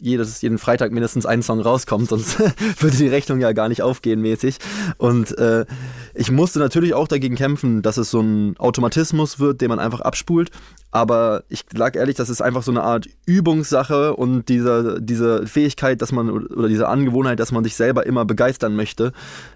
jedes, 0.00 0.40
jeden 0.42 0.58
Freitag 0.58 0.92
mindestens 0.92 1.26
ein 1.26 1.42
Song 1.42 1.60
rauskommt, 1.60 2.08
sonst 2.08 2.38
würde 2.80 2.96
die 2.96 3.08
Rechnung 3.08 3.40
ja 3.40 3.52
gar 3.52 3.68
nicht 3.68 3.82
aufgehen 3.82 4.20
mäßig. 4.20 4.58
Und 4.98 5.36
äh, 5.38 5.66
ich 6.14 6.30
musste 6.30 6.58
natürlich 6.58 6.94
auch 6.94 7.08
dagegen 7.08 7.36
kämpfen, 7.36 7.82
dass 7.82 7.96
es 7.96 8.10
so 8.10 8.20
ein 8.20 8.56
Automatismus 8.58 9.40
wird, 9.40 9.60
den 9.60 9.68
man 9.68 9.78
einfach 9.78 10.00
abspult. 10.00 10.50
Aber 10.92 11.42
ich 11.50 11.64
lag 11.74 11.94
ehrlich, 11.94 12.16
das 12.16 12.30
ist 12.30 12.40
einfach 12.40 12.62
so 12.62 12.70
eine 12.70 12.82
Art 12.82 13.06
Übungssache 13.26 14.16
und 14.16 14.48
diese, 14.48 14.98
diese 15.00 15.46
Fähigkeit, 15.46 16.00
dass 16.00 16.10
man 16.10 16.30
oder 16.30 16.68
diese 16.68 16.88
Angewohnheit, 16.88 17.38
dass 17.38 17.52
man 17.52 17.64
sich 17.64 17.74
selber 17.74 18.06
immer 18.06 18.24
begeistern 18.24 18.74
möchte. 18.76 19.12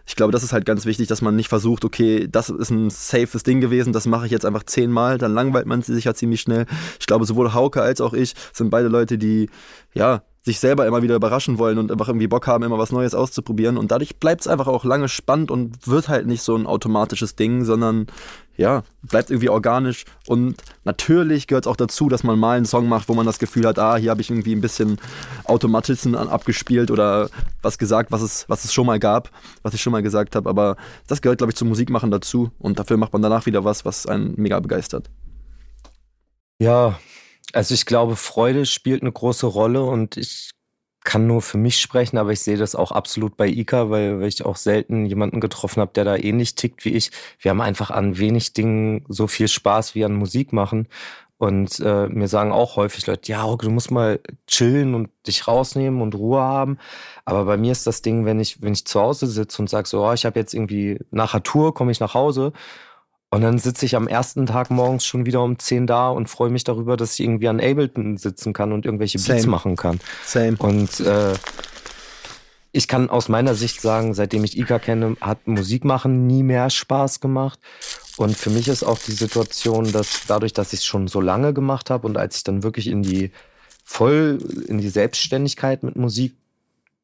Ich 0.07 0.17
glaube, 0.17 0.33
das 0.33 0.43
ist 0.43 0.53
halt 0.53 0.67
ganz 0.67 0.85
wichtig, 0.85 1.09
dass 1.09 1.23
man 1.23 1.37
nicht 1.37 1.49
versucht, 1.49 1.87
okay, 1.87 2.29
das 2.31 2.51
ist 2.51 2.71
ein 2.71 2.91
safes 2.91 3.43
Ding 3.43 3.63
gewesen, 3.63 3.95
das 3.95 4.07
mache 4.07 4.27
ich 4.27 4.33
jetzt 4.41 4.47
einfach 4.47 4.65
zehnmal, 4.65 5.19
dann 5.19 5.35
langweilt 5.35 5.67
man 5.67 5.83
sich 5.83 6.05
ja 6.05 6.15
ziemlich 6.15 6.41
schnell. 6.41 6.67
Ich 6.99 7.07
glaube, 7.07 7.25
sowohl 7.25 7.53
Hauke 7.55 7.83
als 7.83 8.01
auch 8.01 8.13
ich 8.13 8.35
sind 8.53 8.71
beide 8.71 8.89
Leute, 8.89 9.19
die 9.19 9.51
ja 9.95 10.23
sich 10.43 10.59
selber 10.59 10.87
immer 10.87 11.03
wieder 11.03 11.17
überraschen 11.17 11.59
wollen 11.59 11.79
und 11.79 11.93
einfach 11.93 12.09
irgendwie 12.09 12.27
Bock 12.27 12.47
haben, 12.47 12.65
immer 12.65 12.79
was 12.79 12.93
Neues 12.93 13.15
auszuprobieren. 13.15 13.77
Und 13.77 13.91
dadurch 13.91 14.17
bleibt 14.17 14.41
es 14.41 14.47
einfach 14.47 14.69
auch 14.69 14.85
lange 14.85 15.09
spannend 15.09 15.51
und 15.51 15.87
wird 15.87 16.09
halt 16.09 16.27
nicht 16.27 16.43
so 16.43 16.57
ein 16.57 16.67
automatisches 16.67 17.37
Ding, 17.37 17.65
sondern 17.65 18.07
ja, 18.57 18.83
bleibt 19.03 19.31
irgendwie 19.31 19.51
organisch. 19.51 20.05
Und 20.27 20.57
natürlich 20.85 21.47
gehört 21.47 21.67
es 21.67 21.71
auch 21.71 21.77
dazu, 21.77 22.09
dass 22.09 22.25
man 22.25 22.39
mal 22.39 22.57
einen 22.57 22.65
Song 22.65 22.89
macht, 22.89 23.09
wo 23.09 23.15
man 23.15 23.27
das 23.27 23.39
Gefühl 23.39 23.67
hat, 23.67 23.79
ah, 23.79 23.97
hier 23.97 24.11
habe 24.11 24.23
ich 24.23 24.31
irgendwie 24.31 24.55
ein 24.55 24.63
bisschen 24.63 24.99
Automatismen 25.45 26.15
abgespielt 26.15 26.91
oder 26.91 27.29
was 27.61 27.77
gesagt, 27.77 28.11
was 28.11 28.23
es, 28.23 28.49
was 28.49 28.65
es 28.65 28.73
schon 28.73 28.87
mal 28.87 28.99
gab, 28.99 29.31
was 29.63 29.75
ich 29.75 29.83
schon 29.83 29.93
mal 29.93 30.03
gesagt 30.03 30.37
habe. 30.37 30.49
Aber 30.49 30.77
das 31.07 31.21
gehört, 31.21 31.39
glaube 31.39 31.51
ich, 31.51 31.57
zum 31.57 31.69
Musikmachen 31.69 32.11
dazu. 32.11 32.51
Und 32.59 32.79
dafür 32.79 32.97
macht 32.97 33.13
man 33.13 33.21
danach 33.21 33.45
wieder 33.45 33.65
was, 33.65 33.85
was 33.85 34.07
einen 34.07 34.35
mega 34.37 34.59
begeistert. 34.59 35.11
Ja, 36.59 36.99
also 37.53 37.75
ich 37.75 37.87
glaube, 37.87 38.17
Freude 38.17 38.67
spielt 38.67 39.03
eine 39.03 39.13
große 39.13 39.47
Rolle 39.47 39.85
und 39.85 40.17
ich 40.17 40.51
kann 41.05 41.27
nur 41.27 41.41
für 41.41 41.59
mich 41.59 41.81
sprechen, 41.81 42.19
aber 42.19 42.33
ich 42.33 42.41
sehe 42.41 42.59
das 42.59 42.75
auch 42.75 42.93
absolut 42.93 43.37
bei 43.37 43.49
Ika, 43.49 43.91
weil, 43.91 44.21
weil 44.21 44.29
ich 44.29 44.45
auch 44.45 44.57
selten 44.57 45.07
jemanden 45.07 45.41
getroffen 45.41 45.81
habe, 45.81 45.93
der 45.95 46.05
da 46.05 46.17
ähnlich 46.17 46.55
tickt 46.55 46.85
wie 46.85 46.91
ich. 46.91 47.11
Wir 47.39 47.51
haben 47.51 47.61
einfach 47.61 47.91
an 47.91 48.19
wenig 48.19 48.53
Dingen 48.53 49.05
so 49.09 49.27
viel 49.27 49.49
Spaß 49.49 49.95
wie 49.95 50.05
an 50.05 50.15
Musik 50.15 50.53
machen. 50.53 50.89
Und 51.39 51.81
äh, 51.81 52.07
mir 52.09 52.29
sagen 52.29 52.53
auch 52.53 52.77
häufig 52.77 53.07
Leute, 53.07 53.33
ja, 53.33 53.57
du 53.57 53.71
musst 53.71 53.91
mal 53.91 54.21
chillen 54.47 54.95
und 54.95 55.09
dich 55.27 55.49
rausnehmen 55.49 56.03
und 56.03 56.15
Ruhe 56.15 56.43
haben. 56.43 56.77
Aber 57.25 57.47
bei 57.47 57.57
mir 57.57 57.73
ist 57.73 57.87
das 57.87 58.03
Ding, 58.03 58.27
wenn 58.27 58.39
ich, 58.41 58.61
wenn 58.61 58.75
ich 58.75 58.85
zu 58.85 59.01
Hause 59.01 59.27
sitze 59.27 59.63
und 59.63 59.71
sage 59.71 59.89
so, 59.89 60.07
oh, 60.07 60.13
ich 60.13 60.27
habe 60.27 60.39
jetzt 60.39 60.53
irgendwie 60.53 60.99
nach 61.11 61.33
der 61.33 61.43
Tour, 61.43 61.73
komme 61.73 61.93
ich 61.93 62.01
nach 62.01 62.13
Hause 62.13 62.53
und 63.31 63.43
dann 63.43 63.59
sitze 63.59 63.87
ich 63.87 63.95
am 63.95 64.09
ersten 64.09 64.47
Tag 64.47 64.71
morgens 64.71 65.07
schon 65.07 65.25
wieder 65.25 65.43
um 65.43 65.59
10 65.59 65.87
da 65.87 66.11
und 66.11 66.29
freue 66.29 66.51
mich 66.51 66.65
darüber, 66.65 66.97
dass 66.97 67.15
ich 67.15 67.21
irgendwie 67.21 67.47
an 67.47 67.61
Ableton 67.61 68.17
sitzen 68.17 68.53
kann 68.53 68.73
und 68.73 68.85
irgendwelche 68.85 69.19
Beats 69.19 69.43
Same. 69.43 69.47
machen 69.47 69.77
kann. 69.77 70.01
Same. 70.27 70.57
Und 70.59 70.99
äh, 70.99 71.35
ich 72.73 72.89
kann 72.89 73.09
aus 73.09 73.29
meiner 73.29 73.55
Sicht 73.55 73.81
sagen, 73.81 74.15
seitdem 74.15 74.43
ich 74.43 74.59
Ika 74.59 74.81
kenne, 74.81 75.17
hat 75.21 75.47
Musik 75.47 75.85
machen 75.85 76.27
nie 76.27 76.43
mehr 76.43 76.71
Spaß 76.71 77.21
gemacht. 77.21 77.61
Und 78.17 78.37
für 78.37 78.51
mich 78.51 78.67
ist 78.67 78.83
auch 78.83 78.99
die 78.99 79.13
Situation, 79.13 79.93
dass 79.93 80.27
dadurch, 80.27 80.53
dass 80.53 80.73
ich 80.73 80.81
es 80.81 80.85
schon 80.85 81.07
so 81.07 81.21
lange 81.21 81.55
gemacht 81.55 81.89
habe 81.89 82.09
und 82.09 82.17
als 82.17 82.39
ich 82.39 82.45
dann 82.45 82.65
wirklich 82.65 82.89
in 82.89 83.03
die 83.03 83.31
voll 83.85 84.39
in 84.67 84.79
die 84.79 84.89
Selbstständigkeit 84.89 85.85
mit 85.85 85.97
Musik 85.97 86.37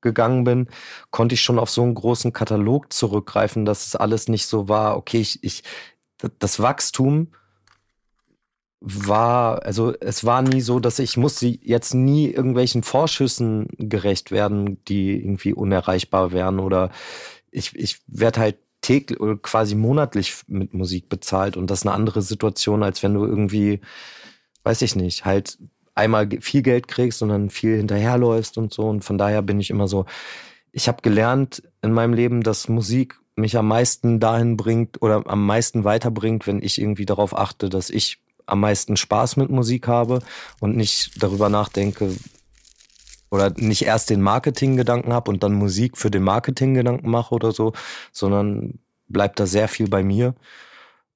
gegangen 0.00 0.44
bin, 0.44 0.68
konnte 1.10 1.34
ich 1.34 1.40
schon 1.40 1.58
auf 1.58 1.70
so 1.70 1.82
einen 1.82 1.94
großen 1.94 2.32
Katalog 2.32 2.92
zurückgreifen, 2.92 3.64
dass 3.64 3.86
es 3.86 3.96
alles 3.96 4.28
nicht 4.28 4.46
so 4.46 4.68
war, 4.68 4.96
okay, 4.96 5.18
ich, 5.18 5.42
ich, 5.42 5.62
das 6.38 6.60
Wachstum 6.60 7.28
war, 8.80 9.62
also 9.64 9.94
es 10.00 10.24
war 10.24 10.42
nie 10.42 10.60
so, 10.60 10.80
dass 10.80 10.98
ich 10.98 11.16
musste 11.16 11.46
jetzt 11.46 11.94
nie 11.94 12.30
irgendwelchen 12.30 12.82
Vorschüssen 12.82 13.68
gerecht 13.78 14.30
werden, 14.30 14.82
die 14.84 15.12
irgendwie 15.12 15.54
unerreichbar 15.54 16.32
wären 16.32 16.60
oder 16.60 16.90
ich, 17.50 17.74
ich 17.74 18.00
werde 18.06 18.40
halt 18.40 18.56
täglich 18.82 19.18
oder 19.18 19.36
quasi 19.36 19.74
monatlich 19.74 20.42
mit 20.46 20.74
Musik 20.74 21.08
bezahlt 21.08 21.56
und 21.56 21.70
das 21.70 21.80
ist 21.80 21.86
eine 21.86 21.94
andere 21.94 22.22
Situation, 22.22 22.82
als 22.82 23.02
wenn 23.02 23.14
du 23.14 23.24
irgendwie, 23.24 23.80
weiß 24.62 24.82
ich 24.82 24.94
nicht, 24.94 25.24
halt 25.24 25.58
einmal 25.96 26.28
viel 26.40 26.62
Geld 26.62 26.86
kriegst 26.86 27.22
und 27.22 27.30
dann 27.30 27.50
viel 27.50 27.76
hinterherläufst 27.76 28.58
und 28.58 28.72
so. 28.72 28.82
Und 28.82 29.04
von 29.04 29.18
daher 29.18 29.42
bin 29.42 29.58
ich 29.58 29.70
immer 29.70 29.88
so, 29.88 30.04
ich 30.70 30.88
habe 30.88 31.02
gelernt 31.02 31.62
in 31.82 31.92
meinem 31.92 32.12
Leben, 32.12 32.42
dass 32.42 32.68
Musik 32.68 33.18
mich 33.36 33.56
am 33.56 33.68
meisten 33.68 34.18
dahin 34.18 34.56
bringt 34.56 35.00
oder 35.02 35.22
am 35.26 35.46
meisten 35.46 35.84
weiterbringt, 35.84 36.46
wenn 36.46 36.62
ich 36.62 36.80
irgendwie 36.80 37.06
darauf 37.06 37.36
achte, 37.36 37.68
dass 37.68 37.90
ich 37.90 38.18
am 38.46 38.60
meisten 38.60 38.96
Spaß 38.96 39.36
mit 39.36 39.50
Musik 39.50 39.88
habe 39.88 40.20
und 40.60 40.76
nicht 40.76 41.22
darüber 41.22 41.48
nachdenke 41.48 42.16
oder 43.30 43.50
nicht 43.56 43.82
erst 43.82 44.10
den 44.10 44.22
Marketinggedanken 44.22 45.12
habe 45.12 45.30
und 45.30 45.42
dann 45.42 45.52
Musik 45.52 45.98
für 45.98 46.10
den 46.10 46.22
Marketinggedanken 46.22 47.10
mache 47.10 47.34
oder 47.34 47.52
so, 47.52 47.72
sondern 48.12 48.78
bleibt 49.08 49.38
da 49.38 49.46
sehr 49.46 49.68
viel 49.68 49.88
bei 49.88 50.02
mir. 50.02 50.34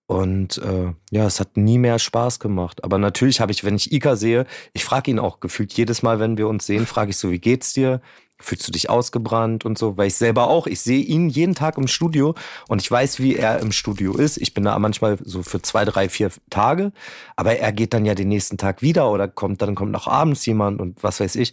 Und 0.06 0.58
äh, 0.58 0.92
ja, 1.12 1.24
es 1.24 1.38
hat 1.38 1.56
nie 1.56 1.78
mehr 1.78 2.00
Spaß 2.00 2.40
gemacht. 2.40 2.82
Aber 2.82 2.98
natürlich 2.98 3.40
habe 3.40 3.52
ich, 3.52 3.62
wenn 3.62 3.76
ich 3.76 3.92
Ika 3.92 4.16
sehe, 4.16 4.44
ich 4.72 4.84
frage 4.84 5.08
ihn 5.08 5.20
auch 5.20 5.38
gefühlt 5.38 5.72
jedes 5.74 6.02
Mal, 6.02 6.18
wenn 6.18 6.36
wir 6.36 6.48
uns 6.48 6.66
sehen, 6.66 6.84
frage 6.84 7.10
ich 7.10 7.16
so, 7.16 7.30
wie 7.30 7.38
geht's 7.38 7.74
dir? 7.74 8.00
Fühlst 8.40 8.66
du 8.66 8.72
dich 8.72 8.90
ausgebrannt 8.90 9.64
und 9.64 9.78
so? 9.78 9.96
Weil 9.96 10.08
ich 10.08 10.16
selber 10.16 10.48
auch, 10.48 10.66
ich 10.66 10.80
sehe 10.80 11.02
ihn 11.02 11.28
jeden 11.28 11.54
Tag 11.54 11.78
im 11.78 11.86
Studio 11.86 12.34
und 12.68 12.80
ich 12.82 12.90
weiß, 12.90 13.20
wie 13.20 13.36
er 13.36 13.60
im 13.60 13.72
Studio 13.72 14.16
ist. 14.16 14.36
Ich 14.36 14.54
bin 14.54 14.64
da 14.64 14.78
manchmal 14.78 15.18
so 15.24 15.42
für 15.42 15.62
zwei, 15.62 15.84
drei, 15.84 16.08
vier 16.08 16.30
Tage, 16.48 16.92
aber 17.36 17.56
er 17.56 17.72
geht 17.72 17.94
dann 17.94 18.04
ja 18.04 18.14
den 18.14 18.28
nächsten 18.28 18.58
Tag 18.58 18.82
wieder 18.82 19.10
oder 19.10 19.28
kommt, 19.28 19.62
dann 19.62 19.74
kommt 19.74 19.92
noch 19.92 20.06
abends 20.06 20.44
jemand 20.46 20.80
und 20.80 21.02
was 21.02 21.20
weiß 21.20 21.36
ich. 21.36 21.52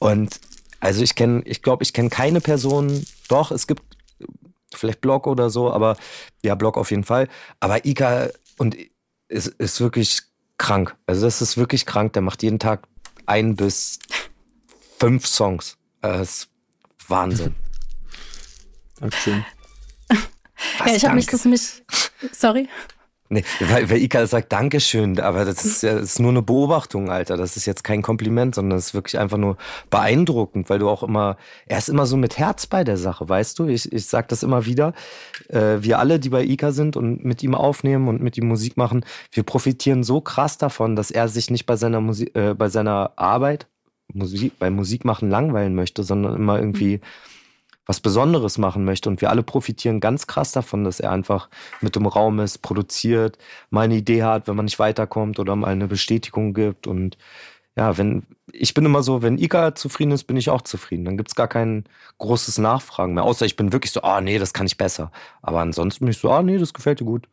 Und 0.00 0.40
also 0.80 1.02
ich 1.02 1.14
kenne, 1.14 1.42
ich 1.44 1.62
glaube, 1.62 1.82
ich 1.82 1.92
kenne 1.92 2.08
keine 2.08 2.40
Person, 2.40 3.04
doch, 3.28 3.50
es 3.50 3.66
gibt 3.66 3.82
vielleicht 4.74 5.00
Blog 5.00 5.26
oder 5.26 5.50
so, 5.50 5.70
aber 5.70 5.96
ja, 6.42 6.54
Blog 6.54 6.76
auf 6.76 6.90
jeden 6.90 7.04
Fall. 7.04 7.28
Aber 7.60 7.84
Ika 7.84 8.28
und 8.58 8.76
ist, 9.28 9.48
ist 9.48 9.80
wirklich 9.80 10.22
krank. 10.58 10.96
Also 11.06 11.26
das 11.26 11.42
ist 11.42 11.56
wirklich 11.56 11.86
krank. 11.86 12.12
Der 12.12 12.22
macht 12.22 12.42
jeden 12.42 12.58
Tag 12.58 12.86
ein 13.26 13.56
bis 13.56 13.98
fünf 14.98 15.26
Songs. 15.26 15.76
Das 16.02 16.20
ist 16.20 16.48
Wahnsinn. 17.08 17.54
Dankeschön. 18.98 19.44
ja, 20.10 20.94
ich 20.94 21.04
habe 21.04 21.14
mich 21.14 21.26
das 21.26 21.44
mich. 21.44 21.82
Sorry. 22.32 22.68
Nee, 23.28 23.44
weil, 23.60 23.88
weil 23.88 24.02
Ika 24.02 24.26
sagt 24.26 24.52
Dankeschön, 24.52 25.18
aber 25.18 25.46
das 25.46 25.64
ist 25.64 25.82
ja 25.82 25.94
das 25.94 26.02
ist 26.02 26.18
nur 26.20 26.32
eine 26.32 26.42
Beobachtung, 26.42 27.10
Alter. 27.10 27.38
Das 27.38 27.56
ist 27.56 27.64
jetzt 27.64 27.82
kein 27.82 28.02
Kompliment, 28.02 28.54
sondern 28.54 28.76
das 28.76 28.88
ist 28.88 28.94
wirklich 28.94 29.18
einfach 29.18 29.38
nur 29.38 29.56
beeindruckend, 29.88 30.68
weil 30.68 30.80
du 30.80 30.90
auch 30.90 31.02
immer, 31.02 31.38
er 31.64 31.78
ist 31.78 31.88
immer 31.88 32.04
so 32.04 32.18
mit 32.18 32.36
Herz 32.36 32.66
bei 32.66 32.84
der 32.84 32.98
Sache, 32.98 33.26
weißt 33.26 33.58
du? 33.58 33.68
Ich, 33.68 33.90
ich 33.90 34.04
sag 34.04 34.28
das 34.28 34.42
immer 34.42 34.66
wieder. 34.66 34.92
Äh, 35.48 35.78
wir 35.80 35.98
alle, 35.98 36.20
die 36.20 36.28
bei 36.28 36.44
Ika 36.44 36.72
sind 36.72 36.94
und 36.94 37.24
mit 37.24 37.42
ihm 37.42 37.54
aufnehmen 37.54 38.08
und 38.08 38.20
mit 38.20 38.36
ihm 38.36 38.48
Musik 38.48 38.76
machen, 38.76 39.02
wir 39.30 39.44
profitieren 39.44 40.02
so 40.02 40.20
krass 40.20 40.58
davon, 40.58 40.94
dass 40.94 41.10
er 41.10 41.28
sich 41.28 41.50
nicht 41.50 41.64
bei 41.64 41.76
seiner 41.76 42.02
Musik, 42.02 42.36
äh, 42.36 42.52
bei 42.52 42.68
seiner 42.68 43.12
Arbeit 43.16 43.66
Musik, 44.14 44.58
beim 44.58 44.74
Musikmachen 44.74 45.30
langweilen 45.30 45.74
möchte, 45.74 46.02
sondern 46.02 46.34
immer 46.36 46.58
irgendwie 46.58 46.98
mhm. 46.98 47.00
was 47.86 48.00
Besonderes 48.00 48.58
machen 48.58 48.84
möchte. 48.84 49.08
Und 49.08 49.20
wir 49.20 49.30
alle 49.30 49.42
profitieren 49.42 50.00
ganz 50.00 50.26
krass 50.26 50.52
davon, 50.52 50.84
dass 50.84 51.00
er 51.00 51.12
einfach 51.12 51.48
mit 51.80 51.96
dem 51.96 52.06
Raum 52.06 52.40
ist, 52.40 52.58
produziert, 52.58 53.38
mal 53.70 53.82
eine 53.82 53.96
Idee 53.96 54.22
hat, 54.22 54.48
wenn 54.48 54.56
man 54.56 54.66
nicht 54.66 54.78
weiterkommt 54.78 55.38
oder 55.38 55.56
mal 55.56 55.68
eine 55.68 55.88
Bestätigung 55.88 56.54
gibt. 56.54 56.86
Und 56.86 57.16
ja, 57.76 57.96
wenn, 57.96 58.24
ich 58.52 58.74
bin 58.74 58.84
immer 58.84 59.02
so, 59.02 59.22
wenn 59.22 59.38
Ika 59.38 59.74
zufrieden 59.74 60.12
ist, 60.12 60.24
bin 60.24 60.36
ich 60.36 60.50
auch 60.50 60.62
zufrieden. 60.62 61.04
Dann 61.04 61.16
gibt's 61.16 61.34
gar 61.34 61.48
kein 61.48 61.84
großes 62.18 62.58
Nachfragen 62.58 63.14
mehr. 63.14 63.24
Außer 63.24 63.46
ich 63.46 63.56
bin 63.56 63.72
wirklich 63.72 63.92
so, 63.92 64.02
ah, 64.02 64.18
oh, 64.18 64.20
nee, 64.20 64.38
das 64.38 64.52
kann 64.52 64.66
ich 64.66 64.76
besser. 64.76 65.10
Aber 65.40 65.60
ansonsten 65.60 66.04
bin 66.04 66.12
ich 66.12 66.18
so, 66.18 66.30
ah, 66.30 66.40
oh, 66.40 66.42
nee, 66.42 66.58
das 66.58 66.74
gefällt 66.74 67.00
dir 67.00 67.04
gut. 67.06 67.28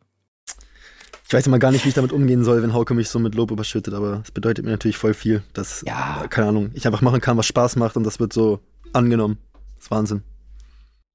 Ich 1.30 1.34
weiß 1.34 1.46
immer 1.46 1.60
gar 1.60 1.70
nicht, 1.70 1.84
wie 1.84 1.90
ich 1.90 1.94
damit 1.94 2.10
umgehen 2.10 2.42
soll, 2.42 2.60
wenn 2.60 2.74
Hauke 2.74 2.92
mich 2.92 3.08
so 3.08 3.20
mit 3.20 3.36
Lob 3.36 3.52
überschüttet, 3.52 3.94
aber 3.94 4.22
es 4.24 4.32
bedeutet 4.32 4.64
mir 4.64 4.72
natürlich 4.72 4.96
voll 4.96 5.14
viel, 5.14 5.44
dass, 5.52 5.84
ja. 5.86 6.26
keine 6.28 6.48
Ahnung, 6.48 6.72
ich 6.74 6.88
einfach 6.88 7.02
machen 7.02 7.20
kann, 7.20 7.36
was 7.36 7.46
Spaß 7.46 7.76
macht 7.76 7.96
und 7.96 8.02
das 8.02 8.18
wird 8.18 8.32
so 8.32 8.58
angenommen. 8.92 9.38
Das 9.76 9.84
ist 9.84 9.90
Wahnsinn. 9.92 10.22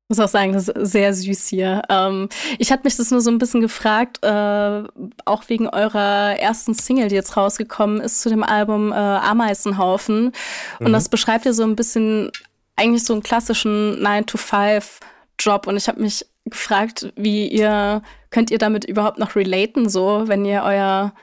Ich 0.08 0.18
muss 0.18 0.20
auch 0.22 0.30
sagen, 0.30 0.54
das 0.54 0.70
ist 0.70 0.94
sehr 0.94 1.14
süß 1.14 1.48
hier. 1.48 1.82
Ähm, 1.90 2.30
ich 2.60 2.72
hatte 2.72 2.84
mich 2.86 2.96
das 2.96 3.12
nur 3.12 3.20
so 3.20 3.30
ein 3.30 3.40
bisschen 3.40 3.60
gefragt, 3.60 4.24
äh, 4.24 4.84
auch 5.26 5.50
wegen 5.50 5.68
eurer 5.68 6.40
ersten 6.40 6.74
Single, 6.74 7.10
die 7.10 7.16
jetzt 7.16 7.36
rausgekommen 7.36 8.00
ist 8.00 8.22
zu 8.22 8.30
dem 8.30 8.44
Album 8.44 8.94
äh, 8.94 8.96
Ameisenhaufen. 8.96 10.32
Und 10.80 10.88
mhm. 10.88 10.94
das 10.94 11.10
beschreibt 11.10 11.44
ja 11.44 11.52
so 11.52 11.64
ein 11.64 11.76
bisschen 11.76 12.32
eigentlich 12.78 13.04
so 13.04 13.12
einen 13.12 13.22
klassischen 13.22 14.02
9-to-5-Job. 14.02 15.68
Und 15.68 15.76
ich 15.76 15.90
habe 15.90 16.02
mich 16.02 16.26
gefragt, 16.46 17.12
wie 17.18 17.50
ihr, 17.50 18.02
könnt 18.36 18.52
ihr 18.52 18.58
damit 18.58 18.84
überhaupt 18.84 19.18
noch 19.18 19.38
relaten, 19.38 19.88
so, 19.88 20.28
wenn 20.28 20.44
ihr 20.44 20.64
euer, 20.64 21.14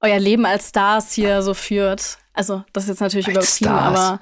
euer 0.00 0.18
Leben 0.18 0.44
als 0.44 0.70
Stars 0.70 1.12
hier 1.12 1.42
so 1.42 1.54
führt? 1.54 2.18
Also, 2.32 2.64
das 2.72 2.84
ist 2.84 2.88
jetzt 2.88 3.00
natürlich 3.00 3.28
übertrieben, 3.28 3.70
aber. 3.70 4.18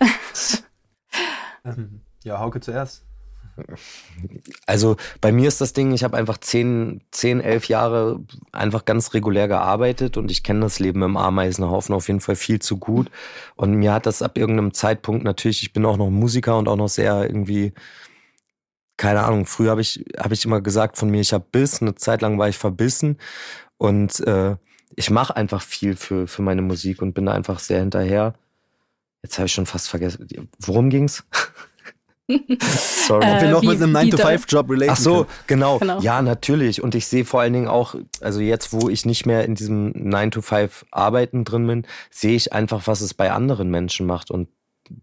ähm, 1.64 2.00
ja, 2.24 2.40
Hauke 2.40 2.58
zuerst. 2.58 3.04
Also 4.66 4.96
bei 5.20 5.30
mir 5.30 5.46
ist 5.46 5.60
das 5.60 5.72
Ding, 5.72 5.92
ich 5.92 6.02
habe 6.02 6.16
einfach 6.16 6.38
zehn, 6.38 7.00
zehn, 7.12 7.40
elf 7.40 7.68
Jahre 7.68 8.24
einfach 8.50 8.84
ganz 8.84 9.14
regulär 9.14 9.46
gearbeitet 9.46 10.16
und 10.16 10.32
ich 10.32 10.42
kenne 10.42 10.60
das 10.60 10.80
Leben 10.80 11.02
im 11.02 11.16
Ameisenhaufen 11.16 11.94
auf 11.94 12.08
jeden 12.08 12.20
Fall 12.20 12.36
viel 12.36 12.60
zu 12.60 12.78
gut. 12.78 13.08
Und 13.54 13.74
mir 13.74 13.92
hat 13.92 14.06
das 14.06 14.22
ab 14.22 14.36
irgendeinem 14.36 14.74
Zeitpunkt 14.74 15.22
natürlich, 15.22 15.62
ich 15.62 15.72
bin 15.72 15.86
auch 15.86 15.96
noch 15.96 16.10
Musiker 16.10 16.58
und 16.58 16.68
auch 16.68 16.76
noch 16.76 16.88
sehr 16.88 17.22
irgendwie 17.22 17.72
keine 18.98 19.24
Ahnung, 19.24 19.46
früher 19.46 19.70
habe 19.70 19.80
ich, 19.80 20.04
hab 20.18 20.32
ich 20.32 20.44
immer 20.44 20.60
gesagt 20.60 20.98
von 20.98 21.08
mir, 21.08 21.20
ich 21.20 21.32
habe 21.32 21.46
Biss, 21.50 21.80
eine 21.80 21.94
Zeit 21.94 22.20
lang 22.20 22.38
war 22.38 22.48
ich 22.48 22.58
verbissen 22.58 23.16
und 23.78 24.20
äh, 24.26 24.56
ich 24.96 25.10
mache 25.10 25.36
einfach 25.36 25.62
viel 25.62 25.96
für, 25.96 26.26
für 26.26 26.42
meine 26.42 26.60
Musik 26.60 27.00
und 27.00 27.14
bin 27.14 27.26
da 27.26 27.32
einfach 27.32 27.60
sehr 27.60 27.78
hinterher. 27.78 28.34
Jetzt 29.22 29.38
habe 29.38 29.46
ich 29.46 29.52
schon 29.52 29.66
fast 29.66 29.88
vergessen. 29.88 30.26
Worum 30.58 30.90
ging's? 30.90 31.24
Sorry. 32.28 33.26
Ob 33.26 33.40
wir 33.40 33.50
noch 33.50 33.62
wie, 33.62 33.68
mit 33.68 33.82
einem 33.82 33.96
9-to-5-Job 33.96 34.70
relaten 34.70 34.92
Ach 34.92 34.98
so, 34.98 35.26
genau. 35.46 35.78
genau. 35.78 36.00
Ja, 36.00 36.20
natürlich. 36.20 36.82
Und 36.82 36.94
ich 36.94 37.06
sehe 37.06 37.24
vor 37.24 37.40
allen 37.40 37.54
Dingen 37.54 37.68
auch, 37.68 37.94
also 38.20 38.40
jetzt, 38.40 38.72
wo 38.72 38.88
ich 38.88 39.06
nicht 39.06 39.24
mehr 39.24 39.44
in 39.44 39.54
diesem 39.54 39.92
9-to-5 39.92 40.84
Arbeiten 40.90 41.44
drin 41.44 41.66
bin, 41.66 41.86
sehe 42.10 42.36
ich 42.36 42.52
einfach, 42.52 42.86
was 42.86 43.00
es 43.00 43.14
bei 43.14 43.32
anderen 43.32 43.70
Menschen 43.70 44.06
macht. 44.06 44.30
Und 44.30 44.48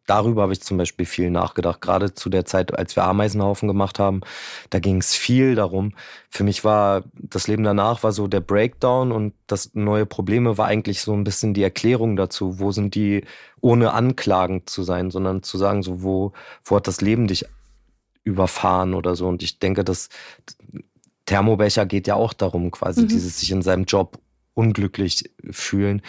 darüber 0.06 0.44
habe 0.44 0.54
ich 0.54 0.62
zum 0.62 0.78
Beispiel 0.78 1.06
viel 1.06 1.30
nachgedacht. 1.30 1.82
Gerade 1.82 2.14
zu 2.14 2.30
der 2.30 2.46
Zeit, 2.46 2.78
als 2.78 2.96
wir 2.96 3.04
Ameisenhaufen 3.04 3.68
gemacht 3.68 4.00
haben, 4.00 4.22
da 4.70 4.80
ging 4.80 4.98
es 4.98 5.16
viel 5.16 5.56
darum. 5.56 5.94
Für 6.30 6.44
mich 6.44 6.64
war 6.64 7.04
das 7.14 7.48
Leben 7.48 7.64
danach 7.64 8.04
war 8.04 8.12
so 8.12 8.28
der 8.28 8.42
Breakdown 8.42 9.12
und 9.12 9.34
das 9.48 9.74
neue 9.74 10.06
Probleme 10.06 10.58
war 10.58 10.68
eigentlich 10.68 11.02
so 11.02 11.14
ein 11.14 11.24
bisschen 11.24 11.54
die 11.54 11.64
Erklärung 11.64 12.16
dazu. 12.16 12.60
Wo 12.60 12.72
sind 12.72 12.96
die, 12.96 13.24
ohne 13.62 13.94
anklagend 13.94 14.70
zu 14.70 14.84
sein, 14.84 15.12
sondern 15.12 15.44
zu 15.44 15.58
sagen, 15.58 15.84
so 15.84 16.02
wo, 16.04 16.34
wo 16.64 16.76
hat 16.76 16.88
das 16.88 17.02
Leben 17.02 17.28
dich 17.28 17.46
überfahren 18.24 18.94
oder 18.94 19.16
so. 19.16 19.28
Und 19.28 19.44
ich 19.44 19.60
denke, 19.60 19.84
dass 19.84 20.10
Thermobecher 21.26 21.86
geht 21.86 22.08
ja 22.08 22.16
auch 22.16 22.34
darum, 22.34 22.72
quasi 22.72 23.04
mhm. 23.04 23.08
dieses 23.08 23.40
sich 23.40 23.52
in 23.52 23.62
seinem 23.62 23.86
Job 23.86 24.20
unglücklich 24.56 25.32
fühlen. 25.52 26.02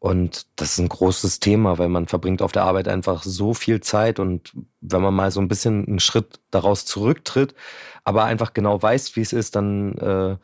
Und 0.00 0.46
das 0.56 0.72
ist 0.72 0.78
ein 0.78 0.88
großes 0.88 1.38
Thema, 1.38 1.78
weil 1.78 1.88
man 1.88 2.08
verbringt 2.08 2.42
auf 2.42 2.50
der 2.50 2.64
Arbeit 2.64 2.88
einfach 2.88 3.22
so 3.22 3.54
viel 3.54 3.80
Zeit 3.80 4.18
und 4.18 4.52
wenn 4.80 5.02
man 5.02 5.14
mal 5.14 5.30
so 5.30 5.40
ein 5.40 5.48
bisschen 5.48 5.86
einen 5.86 6.00
Schritt 6.00 6.40
daraus 6.50 6.84
zurücktritt, 6.84 7.54
aber 8.02 8.24
einfach 8.24 8.54
genau 8.54 8.82
weiß, 8.82 9.14
wie 9.14 9.20
es 9.20 9.32
ist, 9.32 9.54
dann 9.54 9.94
äh, 9.98 10.36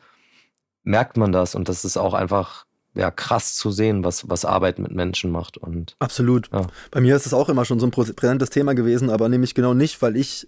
merkt 0.83 1.17
man 1.17 1.31
das 1.31 1.55
und 1.55 1.67
das 1.67 1.83
ist 1.83 1.97
auch 1.97 2.13
einfach 2.13 2.65
ja, 2.93 3.11
krass 3.11 3.55
zu 3.55 3.71
sehen, 3.71 4.03
was, 4.03 4.29
was 4.29 4.45
Arbeit 4.45 4.79
mit 4.79 4.91
Menschen 4.91 5.31
macht. 5.31 5.57
Und, 5.57 5.95
Absolut. 5.99 6.49
Ja. 6.51 6.65
Bei 6.89 6.99
mir 6.99 7.15
ist 7.15 7.25
es 7.25 7.33
auch 7.33 7.49
immer 7.49 7.65
schon 7.65 7.79
so 7.79 7.85
ein 7.85 7.91
präsentes 7.91 8.49
Thema 8.49 8.73
gewesen, 8.73 9.09
aber 9.09 9.29
nämlich 9.29 9.53
genau 9.53 9.73
nicht, 9.73 10.01
weil 10.01 10.15
ich 10.15 10.47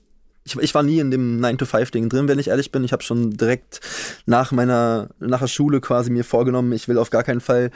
ich, 0.50 0.64
ich 0.64 0.76
war 0.76 0.84
nie 0.84 1.00
in 1.00 1.12
dem 1.12 1.40
9-to-5-Ding 1.40 2.10
drin, 2.10 2.28
wenn 2.28 2.40
ich 2.40 2.48
ehrlich 2.48 2.72
bin. 2.72 2.84
Ich 2.84 2.92
habe 2.92 3.04
schon 3.04 3.32
direkt 3.32 3.80
nach 4.26 4.52
meiner, 4.52 5.10
nach 5.20 5.40
der 5.40 5.48
Schule 5.48 5.82
quasi 5.82 6.10
mir 6.10 6.24
vorgenommen, 6.24 6.72
ich 6.74 6.88
will 6.88 6.98
auf 6.98 7.10
gar 7.10 7.24
keinen 7.24 7.42
Fall 7.42 7.72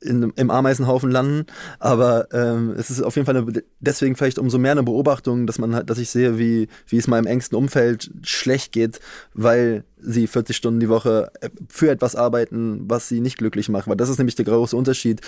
in, 0.00 0.32
im 0.36 0.50
Ameisenhaufen 0.50 1.10
landen. 1.10 1.46
Aber 1.78 2.28
ähm, 2.32 2.74
es 2.76 2.90
ist 2.90 3.02
auf 3.02 3.16
jeden 3.16 3.26
Fall 3.26 3.36
eine, 3.36 3.62
deswegen 3.80 4.16
vielleicht 4.16 4.38
umso 4.38 4.58
mehr 4.58 4.72
eine 4.72 4.82
Beobachtung, 4.82 5.46
dass 5.46 5.58
man 5.58 5.74
halt, 5.74 5.90
dass 5.90 5.98
ich 5.98 6.10
sehe, 6.10 6.38
wie, 6.38 6.68
wie 6.86 6.98
es 6.98 7.06
meinem 7.06 7.26
engsten 7.26 7.56
Umfeld 7.56 8.10
schlecht 8.22 8.72
geht, 8.72 9.00
weil 9.32 9.84
sie 9.98 10.26
40 10.26 10.54
Stunden 10.54 10.80
die 10.80 10.88
Woche 10.88 11.30
äh, 11.40 11.48
für 11.68 11.90
etwas 11.90 12.14
arbeiten, 12.14 12.84
was 12.88 13.08
sie 13.08 13.20
nicht 13.20 13.38
glücklich 13.38 13.68
macht. 13.68 13.88
Weil 13.88 13.96
das 13.96 14.08
ist 14.08 14.18
nämlich 14.18 14.34
der 14.34 14.44
große 14.44 14.76
Unterschied. 14.76 15.20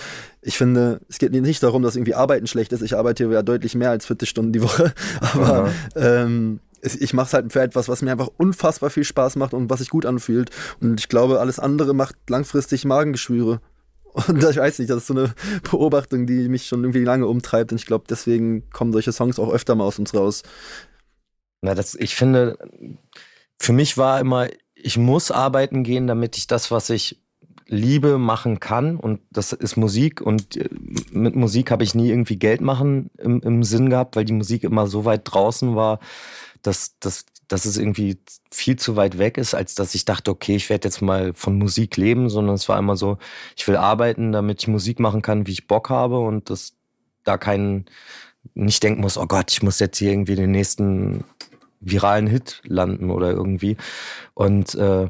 Ich 0.42 0.58
finde, 0.58 1.00
es 1.08 1.18
geht 1.18 1.32
nicht 1.32 1.62
darum, 1.62 1.82
dass 1.82 1.96
irgendwie 1.96 2.14
Arbeiten 2.14 2.46
schlecht 2.46 2.72
ist. 2.72 2.82
Ich 2.82 2.96
arbeite 2.96 3.24
ja 3.24 3.42
deutlich 3.42 3.74
mehr 3.74 3.90
als 3.90 4.06
40 4.06 4.28
Stunden 4.28 4.52
die 4.52 4.62
Woche. 4.62 4.92
Aber 5.20 5.70
ähm, 5.96 6.60
ich 6.82 7.14
mache 7.14 7.26
es 7.26 7.34
halt 7.34 7.52
für 7.52 7.62
etwas, 7.62 7.88
was 7.88 8.02
mir 8.02 8.12
einfach 8.12 8.30
unfassbar 8.36 8.90
viel 8.90 9.04
Spaß 9.04 9.36
macht 9.36 9.54
und 9.54 9.70
was 9.70 9.80
sich 9.80 9.90
gut 9.90 10.06
anfühlt. 10.06 10.50
Und 10.80 11.00
ich 11.00 11.08
glaube, 11.08 11.40
alles 11.40 11.58
andere 11.58 11.94
macht 11.94 12.16
langfristig 12.28 12.84
Magengeschwüre. 12.84 13.60
Und 14.28 14.42
ich 14.42 14.56
weiß 14.56 14.78
nicht, 14.78 14.90
das 14.90 14.98
ist 14.98 15.06
so 15.08 15.14
eine 15.14 15.34
Beobachtung, 15.70 16.26
die 16.26 16.48
mich 16.48 16.66
schon 16.66 16.80
irgendwie 16.82 17.04
lange 17.04 17.26
umtreibt. 17.26 17.72
Und 17.72 17.78
ich 17.78 17.86
glaube, 17.86 18.04
deswegen 18.08 18.68
kommen 18.70 18.92
solche 18.92 19.12
Songs 19.12 19.38
auch 19.38 19.52
öfter 19.52 19.74
mal 19.74 19.84
aus 19.84 19.98
uns 19.98 20.14
raus. 20.14 20.42
Na, 21.60 21.74
das, 21.74 21.94
ich 21.94 22.14
finde, 22.14 22.58
für 23.58 23.72
mich 23.72 23.98
war 23.98 24.20
immer, 24.20 24.48
ich 24.74 24.96
muss 24.96 25.30
arbeiten 25.30 25.82
gehen, 25.84 26.06
damit 26.06 26.36
ich 26.36 26.46
das, 26.46 26.70
was 26.70 26.88
ich 26.90 27.20
liebe, 27.66 28.18
machen 28.18 28.60
kann. 28.60 28.96
Und 28.96 29.20
das 29.30 29.52
ist 29.52 29.76
Musik. 29.76 30.20
Und 30.20 30.56
äh, 30.56 30.68
mit 31.10 31.36
Musik 31.36 31.70
habe 31.70 31.84
ich 31.84 31.94
nie 31.94 32.08
irgendwie 32.08 32.38
Geld 32.38 32.60
machen 32.60 33.10
im, 33.18 33.40
im 33.40 33.64
Sinn 33.64 33.90
gehabt, 33.90 34.16
weil 34.16 34.24
die 34.24 34.32
Musik 34.32 34.64
immer 34.64 34.86
so 34.86 35.04
weit 35.04 35.22
draußen 35.24 35.76
war, 35.76 36.00
dass, 36.66 36.98
dass, 36.98 37.26
dass 37.48 37.64
es 37.64 37.76
irgendwie 37.76 38.18
viel 38.50 38.76
zu 38.76 38.96
weit 38.96 39.18
weg 39.18 39.38
ist, 39.38 39.54
als 39.54 39.74
dass 39.74 39.94
ich 39.94 40.04
dachte, 40.04 40.30
okay, 40.30 40.56
ich 40.56 40.68
werde 40.68 40.88
jetzt 40.88 41.00
mal 41.00 41.32
von 41.34 41.58
Musik 41.58 41.96
leben, 41.96 42.28
sondern 42.28 42.54
es 42.54 42.68
war 42.68 42.78
immer 42.78 42.96
so, 42.96 43.18
ich 43.56 43.66
will 43.68 43.76
arbeiten, 43.76 44.32
damit 44.32 44.62
ich 44.62 44.68
Musik 44.68 45.00
machen 45.00 45.22
kann, 45.22 45.46
wie 45.46 45.52
ich 45.52 45.66
Bock 45.66 45.90
habe 45.90 46.18
und 46.18 46.50
das 46.50 46.74
da 47.24 47.38
keinen 47.38 47.86
nicht 48.54 48.82
denken 48.82 49.00
muss, 49.00 49.18
oh 49.18 49.26
Gott, 49.26 49.50
ich 49.50 49.62
muss 49.62 49.80
jetzt 49.80 49.98
hier 49.98 50.12
irgendwie 50.12 50.36
den 50.36 50.52
nächsten 50.52 51.24
viralen 51.80 52.26
Hit 52.26 52.62
landen 52.64 53.10
oder 53.10 53.30
irgendwie. 53.30 53.76
Und 54.34 54.74
äh, 54.76 55.08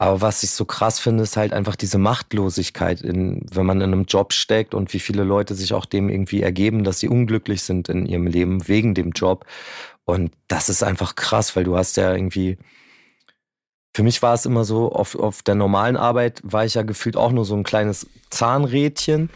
aber 0.00 0.22
was 0.22 0.42
ich 0.42 0.52
so 0.52 0.64
krass 0.64 0.98
finde, 0.98 1.24
ist 1.24 1.36
halt 1.36 1.52
einfach 1.52 1.76
diese 1.76 1.98
Machtlosigkeit, 1.98 3.02
in, 3.02 3.44
wenn 3.52 3.66
man 3.66 3.82
in 3.82 3.92
einem 3.92 4.06
Job 4.06 4.32
steckt 4.32 4.72
und 4.72 4.94
wie 4.94 4.98
viele 4.98 5.24
Leute 5.24 5.54
sich 5.54 5.74
auch 5.74 5.84
dem 5.84 6.08
irgendwie 6.08 6.40
ergeben, 6.40 6.84
dass 6.84 7.00
sie 7.00 7.08
unglücklich 7.08 7.60
sind 7.60 7.90
in 7.90 8.06
ihrem 8.06 8.26
Leben 8.26 8.66
wegen 8.66 8.94
dem 8.94 9.10
Job. 9.10 9.44
Und 10.04 10.32
das 10.48 10.68
ist 10.68 10.82
einfach 10.82 11.14
krass, 11.14 11.54
weil 11.56 11.64
du 11.64 11.76
hast 11.76 11.96
ja 11.96 12.14
irgendwie, 12.14 12.58
für 13.94 14.02
mich 14.02 14.22
war 14.22 14.34
es 14.34 14.46
immer 14.46 14.64
so, 14.64 14.90
auf, 14.92 15.14
auf 15.14 15.42
der 15.42 15.54
normalen 15.54 15.96
Arbeit 15.96 16.40
war 16.42 16.64
ich 16.64 16.74
ja 16.74 16.82
gefühlt 16.82 17.16
auch 17.16 17.32
nur 17.32 17.44
so 17.44 17.54
ein 17.54 17.64
kleines 17.64 18.06
Zahnrädchen. 18.30 19.30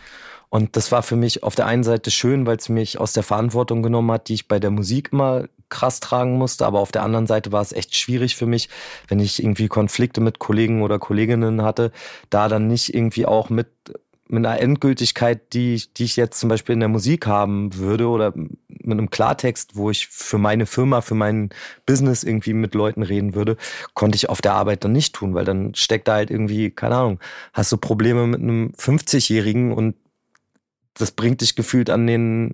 Und 0.48 0.76
das 0.76 0.92
war 0.92 1.02
für 1.02 1.16
mich 1.16 1.42
auf 1.42 1.56
der 1.56 1.66
einen 1.66 1.82
Seite 1.82 2.10
schön, 2.12 2.46
weil 2.46 2.56
es 2.58 2.68
mich 2.68 2.98
aus 2.98 3.12
der 3.12 3.24
Verantwortung 3.24 3.82
genommen 3.82 4.12
hat, 4.12 4.28
die 4.28 4.34
ich 4.34 4.46
bei 4.46 4.60
der 4.60 4.70
Musik 4.70 5.10
immer 5.12 5.48
krass 5.68 5.98
tragen 5.98 6.38
musste. 6.38 6.64
Aber 6.64 6.78
auf 6.78 6.92
der 6.92 7.02
anderen 7.02 7.26
Seite 7.26 7.50
war 7.50 7.60
es 7.60 7.72
echt 7.72 7.96
schwierig 7.96 8.36
für 8.36 8.46
mich, 8.46 8.68
wenn 9.08 9.18
ich 9.18 9.42
irgendwie 9.42 9.66
Konflikte 9.66 10.20
mit 10.20 10.38
Kollegen 10.38 10.82
oder 10.82 11.00
Kolleginnen 11.00 11.62
hatte, 11.62 11.90
da 12.30 12.48
dann 12.48 12.68
nicht 12.68 12.94
irgendwie 12.94 13.26
auch 13.26 13.50
mit 13.50 13.68
mit 14.28 14.44
einer 14.44 14.60
Endgültigkeit, 14.60 15.52
die, 15.52 15.82
die 15.96 16.04
ich 16.04 16.16
jetzt 16.16 16.40
zum 16.40 16.48
Beispiel 16.48 16.72
in 16.72 16.80
der 16.80 16.88
Musik 16.88 17.26
haben 17.26 17.76
würde 17.76 18.08
oder 18.08 18.32
mit 18.34 18.98
einem 18.98 19.10
Klartext, 19.10 19.76
wo 19.76 19.90
ich 19.90 20.08
für 20.08 20.38
meine 20.38 20.66
Firma, 20.66 21.02
für 21.02 21.14
mein 21.14 21.50
Business 21.84 22.24
irgendwie 22.24 22.54
mit 22.54 22.74
Leuten 22.74 23.02
reden 23.02 23.34
würde, 23.34 23.56
konnte 23.92 24.16
ich 24.16 24.28
auf 24.30 24.40
der 24.40 24.54
Arbeit 24.54 24.84
dann 24.84 24.92
nicht 24.92 25.14
tun, 25.14 25.34
weil 25.34 25.44
dann 25.44 25.74
steckt 25.74 26.08
da 26.08 26.14
halt 26.14 26.30
irgendwie, 26.30 26.70
keine 26.70 26.96
Ahnung, 26.96 27.20
hast 27.52 27.70
du 27.72 27.76
Probleme 27.76 28.26
mit 28.26 28.40
einem 28.40 28.72
50-Jährigen 28.78 29.72
und 29.72 29.94
das 30.94 31.10
bringt 31.10 31.40
dich 31.42 31.54
gefühlt 31.54 31.90
an 31.90 32.06
den, 32.06 32.52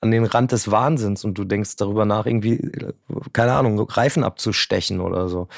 an 0.00 0.10
den 0.10 0.24
Rand 0.24 0.52
des 0.52 0.70
Wahnsinns 0.70 1.24
und 1.24 1.36
du 1.36 1.44
denkst 1.44 1.76
darüber 1.76 2.06
nach, 2.06 2.24
irgendwie, 2.24 2.70
keine 3.32 3.52
Ahnung, 3.52 3.78
Reifen 3.80 4.24
abzustechen 4.24 5.00
oder 5.00 5.28
so. 5.28 5.48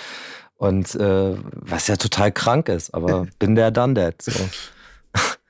Und 0.57 0.97
äh, 0.97 1.36
was 1.53 1.86
ja 1.86 1.97
total 1.97 2.32
krank 2.32 2.68
ist, 2.68 2.93
aber 2.93 3.28
bin 3.39 3.55
der 3.55 3.70
dann 3.70 3.95
that. 3.95 4.20
So. 4.22 4.32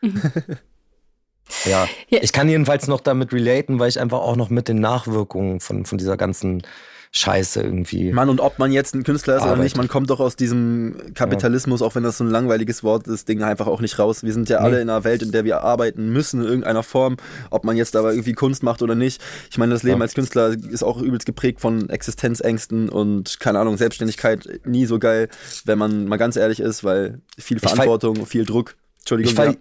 ja. 1.64 1.88
ja, 2.08 2.18
ich 2.22 2.32
kann 2.32 2.48
jedenfalls 2.48 2.88
noch 2.88 3.00
damit 3.00 3.32
relaten, 3.32 3.78
weil 3.78 3.88
ich 3.88 4.00
einfach 4.00 4.20
auch 4.20 4.36
noch 4.36 4.50
mit 4.50 4.68
den 4.68 4.80
Nachwirkungen 4.80 5.60
von, 5.60 5.84
von 5.84 5.98
dieser 5.98 6.16
ganzen 6.16 6.62
Scheiße 7.10 7.62
irgendwie. 7.62 8.12
Mann, 8.12 8.28
und 8.28 8.40
ob 8.40 8.58
man 8.58 8.70
jetzt 8.70 8.94
ein 8.94 9.02
Künstler 9.02 9.36
ist 9.36 9.42
arbeitet. 9.42 9.56
oder 9.56 9.64
nicht, 9.64 9.76
man 9.76 9.88
kommt 9.88 10.10
doch 10.10 10.20
aus 10.20 10.36
diesem 10.36 11.14
Kapitalismus, 11.14 11.80
ja. 11.80 11.86
auch 11.86 11.94
wenn 11.94 12.02
das 12.02 12.18
so 12.18 12.24
ein 12.24 12.30
langweiliges 12.30 12.84
Wort 12.84 13.06
ist, 13.06 13.28
Ding 13.28 13.42
einfach 13.42 13.66
auch 13.66 13.80
nicht 13.80 13.98
raus. 13.98 14.22
Wir 14.24 14.32
sind 14.32 14.48
ja 14.50 14.58
nee. 14.58 14.66
alle 14.66 14.80
in 14.80 14.90
einer 14.90 15.04
Welt, 15.04 15.22
in 15.22 15.32
der 15.32 15.44
wir 15.44 15.62
arbeiten 15.62 16.10
müssen 16.12 16.42
in 16.42 16.46
irgendeiner 16.46 16.82
Form, 16.82 17.16
ob 17.50 17.64
man 17.64 17.76
jetzt 17.76 17.96
aber 17.96 18.12
irgendwie 18.12 18.34
Kunst 18.34 18.62
macht 18.62 18.82
oder 18.82 18.94
nicht. 18.94 19.22
Ich 19.50 19.56
meine, 19.56 19.72
das 19.72 19.82
Leben 19.82 19.98
ja. 19.98 20.02
als 20.02 20.14
Künstler 20.14 20.54
ist 20.70 20.82
auch 20.82 21.00
übelst 21.00 21.24
geprägt 21.24 21.60
von 21.60 21.88
Existenzängsten 21.88 22.90
und 22.90 23.40
keine 23.40 23.58
Ahnung, 23.58 23.78
Selbstständigkeit 23.78 24.60
nie 24.64 24.84
so 24.84 24.98
geil, 24.98 25.28
wenn 25.64 25.78
man 25.78 26.06
mal 26.06 26.18
ganz 26.18 26.36
ehrlich 26.36 26.60
ist, 26.60 26.84
weil 26.84 27.20
viel 27.38 27.58
Verantwortung, 27.58 28.26
viel 28.26 28.44
Druck. 28.44 28.76
Entschuldigung. 28.98 29.30
Ich 29.30 29.36
fall, 29.36 29.56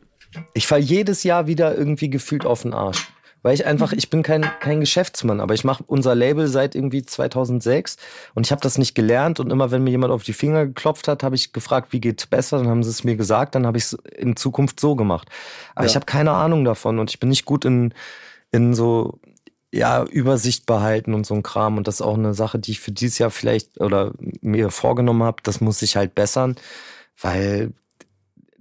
ich 0.54 0.68
fall 0.68 0.80
jedes 0.80 1.24
Jahr 1.24 1.48
wieder 1.48 1.76
irgendwie 1.76 2.10
gefühlt 2.10 2.46
auf 2.46 2.64
den 2.64 2.74
Arsch. 2.74 3.08
Weil 3.44 3.54
ich 3.54 3.66
einfach, 3.66 3.94
ich 3.94 4.10
bin 4.10 4.24
kein, 4.24 4.42
kein 4.60 4.80
Geschäftsmann, 4.80 5.40
aber 5.40 5.54
ich 5.54 5.64
mache 5.64 5.84
unser 5.86 6.16
Label 6.16 6.48
seit 6.48 6.76
irgendwie 6.76 7.04
2006 7.04 7.98
und 8.34 8.46
ich 8.46 8.52
habe 8.52 8.62
das 8.62 8.78
nicht 8.78 8.96
gelernt 8.96 9.40
und 9.40 9.52
immer 9.52 9.70
wenn 9.72 9.84
mir 9.84 9.92
jemand 9.92 10.12
auf 10.12 10.24
die 10.24 10.34
Finger 10.34 10.66
geklopft 10.66 11.08
hat, 11.08 11.24
habe 11.24 11.36
ich 11.36 11.54
gefragt, 11.54 11.94
wie 11.94 12.02
geht's 12.02 12.26
besser, 12.26 12.58
dann 12.58 12.68
haben 12.68 12.84
sie 12.84 12.90
es 12.90 13.04
mir 13.04 13.16
gesagt, 13.16 13.56
dann 13.56 13.68
habe 13.68 13.78
ich 13.78 13.86
es 13.86 13.94
in 13.94 14.36
Zukunft 14.36 14.80
so 14.80 14.96
gemacht. 14.96 15.30
Aber 15.76 15.86
ja. 15.86 15.90
ich 15.92 15.96
habe 15.96 16.06
keine 16.06 16.32
Ahnung 16.32 16.66
davon 16.66 16.98
und 17.00 17.12
ich 17.12 17.20
bin 17.20 17.30
nicht 17.30 17.46
gut 17.46 17.64
in, 17.64 17.94
in 18.52 18.74
so 18.74 19.20
ja, 19.72 20.04
Übersicht 20.04 20.66
behalten 20.66 21.14
und 21.14 21.26
so 21.26 21.36
ein 21.36 21.44
Kram. 21.44 21.78
Und 21.78 21.88
das 21.88 21.96
ist 21.96 22.02
auch 22.02 22.18
eine 22.18 22.34
Sache, 22.34 22.60
die 22.60 22.72
ich 22.72 22.80
für 22.80 22.92
dieses 22.92 23.18
Jahr 23.20 23.32
vielleicht 23.32 23.80
oder 23.80 24.14
mir 24.42 24.72
vorgenommen 24.72 25.24
habe. 25.24 25.44
Das 25.44 25.62
muss 25.62 25.82
ich 25.82 25.98
halt 25.98 26.16
bessern, 26.16 26.56
weil 27.22 27.74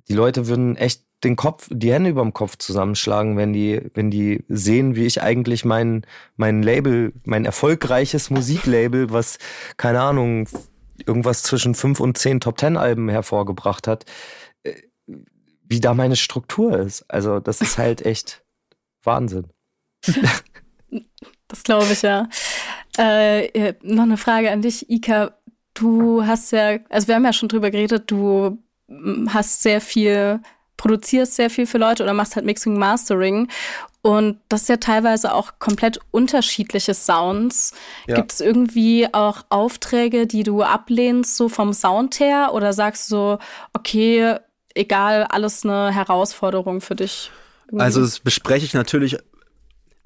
die 0.08 0.14
Leute 0.14 0.46
würden 0.46 0.76
echt 0.76 1.05
den 1.24 1.36
Kopf, 1.36 1.68
die 1.70 1.92
Hände 1.92 2.10
über 2.10 2.22
dem 2.22 2.34
Kopf 2.34 2.56
zusammenschlagen, 2.58 3.36
wenn 3.36 3.52
die, 3.52 3.80
wenn 3.94 4.10
die 4.10 4.44
sehen, 4.48 4.96
wie 4.96 5.06
ich 5.06 5.22
eigentlich 5.22 5.64
mein, 5.64 6.06
mein 6.36 6.62
Label, 6.62 7.12
mein 7.24 7.44
erfolgreiches 7.44 8.30
Musiklabel, 8.30 9.10
was, 9.10 9.38
keine 9.76 10.02
Ahnung, 10.02 10.48
irgendwas 11.04 11.42
zwischen 11.42 11.74
fünf 11.74 12.00
und 12.00 12.18
zehn 12.18 12.40
Top 12.40 12.58
Ten 12.58 12.76
Alben 12.76 13.08
hervorgebracht 13.08 13.88
hat, 13.88 14.04
äh, 14.62 14.74
wie 15.64 15.80
da 15.80 15.94
meine 15.94 16.16
Struktur 16.16 16.78
ist. 16.78 17.04
Also, 17.08 17.40
das 17.40 17.60
ist 17.60 17.78
halt 17.78 18.02
echt 18.06 18.44
Wahnsinn. 19.02 19.46
Das 21.48 21.62
glaube 21.62 21.92
ich 21.92 22.02
ja. 22.02 22.28
Äh, 22.98 23.74
noch 23.82 24.02
eine 24.02 24.16
Frage 24.16 24.50
an 24.50 24.62
dich, 24.62 24.90
Ika. 24.90 25.38
Du 25.74 26.26
hast 26.26 26.50
ja, 26.50 26.78
also 26.88 27.06
wir 27.06 27.14
haben 27.14 27.24
ja 27.24 27.32
schon 27.32 27.48
drüber 27.48 27.70
geredet, 27.70 28.10
du 28.10 28.58
hast 29.28 29.62
sehr 29.62 29.80
viel 29.80 30.40
produzierst 30.76 31.34
sehr 31.34 31.50
viel 31.50 31.66
für 31.66 31.78
Leute 31.78 32.02
oder 32.02 32.14
machst 32.14 32.36
halt 32.36 32.46
Mixing, 32.46 32.78
Mastering. 32.78 33.48
Und 34.02 34.38
das 34.48 34.62
ist 34.62 34.68
ja 34.68 34.76
teilweise 34.76 35.34
auch 35.34 35.54
komplett 35.58 35.98
unterschiedliche 36.12 36.94
Sounds. 36.94 37.72
Ja. 38.06 38.14
Gibt 38.14 38.32
es 38.32 38.40
irgendwie 38.40 39.08
auch 39.12 39.42
Aufträge, 39.48 40.26
die 40.26 40.44
du 40.44 40.62
ablehnst, 40.62 41.36
so 41.36 41.48
vom 41.48 41.72
Sound 41.72 42.20
her? 42.20 42.50
Oder 42.52 42.72
sagst 42.72 43.10
du 43.10 43.16
so, 43.16 43.38
okay, 43.72 44.36
egal, 44.74 45.24
alles 45.24 45.64
eine 45.64 45.92
Herausforderung 45.92 46.80
für 46.80 46.94
dich? 46.94 47.32
Irgendwie? 47.66 47.82
Also 47.82 48.00
das 48.00 48.20
bespreche 48.20 48.64
ich 48.64 48.74
natürlich 48.74 49.18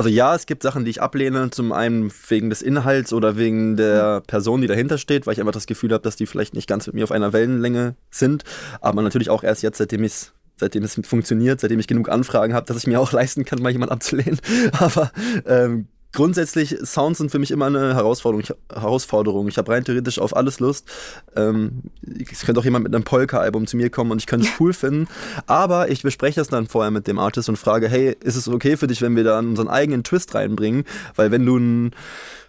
also 0.00 0.08
ja, 0.08 0.34
es 0.34 0.46
gibt 0.46 0.62
Sachen, 0.62 0.86
die 0.86 0.90
ich 0.92 1.02
ablehne, 1.02 1.50
zum 1.50 1.72
einen 1.72 2.10
wegen 2.30 2.48
des 2.48 2.62
Inhalts 2.62 3.12
oder 3.12 3.36
wegen 3.36 3.76
der 3.76 4.22
Person, 4.22 4.62
die 4.62 4.66
dahinter 4.66 4.96
steht, 4.96 5.26
weil 5.26 5.34
ich 5.34 5.40
einfach 5.40 5.52
das 5.52 5.66
Gefühl 5.66 5.92
habe, 5.92 6.02
dass 6.02 6.16
die 6.16 6.24
vielleicht 6.24 6.54
nicht 6.54 6.66
ganz 6.66 6.86
mit 6.86 6.94
mir 6.94 7.04
auf 7.04 7.12
einer 7.12 7.34
Wellenlänge 7.34 7.96
sind, 8.10 8.44
aber 8.80 9.02
natürlich 9.02 9.28
auch 9.28 9.44
erst 9.44 9.62
jetzt, 9.62 9.76
seitdem 9.76 10.02
ich 10.02 10.30
seitdem 10.60 10.84
es 10.84 11.00
funktioniert, 11.04 11.60
seitdem 11.60 11.80
ich 11.80 11.88
genug 11.88 12.08
Anfragen 12.08 12.54
habe, 12.54 12.66
dass 12.66 12.76
ich 12.76 12.86
mir 12.86 13.00
auch 13.00 13.12
leisten 13.20 13.44
kann, 13.44 13.60
mal 13.60 13.72
jemand 13.72 13.90
abzulehnen. 13.90 14.38
Aber 14.78 15.10
ähm, 15.46 15.88
grundsätzlich, 16.12 16.76
Sounds 16.84 17.18
sind 17.18 17.30
für 17.30 17.38
mich 17.38 17.50
immer 17.50 17.66
eine 17.66 17.94
Herausforderung. 17.94 18.42
Ich, 18.42 18.54
Herausforderung. 18.74 19.48
ich 19.48 19.58
habe 19.58 19.72
rein 19.72 19.84
theoretisch 19.84 20.18
auf 20.18 20.36
alles 20.36 20.60
Lust. 20.60 20.88
Ähm, 21.36 21.82
es 22.30 22.42
könnte 22.42 22.60
auch 22.60 22.64
jemand 22.64 22.84
mit 22.84 22.94
einem 22.94 23.04
Polka-Album 23.04 23.66
zu 23.66 23.76
mir 23.76 23.90
kommen 23.90 24.12
und 24.12 24.18
ich 24.18 24.26
könnte 24.26 24.46
es 24.46 24.52
cool 24.60 24.72
finden. 24.72 25.08
Aber 25.46 25.90
ich 25.90 26.02
bespreche 26.02 26.40
das 26.40 26.48
dann 26.48 26.66
vorher 26.66 26.90
mit 26.90 27.06
dem 27.06 27.18
Artist 27.18 27.48
und 27.48 27.56
frage, 27.56 27.88
hey, 27.88 28.16
ist 28.22 28.36
es 28.36 28.48
okay 28.48 28.76
für 28.76 28.86
dich, 28.86 29.02
wenn 29.02 29.16
wir 29.16 29.24
da 29.24 29.38
unseren 29.38 29.68
eigenen 29.68 30.04
Twist 30.04 30.34
reinbringen? 30.34 30.84
Weil 31.16 31.30
wenn 31.30 31.44
du 31.44 31.56
ein 31.56 31.90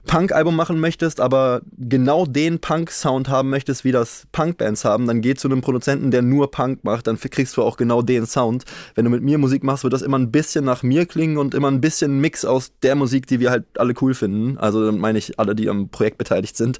Punk-Album 0.06 0.56
machen 0.56 0.80
möchtest, 0.80 1.20
aber 1.20 1.62
genau 1.78 2.26
den 2.26 2.60
Punk-Sound 2.60 3.30
haben 3.30 3.50
möchtest, 3.50 3.84
wie 3.84 3.92
das 3.92 4.28
Punk-Bands 4.32 4.84
haben, 4.84 5.08
dann 5.08 5.22
geh 5.22 5.36
zu 5.36 5.48
einem 5.48 5.62
Produzenten, 5.62 6.12
der 6.12 6.22
nur 6.22 6.52
Punk 6.52 6.84
macht, 6.84 7.08
dann 7.08 7.20
kriegst 7.20 7.56
du 7.58 7.64
auch 7.64 7.78
genau 7.78 8.02
den 8.02 8.26
Sound. 8.26 8.66
Wenn 8.96 9.06
du 9.06 9.12
mit 9.12 9.24
mir 9.24 9.38
Musik 9.38 9.64
machst, 9.64 9.84
wird 9.84 9.94
das 9.94 10.02
immer 10.02 10.18
ein 10.18 10.32
bisschen 10.32 10.66
nach 10.66 10.84
mir 10.84 11.06
klingen 11.06 11.38
und 11.38 11.54
immer 11.54 11.70
ein 11.70 11.82
bisschen 11.82 12.20
Mix 12.20 12.46
aus 12.46 12.72
der 12.82 12.96
Musik, 12.96 13.28
die 13.28 13.40
wir 13.40 13.52
halt 13.52 13.66
alle 13.78 13.94
cool 14.02 14.14
finden. 14.14 14.58
Also 14.58 14.86
dann 14.86 14.98
meine 14.98 15.18
ich 15.18 15.40
alle, 15.40 15.56
die 15.56 15.70
am 15.70 15.90
Projekt 15.90 16.18
beteiligt 16.18 16.58
sind. 16.58 16.80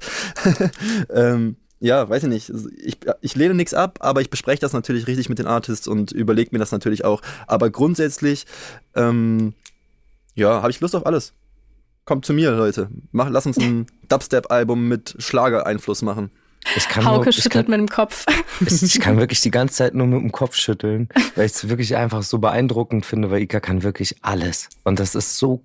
ähm, 1.10 1.56
ja, 1.80 2.08
weiß 2.08 2.22
ich 2.22 2.28
nicht. 2.28 2.52
Ich, 2.78 2.98
ich 3.20 3.34
lehne 3.34 3.54
nichts 3.54 3.74
ab, 3.74 3.98
aber 4.02 4.20
ich 4.20 4.30
bespreche 4.30 4.60
das 4.60 4.72
natürlich 4.72 5.08
richtig 5.08 5.28
mit 5.28 5.40
den 5.40 5.48
Artists 5.48 5.88
und 5.88 6.12
überlege 6.12 6.50
mir 6.52 6.60
das 6.60 6.70
natürlich 6.70 7.04
auch. 7.04 7.22
Aber 7.48 7.70
grundsätzlich, 7.70 8.46
ähm, 8.94 9.54
ja, 10.34 10.62
habe 10.62 10.70
ich 10.70 10.80
Lust 10.80 10.94
auf 10.94 11.06
alles. 11.06 11.32
Kommt 12.04 12.24
zu 12.24 12.32
mir, 12.32 12.50
Leute. 12.52 12.90
Mach, 13.12 13.28
lass 13.30 13.46
uns 13.46 13.58
ein 13.58 13.86
Dubstep-Album 14.08 14.88
mit 14.88 15.14
Schlagereinfluss 15.18 16.02
machen. 16.02 16.30
Ich 16.76 16.88
kann 16.88 17.04
Hauke 17.04 17.24
nur, 17.24 17.28
ich 17.28 17.36
schüttelt 17.36 17.66
kann, 17.66 17.70
mit 17.70 17.80
dem 17.80 17.88
Kopf. 17.88 18.24
Ich, 18.60 18.82
ich, 18.82 19.00
kann 19.00 19.16
wirklich 19.20 19.40
die 19.40 19.50
ganze 19.50 19.74
Zeit 19.74 19.94
nur 19.94 20.06
mit 20.06 20.20
dem 20.20 20.32
Kopf 20.32 20.54
schütteln, 20.54 21.08
weil 21.34 21.46
ich 21.46 21.52
es 21.52 21.68
wirklich 21.68 21.96
einfach 21.96 22.22
so 22.22 22.38
beeindruckend 22.38 23.04
finde, 23.04 23.30
weil 23.30 23.42
Ika 23.42 23.60
kann 23.60 23.82
wirklich 23.82 24.16
alles. 24.22 24.68
Und 24.84 25.00
das 25.00 25.14
ist 25.14 25.38
so, 25.38 25.64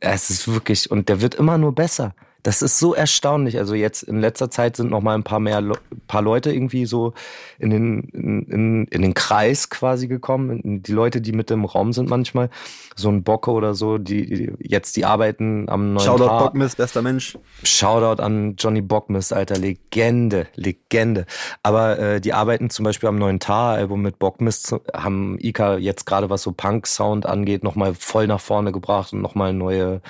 es 0.00 0.30
ist 0.30 0.48
wirklich, 0.48 0.90
und 0.90 1.08
der 1.08 1.20
wird 1.20 1.34
immer 1.34 1.58
nur 1.58 1.74
besser. 1.74 2.14
Das 2.44 2.62
ist 2.62 2.78
so 2.78 2.94
erstaunlich. 2.94 3.58
Also 3.58 3.74
jetzt 3.74 4.04
in 4.04 4.20
letzter 4.20 4.50
Zeit 4.50 4.76
sind 4.76 4.90
noch 4.90 5.00
mal 5.00 5.14
ein 5.14 5.24
paar 5.24 5.40
mehr 5.40 5.60
Le 5.60 5.74
paar 6.06 6.22
Leute 6.22 6.52
irgendwie 6.52 6.86
so 6.86 7.12
in 7.58 7.70
den 7.70 8.00
in, 8.12 8.42
in, 8.44 8.84
in 8.86 9.02
den 9.02 9.14
Kreis 9.14 9.70
quasi 9.70 10.06
gekommen. 10.06 10.82
Die 10.82 10.92
Leute, 10.92 11.20
die 11.20 11.32
mit 11.32 11.50
im 11.50 11.64
Raum 11.64 11.92
sind 11.92 12.08
manchmal, 12.08 12.48
so 12.94 13.08
ein 13.08 13.24
Bocke 13.24 13.50
oder 13.50 13.74
so, 13.74 13.98
die 13.98 14.52
jetzt 14.60 14.96
die 14.96 15.04
arbeiten 15.04 15.68
am 15.68 15.94
neuen 15.94 16.06
Shoutout 16.06 16.28
Haar. 16.28 16.44
Bockmist, 16.44 16.76
bester 16.76 17.02
Mensch. 17.02 17.36
Shoutout 17.64 18.22
an 18.22 18.54
Johnny 18.56 18.82
Bockmist, 18.82 19.32
alter 19.32 19.58
Legende, 19.58 20.46
Legende. 20.54 21.26
Aber 21.62 21.98
äh, 21.98 22.20
die 22.20 22.32
arbeiten 22.32 22.70
zum 22.70 22.84
Beispiel 22.84 23.08
am 23.08 23.18
neuen 23.18 23.40
Tar-Album 23.40 24.00
mit 24.00 24.18
Bockmist, 24.18 24.74
haben 24.94 25.38
Ika 25.40 25.76
jetzt 25.78 26.06
gerade 26.06 26.30
was 26.30 26.42
so 26.42 26.52
Punk-Sound 26.52 27.26
angeht, 27.26 27.64
noch 27.64 27.74
mal 27.74 27.94
voll 27.94 28.28
nach 28.28 28.40
vorne 28.40 28.70
gebracht 28.70 29.12
und 29.12 29.20
noch 29.20 29.34
mal 29.34 29.52
neue 29.52 30.00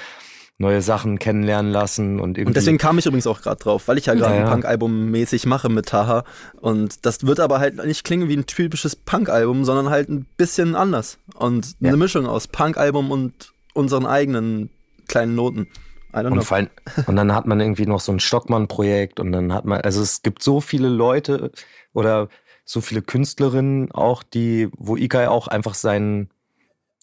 neue 0.59 0.83
Sachen 0.83 1.21
kennenlernen 1.21 1.71
lassen 1.71 2.19
und 2.19 2.37
irgendwie. 2.37 2.49
Und 2.49 2.57
deswegen 2.57 2.79
kam 2.79 2.99
ich 2.99 3.07
übrigens 3.07 3.29
auch 3.29 3.41
gerade 3.41 3.63
drauf, 3.63 3.87
weil 3.87 3.97
ich 3.97 4.07
ja 4.07 4.15
gerade 4.15 4.35
ja, 4.35 4.43
ein 4.43 4.51
Punk-Album 4.51 5.11
mäßig 5.11 5.47
mache 5.47 5.69
mit 5.69 5.87
Taha. 5.87 6.25
Und 6.61 7.07
das 7.07 7.25
wird 7.25 7.39
aber 7.39 7.61
halt 7.61 7.83
nicht 7.85 8.03
klingen 8.03 8.29
wie 8.29 8.37
ein 8.37 8.47
typisches 8.47 8.97
Punk-Album, 8.97 9.65
sondern 9.65 9.89
halt 9.89 10.09
ein 10.09 10.27
bisschen 10.37 10.75
anders. 10.75 11.19
Und 11.37 11.77
ja. 11.79 11.89
eine 11.89 11.97
Mischung 11.97 12.27
aus 12.27 12.49
Punk-Album 12.49 13.13
und 13.13 13.53
unseren 13.73 14.05
eigenen 14.05 14.71
kleinen 15.07 15.37
Noten. 15.37 15.69
Und, 16.13 16.43
vor 16.43 16.57
allem, 16.57 16.69
und 17.07 17.15
dann 17.17 17.35
hat 17.35 17.47
man 17.47 17.61
irgendwie 17.61 17.87
noch 17.87 18.01
so 18.01 18.11
ein 18.11 18.19
Stockmann-Projekt 18.19 19.21
und 19.21 19.31
dann 19.31 19.53
hat 19.53 19.65
man, 19.65 19.83
also 19.83 20.03
es 20.03 20.23
gibt 20.23 20.43
so 20.43 20.61
viele 20.61 20.89
Leute 20.89 21.53
oder 21.93 22.29
so 22.65 22.81
viele 22.81 23.03
Künstlerinnen 23.03 23.93
auch, 23.93 24.23
die, 24.23 24.69
wo 24.77 24.97
Ikai 24.97 25.29
auch 25.29 25.47
einfach 25.49 25.75
seinen 25.75 26.31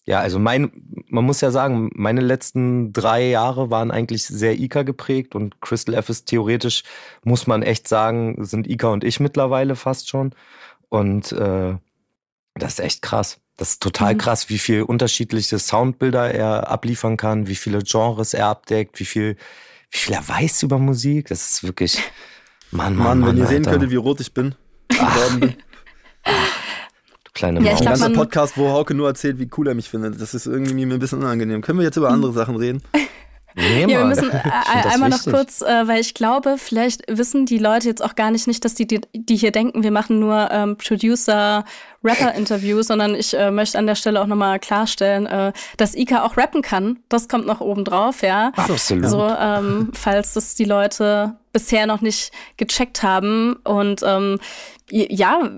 ja, 0.06 0.20
also 0.20 0.38
mein, 0.38 0.70
man 1.08 1.24
muss 1.24 1.40
ja 1.40 1.50
sagen, 1.50 1.90
meine 1.94 2.20
letzten 2.20 2.92
drei 2.92 3.26
Jahre 3.28 3.70
waren 3.70 3.90
eigentlich 3.90 4.24
sehr 4.24 4.56
Ika 4.56 4.84
geprägt 4.84 5.34
und 5.34 5.60
Crystal 5.60 5.96
F 5.96 6.08
ist 6.08 6.26
theoretisch, 6.26 6.84
muss 7.24 7.48
man 7.48 7.64
echt 7.64 7.88
sagen, 7.88 8.44
sind 8.44 8.68
Ika 8.68 8.88
und 8.88 9.02
ich 9.02 9.18
mittlerweile 9.18 9.74
fast 9.74 10.08
schon. 10.08 10.32
Und 10.88 11.32
äh, 11.32 11.74
das 12.54 12.74
ist 12.74 12.80
echt 12.80 13.02
krass. 13.02 13.40
Das 13.56 13.70
ist 13.70 13.82
total 13.82 14.14
mhm. 14.14 14.18
krass, 14.18 14.48
wie 14.48 14.58
viel 14.58 14.82
unterschiedliche 14.82 15.58
Soundbilder 15.58 16.32
er 16.32 16.68
abliefern 16.68 17.16
kann, 17.16 17.48
wie 17.48 17.56
viele 17.56 17.80
Genres 17.82 18.32
er 18.32 18.46
abdeckt, 18.46 19.00
wie 19.00 19.06
viel, 19.06 19.36
wie 19.90 19.98
viel 19.98 20.14
er 20.14 20.28
weiß 20.28 20.62
über 20.62 20.78
Musik. 20.78 21.28
Das 21.28 21.50
ist 21.50 21.64
wirklich, 21.64 21.98
Mann, 22.70 22.94
Mann, 22.96 22.96
Mann. 22.96 23.18
Mann 23.18 23.28
wenn 23.28 23.36
ihr 23.38 23.42
Alter. 23.42 23.54
sehen 23.54 23.64
könntet, 23.64 23.90
wie 23.90 23.96
rot 23.96 24.20
ich 24.20 24.32
bin, 24.32 24.54
geworden 24.88 25.40
bin. 25.40 25.54
kleine 27.36 27.60
Maus. 27.60 27.68
Ja, 27.68 27.76
glaub, 27.76 27.88
ganzer 27.88 28.10
Podcast, 28.10 28.58
wo 28.58 28.70
Hauke 28.70 28.94
nur 28.94 29.06
erzählt, 29.06 29.38
wie 29.38 29.48
cool 29.56 29.68
er 29.68 29.74
mich 29.74 29.88
findet. 29.88 30.20
Das 30.20 30.34
ist 30.34 30.46
irgendwie 30.46 30.86
mir 30.86 30.94
ein 30.94 31.00
bisschen 31.00 31.20
unangenehm. 31.20 31.62
Können 31.62 31.78
wir 31.78 31.84
jetzt 31.84 31.96
über 31.96 32.10
andere 32.10 32.32
Sachen 32.32 32.56
reden? 32.56 32.82
Nee, 33.54 33.82
ja, 33.88 33.88
wir 33.88 34.04
müssen 34.04 34.30
äh, 34.30 34.40
einmal 34.88 35.10
wichtig. 35.10 35.26
noch 35.26 35.32
kurz, 35.32 35.62
äh, 35.62 35.86
weil 35.86 36.00
ich 36.00 36.14
glaube, 36.14 36.56
vielleicht 36.58 37.02
wissen 37.08 37.46
die 37.46 37.58
Leute 37.58 37.88
jetzt 37.88 38.02
auch 38.02 38.14
gar 38.14 38.30
nicht, 38.30 38.46
nicht, 38.46 38.64
dass 38.64 38.74
die, 38.74 38.86
die, 38.86 39.00
die 39.14 39.36
hier 39.36 39.52
denken, 39.52 39.82
wir 39.82 39.90
machen 39.90 40.18
nur 40.18 40.48
ähm, 40.50 40.76
Producer-Rapper-Interviews, 40.76 42.86
sondern 42.86 43.14
ich 43.14 43.34
äh, 43.34 43.50
möchte 43.50 43.78
an 43.78 43.86
der 43.86 43.94
Stelle 43.94 44.20
auch 44.20 44.26
nochmal 44.26 44.58
klarstellen, 44.58 45.26
äh, 45.26 45.52
dass 45.76 45.94
Ika 45.94 46.24
auch 46.24 46.36
rappen 46.36 46.62
kann. 46.62 46.98
Das 47.08 47.28
kommt 47.28 47.46
noch 47.46 47.60
oben 47.60 47.84
drauf, 47.84 48.22
ja. 48.22 48.52
Absolut. 48.56 49.08
So, 49.08 49.26
ähm, 49.26 49.90
falls 49.92 50.34
das 50.34 50.54
die 50.54 50.64
Leute 50.64 51.36
bisher 51.52 51.86
noch 51.86 52.00
nicht 52.00 52.32
gecheckt 52.56 53.02
haben. 53.02 53.56
Und 53.64 54.02
ähm, 54.04 54.38
ja, 54.90 55.50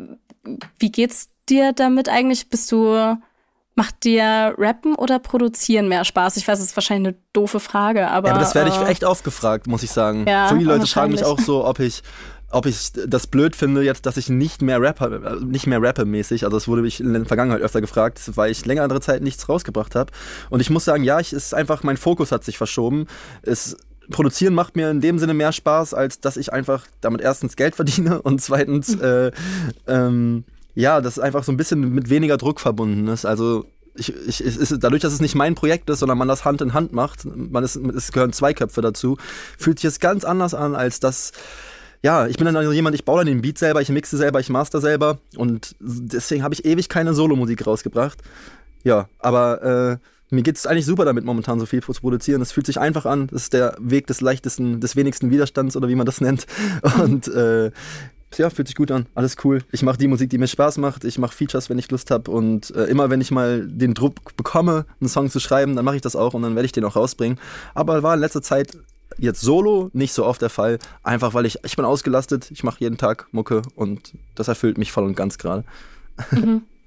wie 0.78 0.90
geht's 0.90 1.30
dir 1.50 1.72
damit 1.72 2.08
eigentlich? 2.08 2.48
Bist 2.48 2.70
du, 2.72 3.16
macht 3.74 4.04
dir 4.04 4.54
Rappen 4.58 4.94
oder 4.94 5.18
Produzieren 5.18 5.88
mehr 5.88 6.04
Spaß? 6.04 6.36
Ich 6.36 6.46
weiß, 6.46 6.58
es 6.58 6.66
ist 6.66 6.76
wahrscheinlich 6.76 7.14
eine 7.14 7.18
doofe 7.32 7.60
Frage, 7.60 8.08
aber. 8.08 8.28
Ja, 8.28 8.34
aber 8.34 8.42
das 8.42 8.54
werde 8.54 8.70
ich 8.70 8.76
äh, 8.76 8.86
echt 8.90 9.04
oft 9.04 9.24
gefragt, 9.24 9.66
muss 9.66 9.82
ich 9.82 9.90
sagen. 9.90 10.26
Ja, 10.26 10.48
Viele 10.48 10.64
Leute 10.64 10.86
fragen 10.86 11.12
mich 11.12 11.24
auch 11.24 11.38
so, 11.38 11.64
ob 11.64 11.80
ich 11.80 12.02
ob 12.50 12.64
ich 12.64 12.92
das 12.92 13.26
blöd 13.26 13.54
finde 13.54 13.82
jetzt, 13.82 14.06
dass 14.06 14.16
ich 14.16 14.30
nicht 14.30 14.62
mehr 14.62 14.80
Rapper, 14.80 15.38
nicht 15.40 15.66
mehr 15.66 15.82
rappe 15.82 16.06
mäßig, 16.06 16.44
also 16.44 16.56
das 16.56 16.66
wurde 16.66 16.80
mich 16.82 16.98
in 17.00 17.12
der 17.12 17.26
Vergangenheit 17.26 17.60
öfter 17.60 17.82
gefragt, 17.82 18.20
weil 18.36 18.50
ich 18.50 18.64
längere 18.64 19.00
Zeit 19.00 19.22
nichts 19.22 19.48
rausgebracht 19.48 19.94
habe. 19.94 20.12
Und 20.48 20.60
ich 20.60 20.70
muss 20.70 20.86
sagen, 20.86 21.04
ja, 21.04 21.20
ich 21.20 21.34
ist 21.34 21.52
einfach, 21.52 21.82
mein 21.82 21.98
Fokus 21.98 22.32
hat 22.32 22.44
sich 22.44 22.56
verschoben. 22.56 23.06
Es 23.42 23.76
Produzieren 24.10 24.54
macht 24.54 24.76
mir 24.76 24.90
in 24.90 25.02
dem 25.02 25.18
Sinne 25.18 25.34
mehr 25.34 25.52
Spaß, 25.52 25.92
als 25.92 26.20
dass 26.20 26.38
ich 26.38 26.50
einfach 26.50 26.86
damit 27.02 27.20
erstens 27.20 27.56
Geld 27.56 27.74
verdiene 27.74 28.22
und 28.22 28.40
zweitens 28.40 28.94
äh, 29.00 29.30
ähm, 29.86 30.44
ja, 30.78 31.00
das 31.00 31.18
einfach 31.18 31.42
so 31.42 31.50
ein 31.50 31.56
bisschen 31.56 31.92
mit 31.92 32.08
weniger 32.08 32.36
Druck 32.36 32.60
verbunden 32.60 33.08
ist. 33.08 33.24
Also 33.24 33.64
ich, 33.96 34.14
ich, 34.14 34.40
ist, 34.40 34.76
dadurch, 34.78 35.02
dass 35.02 35.12
es 35.12 35.20
nicht 35.20 35.34
mein 35.34 35.56
Projekt 35.56 35.90
ist, 35.90 35.98
sondern 35.98 36.16
man 36.16 36.28
das 36.28 36.44
Hand 36.44 36.60
in 36.60 36.72
Hand 36.72 36.92
macht, 36.92 37.24
man 37.24 37.64
ist, 37.64 37.74
es 37.74 38.12
gehören 38.12 38.32
zwei 38.32 38.54
Köpfe 38.54 38.80
dazu, 38.80 39.16
fühlt 39.58 39.80
sich 39.80 39.88
es 39.88 39.98
ganz 39.98 40.24
anders 40.24 40.54
an, 40.54 40.76
als 40.76 41.00
das. 41.00 41.32
Ja, 42.00 42.28
ich 42.28 42.36
bin 42.36 42.44
dann 42.44 42.54
also 42.54 42.70
jemand, 42.70 42.94
ich 42.94 43.04
baue 43.04 43.18
dann 43.18 43.26
den 43.26 43.42
Beat 43.42 43.58
selber, 43.58 43.82
ich 43.82 43.88
mixe 43.88 44.16
selber, 44.16 44.38
ich 44.38 44.50
master 44.50 44.80
selber 44.80 45.18
und 45.36 45.74
deswegen 45.80 46.44
habe 46.44 46.54
ich 46.54 46.64
ewig 46.64 46.88
keine 46.88 47.12
Solomusik 47.12 47.66
rausgebracht. 47.66 48.18
Ja, 48.84 49.08
aber 49.18 49.98
äh, 50.30 50.32
mir 50.32 50.42
geht 50.42 50.58
es 50.58 50.66
eigentlich 50.66 50.86
super 50.86 51.04
damit, 51.04 51.24
momentan 51.24 51.58
so 51.58 51.66
viel 51.66 51.82
zu 51.82 51.92
produzieren. 51.94 52.40
Es 52.40 52.52
fühlt 52.52 52.66
sich 52.66 52.78
einfach 52.78 53.04
an. 53.04 53.26
Das 53.32 53.42
ist 53.42 53.52
der 53.52 53.74
Weg 53.80 54.06
des 54.06 54.20
leichtesten, 54.20 54.80
des 54.80 54.94
wenigsten 54.94 55.32
Widerstands 55.32 55.76
oder 55.76 55.88
wie 55.88 55.96
man 55.96 56.06
das 56.06 56.20
nennt. 56.20 56.46
Und 57.02 57.26
äh, 57.26 57.72
ja, 58.36 58.50
fühlt 58.50 58.68
sich 58.68 58.76
gut 58.76 58.90
an, 58.90 59.06
alles 59.14 59.36
cool. 59.44 59.62
Ich 59.72 59.82
mache 59.82 59.96
die 59.98 60.08
Musik, 60.08 60.30
die 60.30 60.38
mir 60.38 60.46
Spaß 60.46 60.78
macht. 60.78 61.04
Ich 61.04 61.18
mache 61.18 61.34
Features, 61.34 61.70
wenn 61.70 61.78
ich 61.78 61.90
Lust 61.90 62.10
habe. 62.10 62.30
Und 62.30 62.70
äh, 62.74 62.84
immer, 62.84 63.10
wenn 63.10 63.20
ich 63.20 63.30
mal 63.30 63.66
den 63.66 63.94
Druck 63.94 64.36
bekomme, 64.36 64.84
einen 65.00 65.08
Song 65.08 65.30
zu 65.30 65.40
schreiben, 65.40 65.74
dann 65.76 65.84
mache 65.84 65.96
ich 65.96 66.02
das 66.02 66.14
auch 66.14 66.34
und 66.34 66.42
dann 66.42 66.54
werde 66.54 66.66
ich 66.66 66.72
den 66.72 66.84
auch 66.84 66.96
rausbringen. 66.96 67.38
Aber 67.74 68.02
war 68.02 68.14
in 68.14 68.20
letzter 68.20 68.42
Zeit 68.42 68.76
jetzt 69.16 69.40
solo 69.40 69.90
nicht 69.92 70.12
so 70.12 70.26
oft 70.26 70.42
der 70.42 70.50
Fall. 70.50 70.78
Einfach 71.02 71.34
weil 71.34 71.46
ich, 71.46 71.58
ich 71.64 71.76
bin 71.76 71.84
ausgelastet, 71.84 72.50
ich 72.50 72.62
mache 72.62 72.80
jeden 72.80 72.98
Tag 72.98 73.26
Mucke 73.32 73.62
und 73.74 74.12
das 74.34 74.48
erfüllt 74.48 74.78
mich 74.78 74.92
voll 74.92 75.04
und 75.04 75.16
ganz 75.16 75.38
gerade. 75.38 75.64
Mhm. 76.30 76.62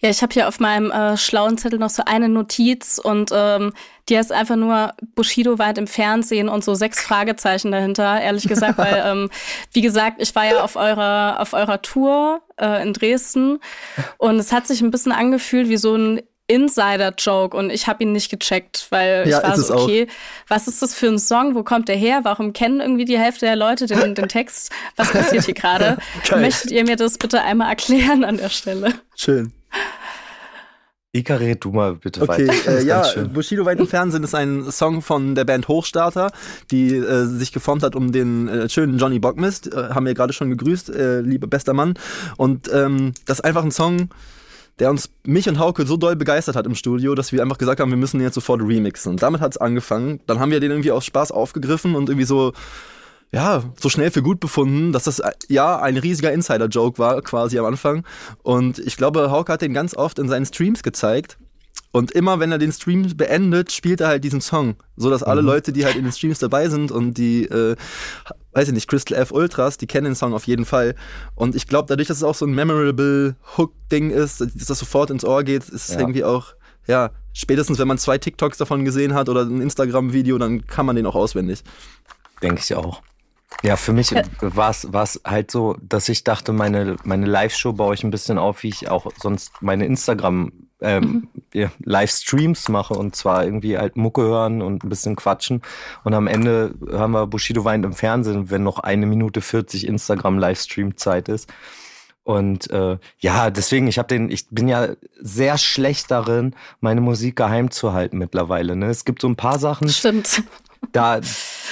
Ja, 0.00 0.10
ich 0.10 0.22
habe 0.22 0.32
hier 0.32 0.48
auf 0.48 0.60
meinem 0.60 0.90
äh, 0.90 1.16
schlauen 1.16 1.58
Zettel 1.58 1.78
noch 1.78 1.90
so 1.90 2.02
eine 2.04 2.28
Notiz 2.28 2.98
und 3.02 3.30
ähm, 3.32 3.72
die 4.08 4.16
heißt 4.16 4.32
einfach 4.32 4.56
nur 4.56 4.92
Bushido 5.14 5.58
weit 5.58 5.78
im 5.78 5.86
Fernsehen 5.86 6.48
und 6.48 6.64
so 6.64 6.74
sechs 6.74 7.02
Fragezeichen 7.02 7.72
dahinter, 7.72 8.20
ehrlich 8.20 8.46
gesagt, 8.46 8.78
weil, 8.78 9.02
ähm, 9.06 9.30
wie 9.72 9.80
gesagt, 9.80 10.20
ich 10.20 10.34
war 10.34 10.44
ja 10.44 10.62
auf 10.62 10.76
eurer, 10.76 11.40
auf 11.40 11.52
eurer 11.52 11.82
Tour 11.82 12.42
äh, 12.60 12.82
in 12.82 12.92
Dresden 12.92 13.58
und 14.18 14.38
es 14.38 14.52
hat 14.52 14.66
sich 14.66 14.80
ein 14.80 14.90
bisschen 14.90 15.12
angefühlt 15.12 15.68
wie 15.68 15.76
so 15.76 15.96
ein 15.96 16.22
Insider-Joke 16.48 17.56
und 17.56 17.70
ich 17.70 17.88
habe 17.88 18.04
ihn 18.04 18.12
nicht 18.12 18.30
gecheckt, 18.30 18.86
weil 18.90 19.28
ja, 19.28 19.38
ich 19.38 19.44
war 19.44 19.56
so, 19.56 19.74
okay, 19.74 20.06
was 20.46 20.68
ist 20.68 20.80
das 20.80 20.94
für 20.94 21.08
ein 21.08 21.18
Song? 21.18 21.56
Wo 21.56 21.64
kommt 21.64 21.88
der 21.88 21.96
her? 21.96 22.20
Warum 22.22 22.52
kennen 22.52 22.80
irgendwie 22.80 23.04
die 23.04 23.18
Hälfte 23.18 23.46
der 23.46 23.56
Leute 23.56 23.86
den, 23.86 24.14
den 24.14 24.28
Text? 24.28 24.70
Was 24.94 25.10
passiert 25.10 25.44
hier 25.44 25.54
gerade? 25.54 25.98
Möchtet 26.30 26.70
ihr 26.70 26.84
mir 26.84 26.94
das 26.94 27.18
bitte 27.18 27.42
einmal 27.42 27.68
erklären 27.70 28.22
an 28.22 28.36
der 28.36 28.50
Stelle? 28.50 28.94
Schön. 29.16 29.52
Ika, 31.16 31.36
red 31.36 31.64
du 31.64 31.70
mal 31.70 31.94
bitte 31.94 32.22
okay, 32.22 32.46
weiter. 32.46 32.78
Äh, 32.78 32.84
ja, 32.86 33.02
Bushido 33.32 33.64
weit 33.64 33.80
im 33.80 33.86
Fernsehen 33.86 34.22
ist 34.22 34.34
ein 34.34 34.70
Song 34.70 35.00
von 35.00 35.34
der 35.34 35.44
Band 35.44 35.66
Hochstarter, 35.66 36.30
die 36.70 36.94
äh, 36.94 37.24
sich 37.24 37.52
geformt 37.52 37.82
hat 37.82 37.96
um 37.96 38.12
den 38.12 38.48
äh, 38.48 38.68
schönen 38.68 38.98
Johnny 38.98 39.18
Bockmist. 39.18 39.72
Äh, 39.72 39.90
haben 39.94 40.04
wir 40.04 40.12
gerade 40.12 40.34
schon 40.34 40.50
gegrüßt, 40.50 40.90
äh, 40.90 41.20
lieber 41.20 41.46
bester 41.46 41.72
Mann. 41.72 41.94
Und 42.36 42.70
ähm, 42.72 43.14
das 43.24 43.38
ist 43.38 43.44
einfach 43.44 43.64
ein 43.64 43.70
Song, 43.70 44.10
der 44.78 44.90
uns, 44.90 45.08
mich 45.24 45.48
und 45.48 45.58
Hauke 45.58 45.86
so 45.86 45.96
doll 45.96 46.16
begeistert 46.16 46.54
hat 46.54 46.66
im 46.66 46.74
Studio, 46.74 47.14
dass 47.14 47.32
wir 47.32 47.40
einfach 47.40 47.56
gesagt 47.56 47.80
haben, 47.80 47.90
wir 47.90 47.96
müssen 47.96 48.18
den 48.18 48.24
jetzt 48.26 48.34
sofort 48.34 48.60
remixen. 48.60 49.12
Und 49.12 49.22
damit 49.22 49.40
hat 49.40 49.52
es 49.52 49.56
angefangen. 49.56 50.20
Dann 50.26 50.38
haben 50.38 50.50
wir 50.50 50.60
den 50.60 50.70
irgendwie 50.70 50.92
aus 50.92 51.06
Spaß 51.06 51.32
aufgegriffen 51.32 51.94
und 51.94 52.10
irgendwie 52.10 52.26
so 52.26 52.52
ja, 53.36 53.62
so 53.78 53.90
schnell 53.90 54.10
für 54.10 54.22
gut 54.22 54.40
befunden, 54.40 54.92
dass 54.92 55.04
das 55.04 55.18
äh, 55.18 55.30
ja 55.48 55.78
ein 55.78 55.98
riesiger 55.98 56.32
Insider-Joke 56.32 56.98
war, 56.98 57.20
quasi 57.20 57.58
am 57.58 57.66
Anfang. 57.66 58.02
Und 58.42 58.78
ich 58.78 58.96
glaube, 58.96 59.30
Hauke 59.30 59.52
hat 59.52 59.60
den 59.60 59.74
ganz 59.74 59.94
oft 59.94 60.18
in 60.18 60.26
seinen 60.26 60.46
Streams 60.46 60.82
gezeigt. 60.82 61.36
Und 61.92 62.12
immer, 62.12 62.40
wenn 62.40 62.50
er 62.50 62.56
den 62.56 62.72
Stream 62.72 63.14
beendet, 63.14 63.72
spielt 63.72 64.00
er 64.00 64.08
halt 64.08 64.24
diesen 64.24 64.40
Song. 64.40 64.76
So 64.96 65.10
dass 65.10 65.22
alle 65.22 65.42
mhm. 65.42 65.48
Leute, 65.48 65.72
die 65.74 65.84
halt 65.84 65.96
in 65.96 66.04
den 66.04 66.12
Streams 66.12 66.38
dabei 66.38 66.70
sind 66.70 66.90
und 66.90 67.18
die, 67.18 67.44
äh, 67.44 67.76
weiß 68.52 68.68
ich 68.68 68.74
nicht, 68.74 68.88
Crystal 68.88 69.18
F 69.18 69.32
Ultras, 69.32 69.76
die 69.76 69.86
kennen 69.86 70.06
den 70.06 70.14
Song 70.14 70.32
auf 70.32 70.46
jeden 70.46 70.64
Fall. 70.64 70.94
Und 71.34 71.54
ich 71.54 71.66
glaube, 71.66 71.88
dadurch, 71.88 72.08
dass 72.08 72.16
es 72.16 72.22
auch 72.22 72.34
so 72.34 72.46
ein 72.46 72.54
memorable 72.54 73.36
Hook-Ding 73.58 74.10
ist, 74.10 74.40
dass 74.40 74.54
das 74.54 74.78
sofort 74.78 75.10
ins 75.10 75.26
Ohr 75.26 75.44
geht, 75.44 75.68
ist 75.68 75.90
ja. 75.90 76.00
irgendwie 76.00 76.24
auch, 76.24 76.54
ja, 76.86 77.10
spätestens 77.34 77.78
wenn 77.78 77.88
man 77.88 77.98
zwei 77.98 78.16
TikToks 78.16 78.56
davon 78.56 78.86
gesehen 78.86 79.12
hat 79.12 79.28
oder 79.28 79.42
ein 79.42 79.60
Instagram-Video, 79.60 80.38
dann 80.38 80.66
kann 80.66 80.86
man 80.86 80.96
den 80.96 81.04
auch 81.04 81.16
auswendig. 81.16 81.62
Denke 82.42 82.62
ich 82.62 82.74
auch. 82.74 83.02
Ja, 83.62 83.76
für 83.76 83.92
mich 83.92 84.12
war 84.40 84.70
es 84.70 85.20
halt 85.24 85.50
so, 85.50 85.76
dass 85.80 86.08
ich 86.08 86.24
dachte, 86.24 86.52
meine, 86.52 86.96
meine 87.04 87.26
Live-Show 87.26 87.72
baue 87.72 87.94
ich 87.94 88.04
ein 88.04 88.10
bisschen 88.10 88.38
auf, 88.38 88.62
wie 88.62 88.68
ich 88.68 88.88
auch 88.88 89.10
sonst 89.20 89.52
meine 89.60 89.86
Instagram 89.86 90.52
ähm, 90.80 91.28
mhm. 91.54 91.70
Livestreams 91.84 92.68
mache 92.68 92.94
und 92.94 93.16
zwar 93.16 93.44
irgendwie 93.44 93.78
halt 93.78 93.96
Mucke 93.96 94.22
hören 94.22 94.62
und 94.62 94.84
ein 94.84 94.88
bisschen 94.88 95.16
quatschen. 95.16 95.62
Und 96.04 96.14
am 96.14 96.26
Ende 96.26 96.74
hören 96.86 97.12
wir 97.12 97.26
Bushido 97.26 97.64
weint 97.64 97.84
im 97.84 97.94
Fernsehen, 97.94 98.50
wenn 98.50 98.62
noch 98.62 98.78
eine 98.80 99.06
Minute 99.06 99.40
40 99.40 99.86
Instagram-Livestream-Zeit 99.86 101.28
ist. 101.28 101.50
Und 102.24 102.70
äh, 102.70 102.98
ja, 103.20 103.50
deswegen, 103.50 103.86
ich 103.86 103.98
habe 103.98 104.08
den, 104.08 104.30
ich 104.30 104.48
bin 104.50 104.66
ja 104.66 104.88
sehr 105.20 105.58
schlecht 105.58 106.10
darin, 106.10 106.56
meine 106.80 107.00
Musik 107.00 107.36
geheim 107.36 107.70
zu 107.70 107.92
halten 107.92 108.18
mittlerweile. 108.18 108.74
Ne? 108.74 108.86
Es 108.86 109.04
gibt 109.04 109.22
so 109.22 109.28
ein 109.28 109.36
paar 109.36 109.60
Sachen. 109.60 109.88
Stimmt. 109.88 110.42
Da, 110.92 111.20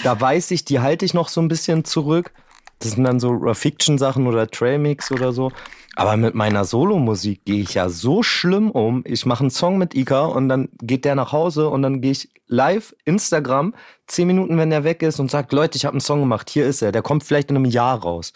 da 0.03 0.21
weiß 0.21 0.51
ich, 0.51 0.65
die 0.65 0.81
halte 0.81 1.05
ich 1.05 1.15
noch 1.15 1.29
so 1.29 1.41
ein 1.41 1.49
bisschen 1.49 1.85
zurück. 1.85 2.33
Das 2.79 2.93
sind 2.93 3.05
dann 3.05 3.21
so 3.21 3.55
Fiction-Sachen 3.55 4.27
oder 4.27 4.49
Trailmix 4.49 5.11
oder 5.11 5.33
so. 5.33 5.53
Aber 5.97 6.17
mit 6.17 6.35
meiner 6.35 6.65
Solomusik 6.65 7.45
gehe 7.45 7.63
ich 7.63 7.75
ja 7.75 7.89
so 7.89 8.23
schlimm 8.23 8.71
um. 8.71 9.03
Ich 9.07 9.27
mache 9.27 9.41
einen 9.41 9.51
Song 9.51 9.79
mit 9.79 9.95
Ika 9.95 10.25
und 10.25 10.49
dann 10.49 10.69
geht 10.83 11.05
der 11.05 11.15
nach 11.15 11.33
Hause 11.33 11.69
und 11.69 11.83
dann 11.83 12.01
gehe 12.01 12.11
ich 12.11 12.31
live 12.49 12.95
Instagram, 13.05 13.75
zehn 14.07 14.27
Minuten, 14.27 14.59
wenn 14.59 14.71
der 14.71 14.85
weg 14.85 15.03
ist 15.03 15.21
und 15.21 15.31
sagt, 15.31 15.53
Leute, 15.53 15.77
ich 15.77 15.85
habe 15.85 15.95
einen 15.95 16.01
Song 16.01 16.21
gemacht, 16.21 16.51
hier 16.51 16.67
ist 16.67 16.83
er. 16.83 16.93
Der 16.93 17.03
kommt 17.03 17.25
vielleicht 17.25 17.51
in 17.51 17.57
einem 17.57 17.65
Jahr 17.65 18.01
raus. 18.03 18.33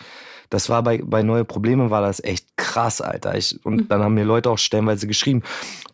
Das 0.51 0.69
war 0.69 0.83
bei, 0.83 1.03
bei 1.05 1.23
Neue 1.23 1.45
Probleme 1.45 1.91
war 1.91 2.01
das 2.01 2.23
echt 2.23 2.57
krass, 2.57 3.01
Alter. 3.01 3.37
Ich, 3.37 3.65
und 3.65 3.77
mhm. 3.77 3.89
dann 3.89 4.03
haben 4.03 4.15
mir 4.15 4.25
Leute 4.25 4.51
auch 4.51 4.59
stellenweise 4.59 5.07
geschrieben, 5.07 5.43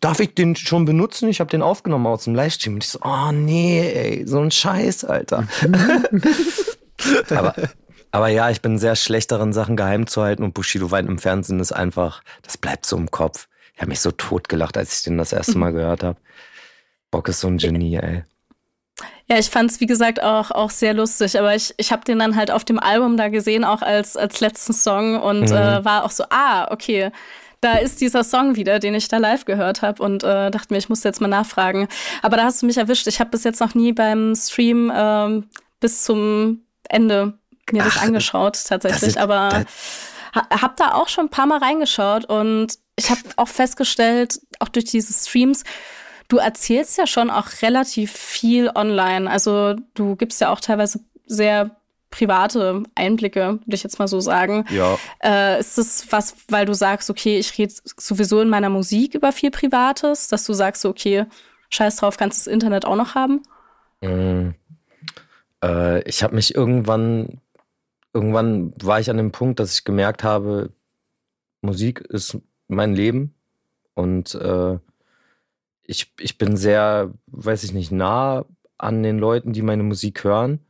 darf 0.01 0.21
ich 0.21 0.35
den 0.35 0.55
schon 0.55 0.85
benutzen? 0.85 1.29
Ich 1.29 1.41
habe 1.41 1.51
den 1.51 1.63
aufgenommen 1.63 2.07
aus 2.07 2.25
dem 2.25 2.35
Livestream. 2.35 2.75
Und 2.75 2.85
ich 2.85 2.91
so, 2.91 3.01
oh 3.03 3.33
nee, 3.33 3.81
ey, 3.81 4.27
so 4.27 4.41
ein 4.41 4.51
Scheiß, 4.51 5.05
Alter. 5.05 5.49
aber, 7.31 7.55
aber 8.13 8.29
ja, 8.29 8.51
ich 8.51 8.61
bin 8.61 8.79
sehr 8.79 8.95
schlecht 8.97 9.33
darin, 9.33 9.53
Sachen 9.53 9.77
geheim 9.77 10.07
zu 10.07 10.23
halten 10.23 10.45
und 10.45 10.55
Bushido 10.55 10.91
weint 10.91 11.09
im 11.09 11.19
Fernsehen 11.19 11.59
ist 11.59 11.73
einfach, 11.73 12.23
das 12.43 12.57
bleibt 12.57 12.87
so 12.87 12.97
im 12.97 13.11
Kopf. 13.11 13.49
Ich 13.75 13.81
habe 13.81 13.89
mich 13.89 14.01
so 14.01 14.13
totgelacht, 14.13 14.77
als 14.77 14.99
ich 14.99 15.05
den 15.05 15.19
das 15.19 15.33
erste 15.33 15.59
Mal 15.59 15.73
gehört 15.73 16.05
habe. 16.05 16.19
Bock 17.11 17.29
ist 17.29 17.41
so 17.41 17.49
ein 17.49 17.59
Genie, 17.59 17.97
ey. 17.97 18.25
Ja, 19.29 19.39
ich 19.39 19.49
fand 19.49 19.71
es, 19.71 19.81
wie 19.81 19.87
gesagt, 19.87 20.23
auch, 20.23 20.51
auch 20.51 20.71
sehr 20.71 20.93
lustig. 20.93 21.39
Aber 21.39 21.55
ich, 21.55 21.73
ich 21.79 21.93
habe 21.93 22.05
den 22.05 22.19
dann 22.19 22.37
halt 22.37 22.51
auf 22.51 22.65
dem 22.65 22.79
Album 22.79 23.17
da 23.17 23.29
gesehen, 23.29 23.65
auch 23.65 23.81
als, 23.81 24.17
als 24.17 24.41
letzten 24.41 24.75
Song 24.75 25.21
und 25.21 25.51
mhm. 25.51 25.57
äh, 25.57 25.85
war 25.85 26.05
auch 26.05 26.11
so, 26.11 26.25
ah, 26.29 26.71
okay, 26.71 27.11
da 27.65 27.79
ist 27.79 28.03
dieser 28.03 28.23
Song 28.25 28.57
wieder, 28.57 28.79
den 28.79 28.95
ich 28.95 29.09
da 29.09 29.17
live 29.17 29.47
gehört 29.47 29.81
habe 29.81 30.03
und 30.03 30.23
äh, 30.23 30.51
dachte 30.51 30.73
mir, 30.75 30.79
ich 30.79 30.91
muss 30.91 31.03
jetzt 31.03 31.23
mal 31.23 31.29
nachfragen. 31.29 31.89
Aber 32.21 32.37
da 32.37 32.45
hast 32.45 32.61
du 32.61 32.67
mich 32.67 32.77
erwischt. 32.77 33.07
Ich 33.07 33.21
habe 33.21 33.31
bis 33.31 33.45
jetzt 33.45 33.61
noch 33.61 33.75
nie 33.75 33.93
beim 33.93 34.35
Stream 34.37 34.93
ähm, 34.95 35.49
bis 35.81 36.05
zum 36.05 36.67
Ende 36.91 37.39
mir 37.73 37.83
Ach, 37.83 37.95
das 37.95 38.03
angeschaut, 38.03 38.63
tatsächlich. 38.69 39.11
Ist, 39.11 39.19
aber 39.19 39.65
ha, 40.35 40.47
hab 40.51 40.77
da 40.77 40.93
auch 40.93 41.09
schon 41.09 41.27
ein 41.27 41.31
paar 41.31 41.47
Mal 41.47 41.59
reingeschaut 41.59 42.27
und 42.27 42.75
ich 42.97 43.11
habe 43.11 43.21
auch 43.37 43.49
festgestellt, 43.49 44.41
auch 44.59 44.69
durch 44.69 44.85
diese 44.85 45.15
Streams, 45.15 45.65
Du 46.29 46.39
erzählst 46.39 46.99
ja 46.99 47.07
schon 47.07 47.31
auch 47.31 47.47
relativ 47.63 48.13
viel 48.13 48.71
online. 48.75 49.31
Also 49.31 49.75
du 49.95 50.17
gibst 50.17 50.41
ja 50.41 50.51
auch 50.51 50.61
teilweise 50.61 51.01
sehr 51.27 51.77
private 52.11 52.85
Einblicke, 52.95 53.59
würde 53.65 53.75
ich 53.75 53.83
jetzt 53.83 53.99
mal 53.99 54.07
so 54.07 54.21
sagen. 54.21 54.65
Ja. 54.71 54.97
Äh, 55.23 55.59
ist 55.59 55.77
das 55.79 56.07
was, 56.11 56.37
weil 56.49 56.65
du 56.65 56.73
sagst, 56.73 57.11
okay, 57.11 57.39
ich 57.39 57.59
rede 57.59 57.75
sowieso 57.97 58.41
in 58.41 58.49
meiner 58.49 58.71
Musik 58.71 59.15
über 59.15 59.33
viel 59.33 59.51
Privates, 59.51 60.29
dass 60.29 60.45
du 60.45 60.53
sagst, 60.53 60.85
okay, 60.85 61.27
scheiß 61.71 61.97
drauf, 61.97 62.17
kannst 62.17 62.39
das 62.39 62.47
Internet 62.47 62.85
auch 62.85 62.95
noch 62.95 63.17
haben? 63.17 63.43
Mm, 64.01 64.51
äh, 65.65 66.09
ich 66.09 66.23
habe 66.23 66.37
mich 66.37 66.55
irgendwann, 66.55 67.41
irgendwann 68.13 68.73
war 68.81 69.01
ich 69.01 69.11
an 69.11 69.17
dem 69.17 69.33
Punkt, 69.33 69.59
dass 69.59 69.75
ich 69.75 69.85
gemerkt 69.85 70.23
habe, 70.23 70.71
Musik 71.63 72.01
ist 72.01 72.39
mein 72.69 72.95
Leben 72.95 73.35
und 73.95 74.35
äh, 74.37 74.79
ich, 75.87 76.13
ich 76.19 76.39
bin 76.39 76.57
sehr, 76.57 77.13
weiß 77.27 77.65
ich 77.65 77.73
nicht, 77.73 77.93
nah 77.93 78.45
an 78.79 79.03
den 79.03 79.19
Leuten, 79.19 79.53
die 79.53 79.63
meine 79.63 79.83
Musik 79.83 80.25
hören. 80.25 80.61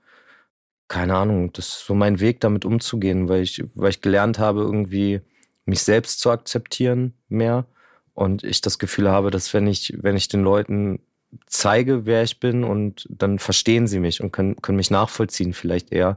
Keine 0.89 1.17
Ahnung, 1.17 1.53
das 1.53 1.69
ist 1.69 1.87
so 1.87 1.95
mein 1.95 2.21
Weg, 2.21 2.41
damit 2.41 2.65
umzugehen, 2.65 3.29
weil 3.29 3.43
ich, 3.43 3.65
weil 3.75 3.91
ich 3.91 4.01
gelernt 4.01 4.39
habe, 4.39 4.61
irgendwie 4.61 5.21
mich 5.65 5.83
selbst 5.83 6.21
zu 6.21 6.31
akzeptieren 6.31 7.15
mehr. 7.29 7.67
Und 8.13 8.45
ich 8.45 8.61
das 8.61 8.79
Gefühl 8.79 9.11
habe, 9.11 9.31
dass 9.31 9.55
wenn 9.55 9.67
ich, 9.67 9.95
wenn 10.01 10.17
ich 10.17 10.29
den 10.29 10.43
Leuten 10.43 11.01
zeige, 11.47 12.07
wer 12.07 12.23
ich 12.23 12.41
bin 12.41 12.65
und 12.65 13.07
dann 13.11 13.39
verstehen 13.39 13.87
sie 13.87 14.01
mich 14.01 14.21
und 14.23 14.33
können, 14.33 14.57
können 14.63 14.77
mich 14.77 14.91
nachvollziehen 14.91 15.53
vielleicht 15.53 15.93
eher. 15.93 16.17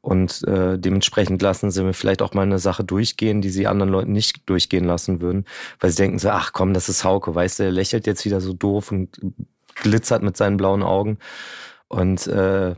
Und 0.00 0.42
äh, 0.46 0.78
dementsprechend 0.78 1.42
lassen 1.42 1.70
sie 1.70 1.82
mir 1.82 1.94
vielleicht 1.94 2.22
auch 2.22 2.34
mal 2.34 2.42
eine 2.42 2.58
Sache 2.58 2.84
durchgehen, 2.84 3.40
die 3.40 3.50
sie 3.50 3.66
anderen 3.66 3.90
Leuten 3.90 4.12
nicht 4.12 4.48
durchgehen 4.48 4.84
lassen 4.84 5.20
würden, 5.20 5.44
weil 5.80 5.90
sie 5.90 5.96
denken 5.96 6.18
so, 6.18 6.30
ach 6.30 6.52
komm, 6.52 6.74
das 6.74 6.88
ist 6.88 7.04
Hauke, 7.04 7.34
weißt 7.34 7.60
du, 7.60 7.62
er 7.64 7.72
lächelt 7.72 8.06
jetzt 8.06 8.24
wieder 8.24 8.40
so 8.40 8.52
doof 8.52 8.92
und 8.92 9.20
glitzert 9.74 10.22
mit 10.22 10.36
seinen 10.36 10.56
blauen 10.56 10.82
Augen. 10.82 11.18
Und 11.88 12.26
äh, 12.26 12.74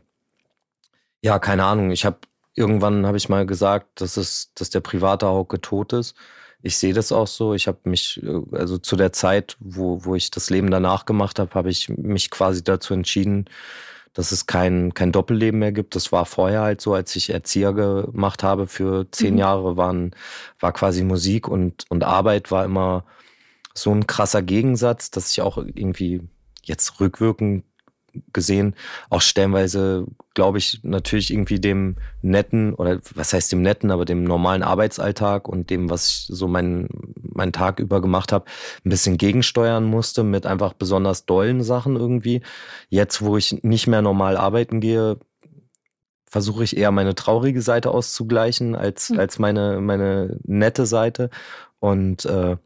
ja, 1.23 1.39
keine 1.39 1.65
Ahnung, 1.65 1.91
ich 1.91 2.05
habe 2.05 2.19
irgendwann 2.55 3.07
habe 3.07 3.17
ich 3.17 3.29
mal 3.29 3.47
gesagt, 3.47 4.01
dass 4.01 4.17
es, 4.17 4.53
dass 4.55 4.71
der 4.71 4.81
private 4.81 5.27
Hauke 5.27 5.61
tot 5.61 5.93
ist 5.93 6.17
ich 6.63 6.79
sehe 6.79 6.95
das 6.95 7.13
auch 7.13 7.27
so. 7.27 7.55
Ich 7.55 7.69
habe 7.69 7.79
mich, 7.85 8.23
äh, 8.23 8.57
also 8.57 8.79
zu 8.79 8.97
der 8.97 9.13
Zeit, 9.13 9.57
wo, 9.61 10.05
wo 10.05 10.15
ich 10.15 10.31
das 10.31 10.51
Leben 10.51 10.71
danach 10.71 11.05
gemacht 11.07 11.39
habe, 11.39 11.55
habe 11.55 11.71
ich 11.71 11.89
mich 11.89 12.31
quasi 12.31 12.63
dazu 12.65 12.95
entschieden, 12.95 13.47
dass 14.15 14.33
es 14.33 14.47
kein, 14.47 14.95
kein 14.95 15.13
Doppelleben 15.13 15.61
mehr 15.61 15.73
gibt. 15.73 15.95
Das 15.95 16.11
war 16.11 16.25
vorher 16.25 16.63
halt 16.63 16.81
so, 16.81 16.95
als 16.95 17.15
ich 17.17 17.31
Erzieher 17.31 17.73
gemacht 17.75 18.43
habe 18.43 18.67
für 18.67 19.11
zehn 19.11 19.35
mhm. 19.35 19.41
Jahre, 19.41 19.77
waren, 19.77 20.17
war 20.59 20.73
quasi 20.73 21.05
Musik 21.05 21.49
und, 21.49 21.85
und 21.91 22.03
Arbeit 22.03 22.51
war 22.51 22.65
immer 22.65 23.05
so 23.75 23.93
ein 23.93 24.07
krasser 24.07 24.43
Gegensatz, 24.43 25.11
dass 25.11 25.31
ich 25.31 25.43
auch 25.43 25.59
irgendwie 25.59 26.23
jetzt 26.63 26.99
rückwirkend 26.99 27.65
gesehen, 28.33 28.75
auch 29.11 29.21
stellenweise, 29.21 30.07
glaube 30.35 30.59
ich, 30.59 30.81
natürlich 30.83 31.33
irgendwie 31.33 31.61
dem 31.61 31.97
netten, 32.23 32.75
oder 32.75 33.01
was 33.15 33.33
heißt 33.33 33.53
dem 33.53 33.63
netten, 33.63 33.91
aber 33.91 34.05
dem 34.05 34.25
normalen 34.25 34.63
Arbeitsalltag 34.63 35.49
und 35.49 35.71
dem, 35.71 35.91
was 35.91 36.09
ich 36.09 36.27
so 36.29 36.49
meinen, 36.49 36.89
meinen 37.23 37.53
Tag 37.53 37.81
über 37.81 38.01
gemacht 38.01 38.33
habe, 38.33 38.47
ein 38.85 38.91
bisschen 38.91 39.19
gegensteuern 39.19 39.85
musste 39.85 40.25
mit 40.25 40.47
einfach 40.47 40.73
besonders 40.73 41.27
dollen 41.27 41.63
Sachen 41.63 41.97
irgendwie. 41.97 42.43
Jetzt, 42.89 43.23
wo 43.23 43.37
ich 43.37 43.63
nicht 43.63 43.87
mehr 43.87 44.03
normal 44.03 44.37
arbeiten 44.37 44.81
gehe, 44.81 45.19
versuche 46.29 46.65
ich 46.65 46.77
eher 46.77 46.91
meine 46.91 47.15
traurige 47.15 47.63
Seite 47.63 47.91
auszugleichen 47.91 48.75
als, 48.75 49.11
mhm. 49.11 49.21
als 49.21 49.39
meine, 49.39 49.81
meine 49.81 50.39
nette 50.45 50.87
Seite. 50.87 51.31
Und 51.79 52.25
äh, 52.25 52.57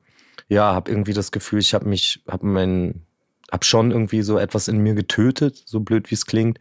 ja, 0.48 0.74
habe 0.74 0.90
irgendwie 0.90 1.12
das 1.12 1.30
Gefühl, 1.30 1.60
ich 1.60 1.74
habe 1.74 1.88
mich, 1.88 2.22
habe 2.28 2.46
mein 2.46 3.06
habe 3.50 3.64
schon 3.64 3.90
irgendwie 3.90 4.22
so 4.22 4.38
etwas 4.38 4.68
in 4.68 4.78
mir 4.78 4.94
getötet, 4.94 5.62
so 5.66 5.80
blöd 5.80 6.10
wie 6.10 6.14
es 6.14 6.26
klingt. 6.26 6.58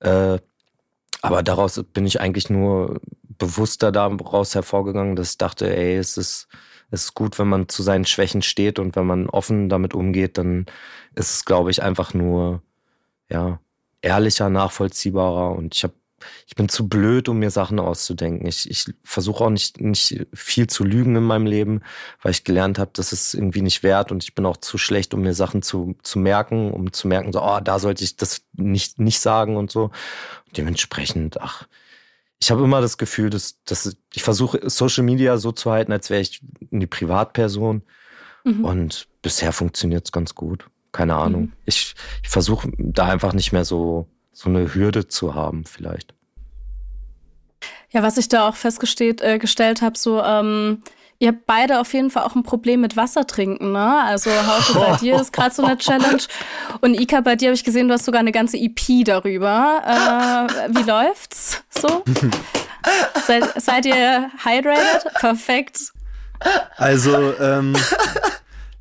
Äh, 0.00 0.38
aber 1.22 1.42
daraus 1.42 1.82
bin 1.92 2.06
ich 2.06 2.20
eigentlich 2.20 2.50
nur 2.50 3.00
bewusster 3.38 3.92
daraus 3.92 4.54
hervorgegangen, 4.54 5.16
dass 5.16 5.32
ich 5.32 5.38
dachte, 5.38 5.74
ey, 5.74 5.96
es 5.96 6.16
ist, 6.16 6.48
es 6.90 7.04
ist 7.04 7.14
gut, 7.14 7.38
wenn 7.38 7.48
man 7.48 7.68
zu 7.68 7.82
seinen 7.82 8.04
Schwächen 8.04 8.42
steht 8.42 8.78
und 8.78 8.96
wenn 8.96 9.06
man 9.06 9.28
offen 9.28 9.68
damit 9.68 9.94
umgeht, 9.94 10.38
dann 10.38 10.66
ist 11.14 11.30
es, 11.30 11.44
glaube 11.44 11.70
ich, 11.70 11.82
einfach 11.82 12.12
nur 12.14 12.62
ja 13.30 13.60
ehrlicher, 14.02 14.50
nachvollziehbarer. 14.50 15.56
Und 15.56 15.74
ich 15.74 15.84
habe 15.84 15.94
ich 16.46 16.54
bin 16.54 16.68
zu 16.68 16.88
blöd, 16.88 17.28
um 17.28 17.38
mir 17.38 17.50
Sachen 17.50 17.78
auszudenken. 17.78 18.46
Ich, 18.46 18.70
ich 18.70 18.86
versuche 19.04 19.44
auch 19.44 19.50
nicht, 19.50 19.80
nicht 19.80 20.26
viel 20.32 20.66
zu 20.66 20.84
lügen 20.84 21.16
in 21.16 21.22
meinem 21.22 21.46
Leben, 21.46 21.82
weil 22.22 22.32
ich 22.32 22.44
gelernt 22.44 22.78
habe, 22.78 22.90
das 22.94 23.12
ist 23.12 23.34
irgendwie 23.34 23.62
nicht 23.62 23.82
wert 23.82 24.12
und 24.12 24.22
ich 24.22 24.34
bin 24.34 24.46
auch 24.46 24.56
zu 24.56 24.78
schlecht, 24.78 25.14
um 25.14 25.22
mir 25.22 25.34
Sachen 25.34 25.62
zu, 25.62 25.96
zu 26.02 26.18
merken, 26.18 26.72
um 26.72 26.92
zu 26.92 27.08
merken, 27.08 27.32
so, 27.32 27.42
oh, 27.42 27.60
da 27.60 27.78
sollte 27.78 28.04
ich 28.04 28.16
das 28.16 28.42
nicht, 28.52 28.98
nicht 28.98 29.20
sagen 29.20 29.56
und 29.56 29.70
so. 29.70 29.90
Dementsprechend, 30.56 31.40
ach, 31.40 31.66
ich 32.42 32.50
habe 32.50 32.64
immer 32.64 32.80
das 32.80 32.98
Gefühl, 32.98 33.30
dass, 33.30 33.62
dass 33.64 33.96
ich 34.12 34.22
versuche, 34.24 34.68
Social 34.68 35.04
Media 35.04 35.38
so 35.38 35.52
zu 35.52 35.70
halten, 35.70 35.92
als 35.92 36.10
wäre 36.10 36.20
ich 36.20 36.42
eine 36.72 36.88
Privatperson. 36.88 37.82
Mhm. 38.42 38.64
Und 38.64 39.08
bisher 39.22 39.52
funktioniert 39.52 40.06
es 40.06 40.12
ganz 40.12 40.34
gut. 40.34 40.66
Keine 40.90 41.14
Ahnung. 41.14 41.42
Mhm. 41.42 41.52
Ich, 41.66 41.94
ich 42.22 42.28
versuche 42.28 42.70
da 42.78 43.06
einfach 43.06 43.32
nicht 43.32 43.52
mehr 43.52 43.64
so, 43.64 44.08
so 44.32 44.48
eine 44.48 44.74
Hürde 44.74 45.08
zu 45.08 45.34
haben, 45.34 45.64
vielleicht. 45.64 46.14
Ja, 47.90 48.02
was 48.02 48.16
ich 48.16 48.28
da 48.28 48.48
auch 48.48 48.56
festgestellt 48.56 49.20
äh, 49.20 49.38
gestellt 49.38 49.82
habe, 49.82 49.98
so 49.98 50.22
ähm, 50.22 50.82
Ihr 51.22 51.28
habt 51.28 51.46
beide 51.46 51.78
auf 51.78 51.94
jeden 51.94 52.10
Fall 52.10 52.24
auch 52.24 52.34
ein 52.34 52.42
Problem 52.42 52.80
mit 52.80 52.96
Wasser 52.96 53.28
trinken, 53.28 53.70
ne? 53.70 54.02
Also 54.02 54.28
Hauke, 54.28 54.74
bei 54.74 54.96
dir 55.00 55.20
ist 55.20 55.32
gerade 55.32 55.54
so 55.54 55.62
eine 55.62 55.78
Challenge. 55.78 56.24
Und 56.80 57.00
Ika, 57.00 57.20
bei 57.20 57.36
dir 57.36 57.50
habe 57.50 57.54
ich 57.54 57.62
gesehen, 57.62 57.86
du 57.86 57.94
hast 57.94 58.06
sogar 58.06 58.18
eine 58.18 58.32
ganze 58.32 58.56
EP 58.56 59.04
darüber. 59.04 59.84
Äh, 59.86 60.76
wie 60.76 60.82
läuft's 60.82 61.62
so? 61.70 62.02
seid, 63.24 63.62
seid 63.62 63.86
ihr 63.86 64.32
hydrated? 64.44 65.14
Perfekt. 65.14 65.92
Also, 66.76 67.38
ähm, 67.38 67.76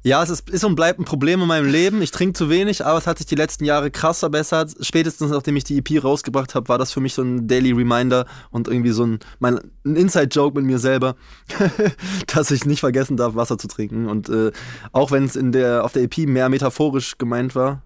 ja, 0.04 0.24
es 0.24 0.30
ist, 0.30 0.50
ist 0.50 0.64
und 0.64 0.76
bleibt 0.76 1.00
ein 1.00 1.06
Problem 1.06 1.42
in 1.42 1.48
meinem 1.48 1.70
Leben. 1.70 2.02
Ich 2.02 2.12
trinke 2.12 2.34
zu 2.34 2.50
wenig, 2.50 2.86
aber 2.86 2.98
es 2.98 3.06
hat 3.06 3.20
sich 3.20 3.28
die 3.28 3.36
letzten 3.36 3.66
Jahre 3.66 3.92
krass 3.92 4.20
verbessert. 4.20 4.74
Spätestens 4.82 5.30
nachdem 5.30 5.56
ich 5.56 5.64
die 5.64 5.78
EP 5.78 6.04
rausgebracht 6.04 6.56
habe, 6.56 6.70
war 6.70 6.80
das 6.80 6.92
für 6.92 7.02
mich 7.02 7.14
so 7.14 7.22
ein 7.22 7.48
Daily 7.48 7.72
Reminder 7.72 8.26
und 8.50 8.68
irgendwie 8.68 8.92
so 8.92 9.06
ein, 9.06 9.20
mein, 9.40 9.60
ein 9.86 9.96
Inside-Joke 9.96 10.58
mit 10.58 10.66
mir 10.66 10.80
selber, 10.80 11.16
dass 12.28 12.50
ich 12.50 12.66
nicht 12.66 12.80
vergessen 12.80 13.16
darf, 13.16 13.36
Wasser 13.36 13.60
zu 13.60 13.68
trinken. 13.68 14.08
Und 14.08 14.30
äh, 14.30 14.52
auch 14.92 15.12
wenn 15.12 15.26
es 15.26 15.36
in 15.36 15.52
der, 15.52 15.86
auf 15.86 15.94
der 15.94 16.04
EP 16.04 16.18
mehr 16.28 16.50
metaphorisch 16.50 17.20
gemeint 17.20 17.54
war, 17.54 17.84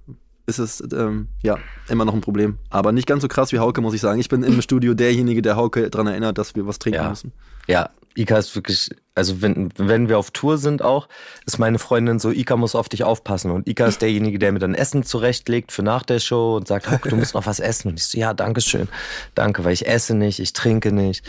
ist 0.48 0.60
es 0.60 0.84
ähm, 0.94 1.28
ja 1.42 1.58
immer 1.90 2.06
noch 2.06 2.14
ein 2.14 2.22
Problem. 2.22 2.60
Aber 2.70 2.94
nicht 2.94 3.08
ganz 3.08 3.24
so 3.24 3.28
krass 3.28 3.52
wie 3.52 3.60
Hauke, 3.60 3.82
muss 3.82 3.94
ich 3.94 4.02
sagen. 4.02 4.20
Ich 4.20 4.30
bin 4.30 4.44
im 4.44 4.62
Studio 4.62 4.94
derjenige, 4.94 5.42
der 5.42 5.58
Hauke 5.58 5.90
daran 5.90 6.08
erinnert, 6.08 6.38
dass 6.38 6.56
wir 6.56 6.66
was 6.66 6.80
trinken 6.80 7.02
ja. 7.02 7.10
müssen. 7.10 7.34
Ja, 7.68 7.90
Ika 8.16 8.38
ist 8.38 8.56
wirklich, 8.56 8.90
also 9.14 9.42
wenn, 9.42 9.70
wenn 9.78 10.08
wir 10.10 10.18
auf 10.18 10.32
Tour 10.32 10.58
sind 10.58 10.82
auch, 10.82 11.08
ist 11.46 11.60
meine 11.60 11.80
Freundin 11.80 12.20
so, 12.20 12.32
Ika 12.32 12.56
muss 12.56 12.76
auf 12.76 12.88
dich 12.88 13.04
aufpassen. 13.04 13.52
Und 13.52 13.68
Ika 13.68 13.86
ist 13.86 14.02
derjenige, 14.02 14.40
der 14.40 14.52
mir 14.52 14.60
dann 14.60 14.74
Essen 14.74 15.04
zurechtlegt 15.04 15.72
für 15.72 15.84
nach 15.84 16.04
der 16.04 16.20
Show 16.20 16.56
und 16.56 16.68
sagt, 16.68 16.88
du 17.06 17.16
musst 17.16 17.34
noch 17.34 17.46
was 17.46 17.60
essen. 17.60 17.90
Und 17.90 18.00
ich 18.00 18.06
so, 18.06 18.18
ja, 18.18 18.34
danke 18.34 18.62
schön. 18.62 18.88
Danke, 19.36 19.64
weil 19.66 19.74
ich 19.74 19.88
esse 19.88 20.16
nicht, 20.16 20.40
ich 20.40 20.54
trinke 20.54 20.92
nicht. 20.92 21.26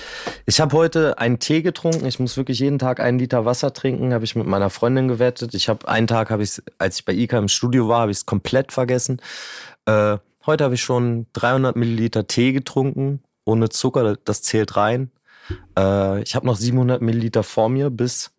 Ich 0.47 0.61
habe 0.61 0.77
heute 0.77 1.19
einen 1.19 1.41
Tee 1.41 1.63
getrunken. 1.63 2.07
Ich 2.07 2.21
muss 2.21 2.37
wirklich 2.37 2.61
jeden 2.61 2.79
Tag 2.79 3.01
einen 3.01 3.19
Liter 3.19 3.45
Wasser 3.45 3.73
trinken, 3.73 4.15
habe 4.15 4.25
ich 4.25 4.37
mit 4.37 4.47
meiner 4.47 4.71
Freundin 4.71 5.09
gewettet. 5.09 5.55
Ich 5.55 5.69
habe 5.69 5.89
einen 5.89 6.07
Tag, 6.07 6.31
habe 6.31 6.45
ich, 6.45 6.63
als 6.79 7.01
ich 7.01 7.05
bei 7.05 7.13
Ika 7.13 7.39
im 7.39 7.49
Studio 7.49 7.89
war, 7.89 8.03
habe 8.03 8.13
ich 8.13 8.19
es 8.19 8.27
komplett 8.27 8.73
vergessen. 8.73 9.21
Äh, 9.87 10.19
heute 10.47 10.65
habe 10.65 10.75
ich 10.75 10.83
schon 10.83 11.27
300 11.33 11.75
Milliliter 11.75 12.29
Tee 12.29 12.53
getrunken, 12.53 13.21
ohne 13.45 13.69
Zucker, 13.71 14.17
das 14.25 14.43
zählt 14.43 14.77
rein. 14.77 15.11
Äh, 15.77 16.23
ich 16.23 16.35
habe 16.35 16.47
noch 16.47 16.57
700 16.57 17.03
Milliliter 17.03 17.43
vor 17.43 17.69
mir 17.69 17.91
bis 17.91 18.33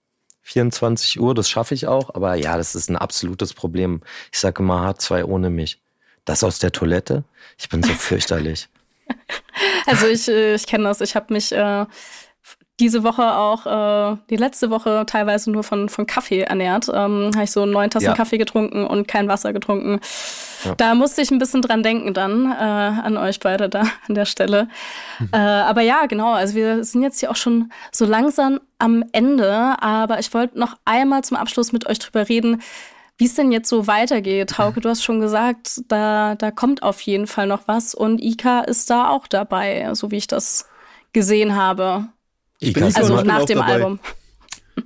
24 0.43 1.19
Uhr, 1.19 1.35
das 1.35 1.49
schaffe 1.49 1.73
ich 1.73 1.87
auch. 1.87 2.15
Aber 2.15 2.35
ja, 2.35 2.57
das 2.57 2.75
ist 2.75 2.89
ein 2.89 2.95
absolutes 2.95 3.53
Problem. 3.53 4.01
Ich 4.31 4.39
sage 4.39 4.63
immer 4.63 4.89
H2 4.89 5.25
ohne 5.25 5.49
mich. 5.49 5.81
Das 6.25 6.43
aus 6.43 6.59
der 6.59 6.71
Toilette? 6.71 7.23
Ich 7.57 7.69
bin 7.69 7.83
so 7.83 7.93
fürchterlich. 7.93 8.69
Also 9.87 10.05
ich, 10.07 10.27
äh, 10.27 10.53
ich 10.53 10.67
kenne 10.67 10.83
das. 10.83 11.01
Ich 11.01 11.15
habe 11.15 11.33
mich 11.33 11.51
äh, 11.51 11.85
diese 12.79 13.03
Woche 13.03 13.35
auch, 13.35 13.65
äh, 13.65 14.17
die 14.29 14.35
letzte 14.35 14.69
Woche 14.69 15.03
teilweise 15.07 15.49
nur 15.49 15.63
von, 15.63 15.89
von 15.89 16.05
Kaffee 16.05 16.41
ernährt. 16.41 16.87
Ähm, 16.93 17.31
Habe 17.33 17.43
ich 17.43 17.51
so 17.51 17.65
neun 17.65 17.89
Tassen 17.89 18.05
ja. 18.05 18.13
Kaffee 18.13 18.37
getrunken 18.37 18.85
und 18.85 19.07
kein 19.07 19.27
Wasser 19.27 19.51
getrunken. 19.51 19.99
Ja. 20.63 20.75
Da 20.75 20.95
musste 20.95 21.21
ich 21.21 21.31
ein 21.31 21.39
bisschen 21.39 21.63
dran 21.63 21.81
denken 21.81 22.13
dann, 22.13 22.51
äh, 22.51 22.55
an 22.55 23.17
euch 23.17 23.39
beide 23.39 23.67
da 23.67 23.81
an 24.07 24.15
der 24.15 24.25
Stelle. 24.25 24.67
Mhm. 25.19 25.29
Äh, 25.31 25.37
aber 25.37 25.81
ja, 25.81 26.05
genau, 26.05 26.33
also 26.33 26.53
wir 26.53 26.83
sind 26.83 27.01
jetzt 27.01 27.19
hier 27.19 27.31
auch 27.31 27.35
schon 27.35 27.71
so 27.91 28.05
langsam 28.05 28.59
am 28.77 29.03
Ende, 29.11 29.75
aber 29.81 30.19
ich 30.19 30.31
wollte 30.35 30.59
noch 30.59 30.75
einmal 30.85 31.23
zum 31.23 31.37
Abschluss 31.37 31.71
mit 31.71 31.87
euch 31.87 31.97
drüber 31.97 32.29
reden, 32.29 32.61
wie 33.17 33.25
es 33.25 33.33
denn 33.33 33.51
jetzt 33.51 33.69
so 33.69 33.87
weitergeht. 33.87 34.59
Hauke, 34.59 34.81
du 34.81 34.89
hast 34.89 35.03
schon 35.03 35.19
gesagt, 35.19 35.81
da, 35.87 36.35
da 36.35 36.51
kommt 36.51 36.83
auf 36.83 37.01
jeden 37.01 37.25
Fall 37.25 37.47
noch 37.47 37.61
was 37.65 37.95
und 37.95 38.19
Ika 38.19 38.61
ist 38.61 38.91
da 38.91 39.09
auch 39.09 39.25
dabei, 39.25 39.89
so 39.93 40.11
wie 40.11 40.17
ich 40.17 40.27
das 40.27 40.67
gesehen 41.11 41.55
habe. 41.55 42.09
Ika 42.59 42.85
also 42.85 43.21
nach 43.21 43.45
dem 43.45 43.59
dabei. 43.59 43.73
Album. 43.73 43.99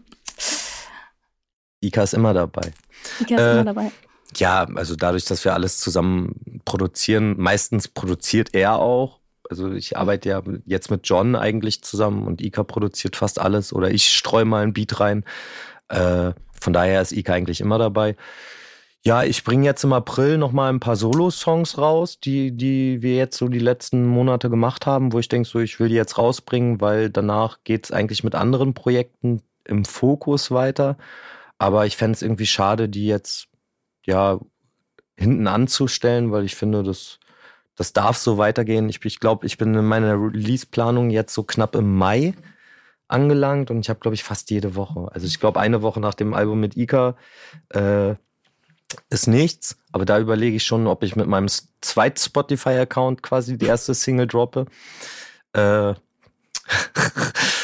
Ika 1.82 2.03
ist 2.03 2.13
immer 2.13 2.34
dabei. 2.34 2.74
Ika 3.19 3.36
ist 3.36 3.41
äh, 3.41 3.51
immer 3.53 3.65
dabei. 3.65 3.91
Ja, 4.38 4.67
also 4.76 4.95
dadurch, 4.95 5.26
dass 5.26 5.43
wir 5.43 5.53
alles 5.53 5.78
zusammen 5.78 6.61
produzieren, 6.65 7.36
meistens 7.38 7.88
produziert 7.88 8.53
er 8.53 8.78
auch. 8.78 9.19
Also 9.49 9.72
ich 9.74 9.97
arbeite 9.97 10.30
ja 10.30 10.41
jetzt 10.65 10.89
mit 10.89 11.01
John 11.07 11.36
eigentlich 11.36 11.84
zusammen 11.84 12.26
und 12.26 12.41
Ika 12.41 12.63
produziert 12.63 13.15
fast 13.17 13.39
alles 13.39 13.74
oder 13.74 13.91
ich 13.91 14.07
streue 14.15 14.45
mal 14.45 14.63
ein 14.63 14.74
Beat 14.74 14.99
rein. 14.99 15.26
Äh, 15.89 16.32
von 16.61 16.74
daher 16.74 17.01
ist 17.01 17.11
Ika 17.11 17.34
eigentlich 17.34 17.59
immer 17.59 17.78
dabei. 17.78 18.15
Ja, 19.04 19.24
ich 19.24 19.43
bringe 19.43 19.66
jetzt 19.66 19.84
im 19.84 19.93
April 19.93 20.38
noch 20.38 20.52
mal 20.52 20.70
ein 20.70 20.80
paar 20.80 20.95
Solo-Songs 20.95 21.80
raus, 21.80 22.20
die, 22.20 22.52
die 22.56 23.02
wir 23.02 23.16
jetzt 23.16 23.36
so 23.38 23.47
die 23.47 23.58
letzten 23.60 24.06
Monate 24.06 24.49
gemacht 24.52 24.86
haben, 24.86 25.12
wo 25.12 25.18
ich 25.18 25.28
denke, 25.28 25.49
so 25.49 25.60
ich 25.60 25.80
will 25.80 25.89
die 25.89 25.95
jetzt 25.95 26.20
rausbringen, 26.20 26.82
weil 26.82 27.10
danach 27.10 27.60
geht's 27.64 27.91
eigentlich 27.91 28.24
mit 28.24 28.36
anderen 28.36 28.76
Projekten 28.76 29.41
im 29.66 29.86
Fokus 29.86 30.52
weiter. 30.52 30.97
Aber 31.58 31.86
ich 31.88 31.97
fände 31.97 32.16
es 32.16 32.22
irgendwie 32.22 32.45
schade, 32.45 32.89
die 32.89 33.08
jetzt 33.08 33.47
ja 34.06 34.39
hinten 35.18 35.47
anzustellen, 35.47 36.32
weil 36.32 36.45
ich 36.45 36.56
finde, 36.56 36.84
das, 36.84 37.20
das 37.76 37.93
darf 37.93 38.18
so 38.18 38.38
weitergehen. 38.38 38.89
Ich, 38.89 39.04
ich 39.06 39.20
glaube, 39.20 39.47
ich 39.47 39.58
bin 39.58 39.74
in 39.76 39.86
meiner 39.86 40.14
Release-Planung 40.14 41.10
jetzt 41.10 41.34
so 41.34 41.43
knapp 41.43 41.76
im 41.76 41.95
Mai 41.97 42.36
angelangt 43.08 43.72
und 43.72 43.82
ich 43.82 43.89
habe, 43.89 43.99
glaube 43.99 44.16
ich, 44.16 44.24
fast 44.24 44.52
jede 44.52 44.76
Woche. 44.76 45.10
Also 45.12 45.28
ich 45.28 45.39
glaube, 45.39 45.60
eine 45.60 45.82
Woche 45.82 45.99
nach 45.99 46.14
dem 46.14 46.34
Album 46.34 46.60
mit 46.60 46.78
Ika 46.78 47.16
äh, 47.70 48.16
ist 49.09 49.27
nichts, 49.27 49.77
aber 49.91 50.05
da 50.05 50.19
überlege 50.19 50.55
ich 50.55 50.63
schon, 50.63 50.87
ob 50.87 51.03
ich 51.03 51.15
mit 51.15 51.27
meinem 51.27 51.47
zweiten 51.81 52.17
Spotify-Account 52.17 53.23
quasi 53.23 53.57
die 53.57 53.65
erste 53.65 53.93
Single 53.93 54.27
droppe. 54.27 54.65
Äh, 55.53 55.93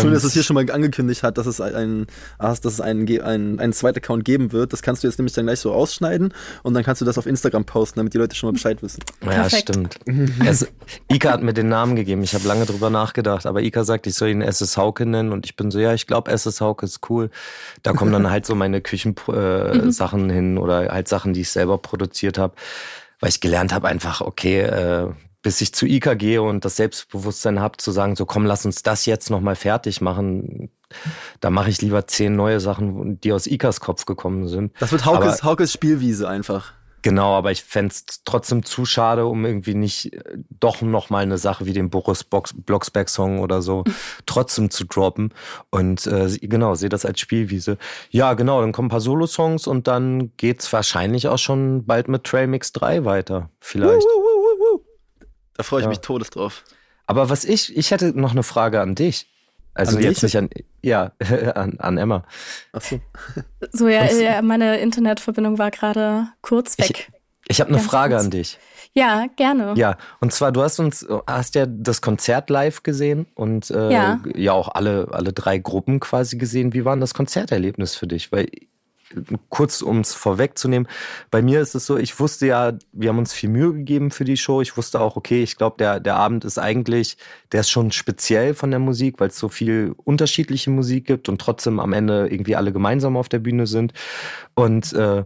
Schön, 0.00 0.12
dass 0.12 0.24
es 0.24 0.32
hier 0.32 0.42
schon 0.42 0.54
mal 0.54 0.70
angekündigt 0.70 1.22
hat, 1.22 1.36
dass 1.36 1.46
es 1.46 1.60
ein, 1.60 2.06
dass 2.38 2.64
es 2.64 2.80
einen, 2.80 3.06
einen, 3.20 3.60
einen 3.60 3.72
zweiten 3.74 3.98
Account 3.98 4.24
geben 4.24 4.52
wird. 4.52 4.72
Das 4.72 4.80
kannst 4.80 5.02
du 5.02 5.08
jetzt 5.08 5.18
nämlich 5.18 5.34
dann 5.34 5.44
gleich 5.44 5.60
so 5.60 5.74
ausschneiden 5.74 6.32
und 6.62 6.72
dann 6.72 6.82
kannst 6.82 7.02
du 7.02 7.04
das 7.04 7.18
auf 7.18 7.26
Instagram 7.26 7.66
posten, 7.66 8.00
damit 8.00 8.14
die 8.14 8.18
Leute 8.18 8.34
schon 8.34 8.48
mal 8.48 8.52
Bescheid 8.52 8.82
wissen. 8.82 9.02
Ja, 9.22 9.28
Perfekt. 9.28 9.68
stimmt. 9.68 9.98
es, 10.46 10.66
Ika 11.12 11.32
hat 11.32 11.42
mir 11.42 11.52
den 11.52 11.68
Namen 11.68 11.96
gegeben. 11.96 12.22
Ich 12.22 12.34
habe 12.34 12.48
lange 12.48 12.64
drüber 12.64 12.88
nachgedacht, 12.88 13.44
aber 13.44 13.60
Ika 13.60 13.84
sagt, 13.84 14.06
ich 14.06 14.14
soll 14.14 14.30
ihn 14.30 14.40
SS 14.40 14.78
Hauke 14.78 15.04
nennen 15.04 15.32
und 15.32 15.44
ich 15.44 15.54
bin 15.54 15.70
so, 15.70 15.78
ja, 15.78 15.92
ich 15.92 16.06
glaube, 16.06 16.30
SS 16.30 16.62
Hauke 16.62 16.86
ist 16.86 17.10
cool. 17.10 17.30
Da 17.82 17.92
kommen 17.92 18.12
dann 18.12 18.30
halt 18.30 18.46
so 18.46 18.54
meine 18.54 18.80
Küchensachen 18.80 20.20
äh, 20.20 20.24
mhm. 20.24 20.30
hin 20.30 20.58
oder 20.58 20.92
halt 20.92 21.08
Sachen, 21.08 21.34
die 21.34 21.42
ich 21.42 21.50
selber 21.50 21.76
produziert 21.76 22.38
habe, 22.38 22.54
weil 23.20 23.28
ich 23.28 23.40
gelernt 23.40 23.74
habe 23.74 23.88
einfach, 23.88 24.22
okay, 24.22 24.62
äh, 24.62 25.08
bis 25.44 25.60
ich 25.60 25.74
zu 25.74 25.86
IKA 25.86 26.14
gehe 26.14 26.42
und 26.42 26.64
das 26.64 26.76
Selbstbewusstsein 26.76 27.60
habe, 27.60 27.76
zu 27.76 27.92
sagen, 27.92 28.16
so 28.16 28.24
komm, 28.24 28.46
lass 28.46 28.64
uns 28.64 28.82
das 28.82 29.06
jetzt 29.06 29.30
nochmal 29.30 29.54
fertig 29.54 30.00
machen. 30.00 30.70
Da 31.40 31.50
mache 31.50 31.68
ich 31.68 31.82
lieber 31.82 32.06
zehn 32.06 32.34
neue 32.34 32.60
Sachen, 32.60 33.20
die 33.20 33.32
aus 33.32 33.46
Ikas 33.46 33.80
Kopf 33.80 34.06
gekommen 34.06 34.48
sind. 34.48 34.72
Das 34.80 34.90
wird 34.90 35.04
Haukes, 35.04 35.40
aber, 35.40 35.50
Haukes 35.50 35.72
Spielwiese 35.72 36.26
einfach. 36.28 36.72
Genau, 37.02 37.34
aber 37.34 37.52
ich 37.52 37.62
fände 37.62 37.94
trotzdem 38.24 38.64
zu 38.64 38.86
schade, 38.86 39.26
um 39.26 39.44
irgendwie 39.44 39.74
nicht 39.74 40.14
äh, 40.14 40.38
doch 40.58 40.80
nochmal 40.80 41.24
eine 41.24 41.36
Sache 41.36 41.66
wie 41.66 41.74
den 41.74 41.90
Boris 41.90 42.24
Blocksberg-Song 42.24 43.40
oder 43.40 43.60
so 43.60 43.84
trotzdem 44.26 44.70
zu 44.70 44.86
droppen. 44.86 45.34
Und 45.68 46.06
äh, 46.06 46.30
genau, 46.40 46.74
sehe 46.74 46.88
das 46.88 47.04
als 47.04 47.20
Spielwiese. 47.20 47.76
Ja, 48.08 48.32
genau, 48.32 48.62
dann 48.62 48.72
kommen 48.72 48.86
ein 48.86 48.90
paar 48.90 49.02
Solo-Songs 49.02 49.66
und 49.66 49.86
dann 49.86 50.32
geht's 50.38 50.72
wahrscheinlich 50.72 51.28
auch 51.28 51.36
schon 51.36 51.84
bald 51.84 52.08
mit 52.08 52.24
Trailmix 52.24 52.72
3 52.72 53.04
weiter. 53.04 53.50
Vielleicht. 53.60 54.06
Uh, 54.06 54.18
uh, 54.18 54.22
uh. 54.22 54.33
Da 55.56 55.62
freue 55.62 55.80
ich 55.80 55.84
ja. 55.84 55.88
mich 55.88 56.00
todes 56.00 56.30
drauf. 56.30 56.64
Aber 57.06 57.30
was 57.30 57.44
ich, 57.44 57.76
ich 57.76 57.90
hätte 57.90 58.18
noch 58.18 58.32
eine 58.32 58.42
Frage 58.42 58.80
an 58.80 58.94
dich. 58.94 59.28
Also 59.74 59.96
an 59.96 60.02
jetzt 60.02 60.22
nicht 60.22 60.36
an, 60.36 60.48
ja, 60.82 61.12
an, 61.54 61.78
an 61.78 61.98
Emma. 61.98 62.24
Ach 62.72 62.80
so. 62.80 63.00
So, 63.72 63.88
ja, 63.88 64.04
ja 64.04 64.40
meine 64.42 64.78
Internetverbindung 64.78 65.58
war 65.58 65.70
gerade 65.70 66.28
kurz 66.42 66.78
weg. 66.78 66.90
Ich, 66.90 67.10
ich 67.48 67.60
habe 67.60 67.68
eine 67.68 67.78
Ganz 67.78 67.88
Frage 67.88 68.14
kurz. 68.14 68.24
an 68.24 68.30
dich. 68.30 68.58
Ja, 68.96 69.26
gerne. 69.34 69.74
Ja, 69.76 69.96
und 70.20 70.32
zwar, 70.32 70.52
du 70.52 70.62
hast 70.62 70.78
uns, 70.78 71.04
hast 71.26 71.56
ja 71.56 71.66
das 71.66 72.00
Konzert 72.00 72.48
live 72.48 72.84
gesehen 72.84 73.26
und 73.34 73.68
äh, 73.70 73.90
ja. 73.92 74.20
ja 74.36 74.52
auch 74.52 74.68
alle, 74.68 75.08
alle 75.10 75.32
drei 75.32 75.58
Gruppen 75.58 75.98
quasi 75.98 76.38
gesehen. 76.38 76.72
Wie 76.72 76.84
war 76.84 76.94
denn 76.94 77.00
das 77.00 77.12
Konzerterlebnis 77.12 77.96
für 77.96 78.06
dich? 78.06 78.30
Weil 78.30 78.48
kurz 79.48 79.82
um 79.82 80.00
es 80.00 80.14
vorwegzunehmen, 80.14 80.88
bei 81.30 81.42
mir 81.42 81.60
ist 81.60 81.74
es 81.74 81.86
so, 81.86 81.96
ich 81.96 82.18
wusste 82.20 82.46
ja, 82.46 82.72
wir 82.92 83.08
haben 83.08 83.18
uns 83.18 83.32
viel 83.32 83.50
Mühe 83.50 83.72
gegeben 83.72 84.10
für 84.10 84.24
die 84.24 84.36
Show. 84.36 84.60
Ich 84.60 84.76
wusste 84.76 85.00
auch, 85.00 85.16
okay, 85.16 85.42
ich 85.42 85.56
glaube, 85.56 85.76
der, 85.78 86.00
der 86.00 86.16
Abend 86.16 86.44
ist 86.44 86.58
eigentlich, 86.58 87.16
der 87.52 87.60
ist 87.60 87.70
schon 87.70 87.92
speziell 87.92 88.54
von 88.54 88.70
der 88.70 88.80
Musik, 88.80 89.20
weil 89.20 89.28
es 89.28 89.38
so 89.38 89.48
viel 89.48 89.94
unterschiedliche 90.04 90.70
Musik 90.70 91.06
gibt 91.06 91.28
und 91.28 91.40
trotzdem 91.40 91.80
am 91.80 91.92
Ende 91.92 92.28
irgendwie 92.28 92.56
alle 92.56 92.72
gemeinsam 92.72 93.16
auf 93.16 93.28
der 93.28 93.38
Bühne 93.38 93.66
sind. 93.66 93.92
Und 94.54 94.92
äh, 94.92 95.24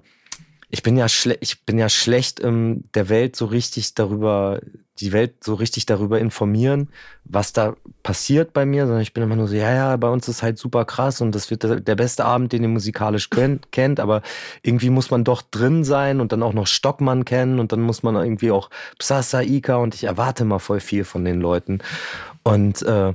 ich 0.70 0.82
bin 0.82 0.96
ja 0.96 1.08
schlecht, 1.08 1.38
ich 1.42 1.64
bin 1.64 1.78
ja 1.78 1.88
schlecht, 1.88 2.42
ähm, 2.42 2.84
der 2.94 3.08
Welt 3.08 3.36
so 3.36 3.46
richtig 3.46 3.94
darüber, 3.94 4.60
die 5.00 5.12
Welt 5.12 5.44
so 5.44 5.54
richtig 5.54 5.86
darüber 5.86 6.18
informieren, 6.18 6.88
was 7.24 7.52
da 7.52 7.74
passiert 8.02 8.52
bei 8.52 8.66
mir, 8.66 8.86
sondern 8.86 9.02
ich 9.02 9.12
bin 9.12 9.22
immer 9.22 9.36
nur 9.36 9.48
so, 9.48 9.54
ja, 9.54 9.72
ja, 9.72 9.96
bei 9.96 10.08
uns 10.08 10.28
ist 10.28 10.42
halt 10.42 10.58
super 10.58 10.84
krass 10.84 11.20
und 11.20 11.34
das 11.34 11.50
wird 11.50 11.62
der 11.64 11.94
beste 11.96 12.24
Abend, 12.24 12.52
den 12.52 12.62
ihr 12.62 12.68
musikalisch 12.68 13.30
könnt, 13.30 13.72
kennt, 13.72 14.00
aber 14.00 14.22
irgendwie 14.62 14.90
muss 14.90 15.10
man 15.10 15.24
doch 15.24 15.42
drin 15.42 15.84
sein 15.84 16.20
und 16.20 16.32
dann 16.32 16.42
auch 16.42 16.52
noch 16.52 16.66
Stockmann 16.66 17.24
kennen 17.24 17.60
und 17.60 17.72
dann 17.72 17.80
muss 17.80 18.02
man 18.02 18.16
irgendwie 18.16 18.50
auch 18.50 18.70
Psasa, 18.98 19.42
Ika 19.42 19.76
und 19.76 19.94
ich 19.94 20.04
erwarte 20.04 20.44
mal 20.44 20.58
voll 20.58 20.80
viel 20.80 21.04
von 21.04 21.24
den 21.24 21.40
Leuten. 21.40 21.80
Und 22.42 22.82
äh, 22.82 23.14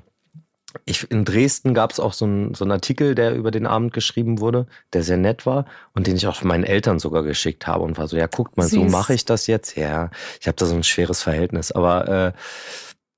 ich, 0.86 1.10
in 1.12 1.26
Dresden 1.26 1.74
gab 1.74 1.92
es 1.92 2.00
auch 2.00 2.14
so, 2.14 2.26
ein, 2.26 2.54
so 2.54 2.66
einen 2.66 2.72
Artikel, 2.72 3.16
der 3.16 3.36
über 3.36 3.52
den 3.52 3.68
Abend 3.68 3.94
geschrieben 3.94 4.40
wurde, 4.40 4.68
der 4.94 5.04
sehr 5.04 5.18
nett 5.18 5.46
war 5.46 5.66
und 5.94 6.08
den 6.08 6.16
ich 6.16 6.28
auch 6.28 6.42
meinen 6.44 6.64
Eltern 6.64 7.00
sogar 7.00 7.24
geschickt 7.24 7.68
habe 7.68 7.84
und 7.84 7.98
war 7.98 8.08
so, 8.08 8.18
ja, 8.18 8.28
guckt 8.28 8.58
mal, 8.58 8.64
Süß. 8.64 8.72
so 8.72 8.84
mache 8.84 9.14
ich 9.14 9.26
das 9.26 9.48
jetzt. 9.48 9.76
Ja, 9.76 10.10
ich 10.40 10.48
habe 10.48 10.56
da 10.56 10.66
so 10.66 10.76
ein 10.76 10.84
schweres 10.84 11.22
Verhältnis, 11.22 11.72
aber 11.72 12.08
äh, 12.08 12.32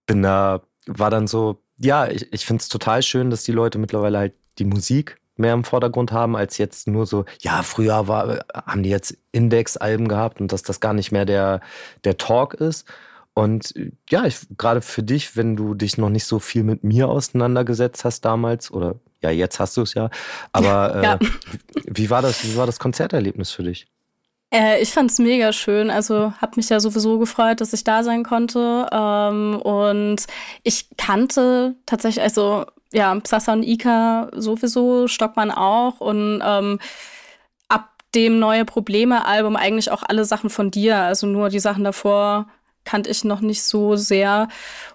bin 0.05 0.21
da, 0.21 0.61
war 0.85 1.09
dann 1.09 1.27
so, 1.27 1.61
ja, 1.77 2.07
ich, 2.07 2.31
ich 2.31 2.45
finde 2.45 2.61
es 2.61 2.69
total 2.69 3.01
schön, 3.01 3.29
dass 3.29 3.43
die 3.43 3.51
Leute 3.51 3.77
mittlerweile 3.77 4.17
halt 4.17 4.33
die 4.59 4.65
Musik 4.65 5.19
mehr 5.37 5.53
im 5.53 5.63
Vordergrund 5.63 6.11
haben, 6.11 6.35
als 6.35 6.57
jetzt 6.57 6.87
nur 6.87 7.05
so, 7.05 7.25
ja, 7.41 7.61
früher 7.63 8.07
war, 8.07 8.45
haben 8.53 8.83
die 8.83 8.89
jetzt 8.89 9.17
Index-Alben 9.31 10.07
gehabt 10.07 10.39
und 10.39 10.51
dass 10.51 10.63
das 10.63 10.79
gar 10.79 10.93
nicht 10.93 11.11
mehr 11.11 11.25
der, 11.25 11.61
der 12.03 12.17
Talk 12.17 12.53
ist. 12.53 12.85
Und 13.35 13.73
ja, 14.09 14.25
ich, 14.25 14.47
gerade 14.57 14.81
für 14.81 15.03
dich, 15.03 15.35
wenn 15.35 15.57
du 15.57 15.73
dich 15.73 15.97
noch 15.97 16.09
nicht 16.09 16.25
so 16.25 16.39
viel 16.39 16.63
mit 16.63 16.85
mir 16.85 17.09
auseinandergesetzt 17.09 18.05
hast 18.05 18.21
damals, 18.21 18.71
oder 18.71 18.95
ja, 19.21 19.29
jetzt 19.29 19.59
hast 19.59 19.75
du 19.75 19.81
es 19.81 19.93
ja, 19.93 20.09
aber 20.53 21.01
ja. 21.03 21.13
Äh, 21.15 21.19
wie, 21.83 22.09
war 22.09 22.21
das, 22.21 22.45
wie 22.45 22.55
war 22.55 22.65
das 22.65 22.79
Konzerterlebnis 22.79 23.51
für 23.51 23.63
dich? 23.63 23.87
Äh, 24.51 24.81
ich 24.81 24.91
fand 24.93 25.11
es 25.11 25.19
mega 25.19 25.51
schön. 25.51 25.89
Also 25.89 26.33
habe 26.39 26.53
mich 26.55 26.69
ja 26.69 26.79
sowieso 26.79 27.19
gefreut, 27.19 27.59
dass 27.59 27.73
ich 27.73 27.83
da 27.83 28.03
sein 28.03 28.23
konnte. 28.23 28.87
Ähm, 28.89 29.59
und 29.61 30.27
ich 30.63 30.87
kannte 30.97 31.75
tatsächlich, 31.85 32.23
also 32.23 32.65
ja, 32.93 33.13
Psassa 33.19 33.51
und 33.51 33.63
Ika 33.63 34.29
sowieso, 34.33 35.09
Stockmann 35.09 35.51
auch. 35.51 35.99
Und 35.99 36.41
ähm, 36.41 36.79
ab 37.67 37.89
dem 38.13 38.39
Neue 38.39 38.63
Probleme-Album 38.63 39.57
eigentlich 39.57 39.91
auch 39.91 40.03
alle 40.03 40.23
Sachen 40.23 40.49
von 40.49 40.71
dir. 40.71 40.99
Also 40.99 41.27
nur 41.27 41.49
die 41.49 41.59
Sachen 41.59 41.83
davor 41.83 42.47
kannte 42.85 43.09
ich 43.09 43.23
noch 43.23 43.41
nicht 43.41 43.63
so 43.63 43.95
sehr. 43.95 44.47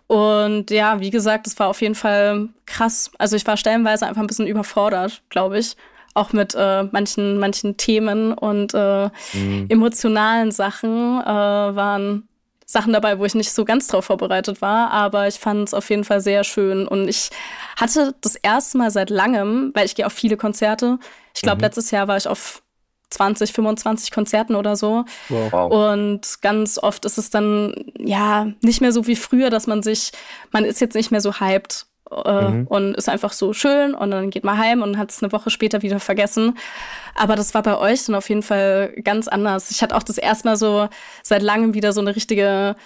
Und 0.06 0.70
ja, 0.70 1.00
wie 1.00 1.10
gesagt, 1.10 1.46
es 1.46 1.58
war 1.58 1.68
auf 1.68 1.82
jeden 1.82 1.94
Fall 1.94 2.48
krass. 2.66 3.10
Also 3.18 3.36
ich 3.36 3.46
war 3.46 3.56
stellenweise 3.56 4.06
einfach 4.06 4.22
ein 4.22 4.26
bisschen 4.26 4.46
überfordert, 4.46 5.22
glaube 5.28 5.58
ich. 5.58 5.76
Auch 6.14 6.32
mit 6.32 6.54
äh, 6.56 6.84
manchen, 6.84 7.38
manchen 7.38 7.76
Themen 7.76 8.32
und 8.32 8.74
äh, 8.74 9.10
mhm. 9.32 9.66
emotionalen 9.68 10.50
Sachen 10.50 11.20
äh, 11.20 11.24
waren 11.24 12.28
Sachen 12.70 12.92
dabei, 12.92 13.18
wo 13.18 13.24
ich 13.24 13.34
nicht 13.34 13.52
so 13.52 13.64
ganz 13.64 13.88
drauf 13.88 14.04
vorbereitet 14.04 14.62
war, 14.62 14.92
aber 14.92 15.26
ich 15.26 15.40
fand 15.40 15.66
es 15.66 15.74
auf 15.74 15.90
jeden 15.90 16.04
Fall 16.04 16.20
sehr 16.20 16.44
schön. 16.44 16.86
Und 16.86 17.08
ich 17.08 17.30
hatte 17.76 18.14
das 18.20 18.36
erste 18.36 18.78
Mal 18.78 18.92
seit 18.92 19.10
langem, 19.10 19.72
weil 19.74 19.86
ich 19.86 19.96
gehe 19.96 20.06
auf 20.06 20.12
viele 20.12 20.36
Konzerte. 20.36 20.98
Ich 21.34 21.42
glaube, 21.42 21.56
mhm. 21.56 21.62
letztes 21.62 21.90
Jahr 21.90 22.06
war 22.06 22.16
ich 22.16 22.28
auf 22.28 22.62
20, 23.10 23.52
25 23.52 24.10
Konzerten 24.10 24.54
oder 24.54 24.76
so. 24.76 25.04
Wow. 25.28 25.70
Und 25.70 26.42
ganz 26.42 26.78
oft 26.78 27.04
ist 27.04 27.18
es 27.18 27.30
dann 27.30 27.74
ja 27.98 28.48
nicht 28.62 28.80
mehr 28.80 28.92
so 28.92 29.06
wie 29.06 29.16
früher, 29.16 29.50
dass 29.50 29.66
man 29.66 29.82
sich, 29.82 30.12
man 30.52 30.64
ist 30.64 30.80
jetzt 30.80 30.94
nicht 30.94 31.10
mehr 31.10 31.20
so 31.20 31.40
hyped 31.40 31.86
äh, 32.10 32.48
mhm. 32.50 32.66
und 32.66 32.96
ist 32.96 33.08
einfach 33.08 33.32
so 33.32 33.52
schön 33.52 33.94
und 33.94 34.10
dann 34.10 34.30
geht 34.30 34.44
man 34.44 34.58
heim 34.58 34.82
und 34.82 34.98
hat 34.98 35.10
es 35.10 35.22
eine 35.22 35.32
Woche 35.32 35.50
später 35.50 35.82
wieder 35.82 36.00
vergessen. 36.00 36.58
Aber 37.14 37.36
das 37.36 37.54
war 37.54 37.62
bei 37.62 37.76
euch 37.78 38.04
dann 38.04 38.14
auf 38.14 38.28
jeden 38.28 38.42
Fall 38.42 38.94
ganz 39.04 39.28
anders. 39.28 39.70
Ich 39.70 39.82
hatte 39.82 39.96
auch 39.96 40.02
das 40.02 40.18
erste 40.18 40.48
Mal 40.48 40.56
so 40.56 40.88
seit 41.22 41.42
langem 41.42 41.74
wieder 41.74 41.92
so 41.92 42.00
eine 42.00 42.16
richtige 42.16 42.76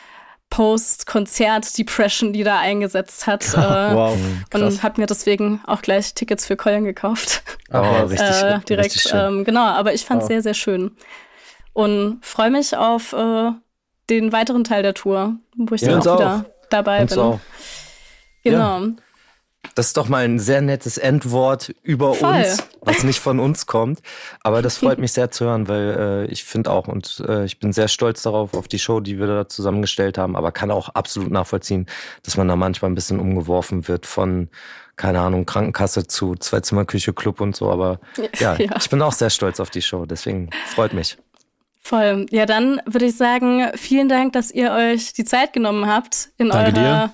Post-Konzert-Depression, 0.50 2.32
die 2.32 2.44
da 2.44 2.58
eingesetzt 2.58 3.26
hat. 3.26 3.44
Äh, 3.54 3.94
wow, 3.94 4.16
und 4.52 4.82
habe 4.82 5.00
mir 5.00 5.06
deswegen 5.06 5.60
auch 5.66 5.82
gleich 5.82 6.14
Tickets 6.14 6.46
für 6.46 6.56
Köln 6.56 6.84
gekauft. 6.84 7.42
Oh, 7.72 7.78
richtig, 7.78 8.42
äh, 8.42 8.60
direkt. 8.68 8.94
Richtig 8.94 9.12
ähm, 9.14 9.44
genau, 9.44 9.64
aber 9.64 9.94
ich 9.94 10.04
fand 10.04 10.22
es 10.22 10.24
wow. 10.24 10.28
sehr, 10.28 10.42
sehr 10.42 10.54
schön. 10.54 10.92
Und 11.72 12.18
freue 12.22 12.50
mich 12.50 12.76
auf 12.76 13.12
äh, 13.12 13.50
den 14.10 14.32
weiteren 14.32 14.64
Teil 14.64 14.82
der 14.82 14.94
Tour, 14.94 15.36
wo 15.56 15.74
ich 15.74 15.80
ja, 15.80 15.88
dann 15.88 16.00
auch 16.00 16.18
wieder 16.18 16.44
dabei 16.70 17.02
uns 17.02 17.14
bin. 17.14 17.20
Auch. 17.20 17.40
Genau. 18.44 18.80
Ja. 18.80 18.92
Das 19.74 19.88
ist 19.88 19.96
doch 19.96 20.08
mal 20.08 20.24
ein 20.24 20.38
sehr 20.38 20.60
nettes 20.60 20.98
Endwort 20.98 21.74
über 21.82 22.14
Voll. 22.14 22.36
uns, 22.36 22.58
was 22.80 23.02
nicht 23.02 23.20
von 23.20 23.40
uns 23.40 23.66
kommt. 23.66 24.00
Aber 24.42 24.62
das 24.62 24.78
freut 24.78 24.98
mich 24.98 25.12
sehr 25.12 25.30
zu 25.30 25.46
hören, 25.46 25.68
weil 25.68 26.26
äh, 26.28 26.32
ich 26.32 26.44
finde 26.44 26.70
auch 26.70 26.86
und 26.88 27.22
äh, 27.26 27.44
ich 27.44 27.58
bin 27.58 27.72
sehr 27.72 27.88
stolz 27.88 28.22
darauf, 28.22 28.54
auf 28.54 28.68
die 28.68 28.78
Show, 28.78 29.00
die 29.00 29.18
wir 29.18 29.26
da 29.26 29.48
zusammengestellt 29.48 30.18
haben, 30.18 30.36
aber 30.36 30.52
kann 30.52 30.70
auch 30.70 30.90
absolut 30.90 31.30
nachvollziehen, 31.30 31.86
dass 32.22 32.36
man 32.36 32.48
da 32.48 32.56
manchmal 32.56 32.90
ein 32.90 32.94
bisschen 32.94 33.18
umgeworfen 33.18 33.88
wird 33.88 34.06
von, 34.06 34.48
keine 34.96 35.20
Ahnung, 35.20 35.46
Krankenkasse 35.46 36.06
zu 36.06 36.34
Zwei-Zimmer-Küche, 36.34 37.12
Club 37.12 37.40
und 37.40 37.56
so. 37.56 37.70
Aber 37.70 38.00
ja, 38.38 38.56
ja, 38.56 38.76
ich 38.76 38.90
bin 38.90 39.02
auch 39.02 39.12
sehr 39.12 39.30
stolz 39.30 39.60
auf 39.60 39.70
die 39.70 39.82
Show, 39.82 40.06
deswegen 40.06 40.50
freut 40.66 40.92
mich. 40.92 41.16
Voll. 41.80 42.26
Ja, 42.30 42.46
dann 42.46 42.80
würde 42.86 43.06
ich 43.06 43.16
sagen, 43.16 43.70
vielen 43.74 44.08
Dank, 44.08 44.32
dass 44.32 44.50
ihr 44.50 44.72
euch 44.72 45.12
die 45.12 45.24
Zeit 45.24 45.52
genommen 45.52 45.86
habt 45.86 46.30
in 46.38 46.48
Danke 46.48 46.80
eurer 46.80 47.08
dir 47.08 47.12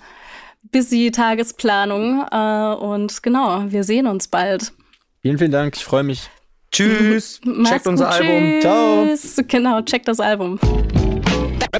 busy 0.63 1.11
Tagesplanung. 1.11 2.27
Äh, 2.31 2.75
und 2.75 3.23
genau, 3.23 3.65
wir 3.71 3.85
sehen 3.85 4.07
uns 4.07 4.29
bald. 4.29 4.73
Vielen, 5.23 5.39
vielen 5.39 5.53
Dank. 5.53 5.77
Ich 5.77 5.85
freue 5.85 6.03
mich. 6.03 6.31
Tschüss. 6.73 7.41
checkt 7.65 7.87
unser 7.87 8.07
gut, 8.07 8.15
Album. 8.15 8.61
Tschüss. 8.61 9.35
Ciao. 9.35 9.45
Genau, 9.49 9.83
checkt 9.83 10.09
das 10.09 10.21
Album. 10.21 10.59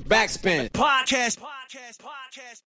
Backspin. 0.09 0.69
Podcast. 0.73 1.41
Podcast. 1.41 2.01
Podcast. 2.01 2.70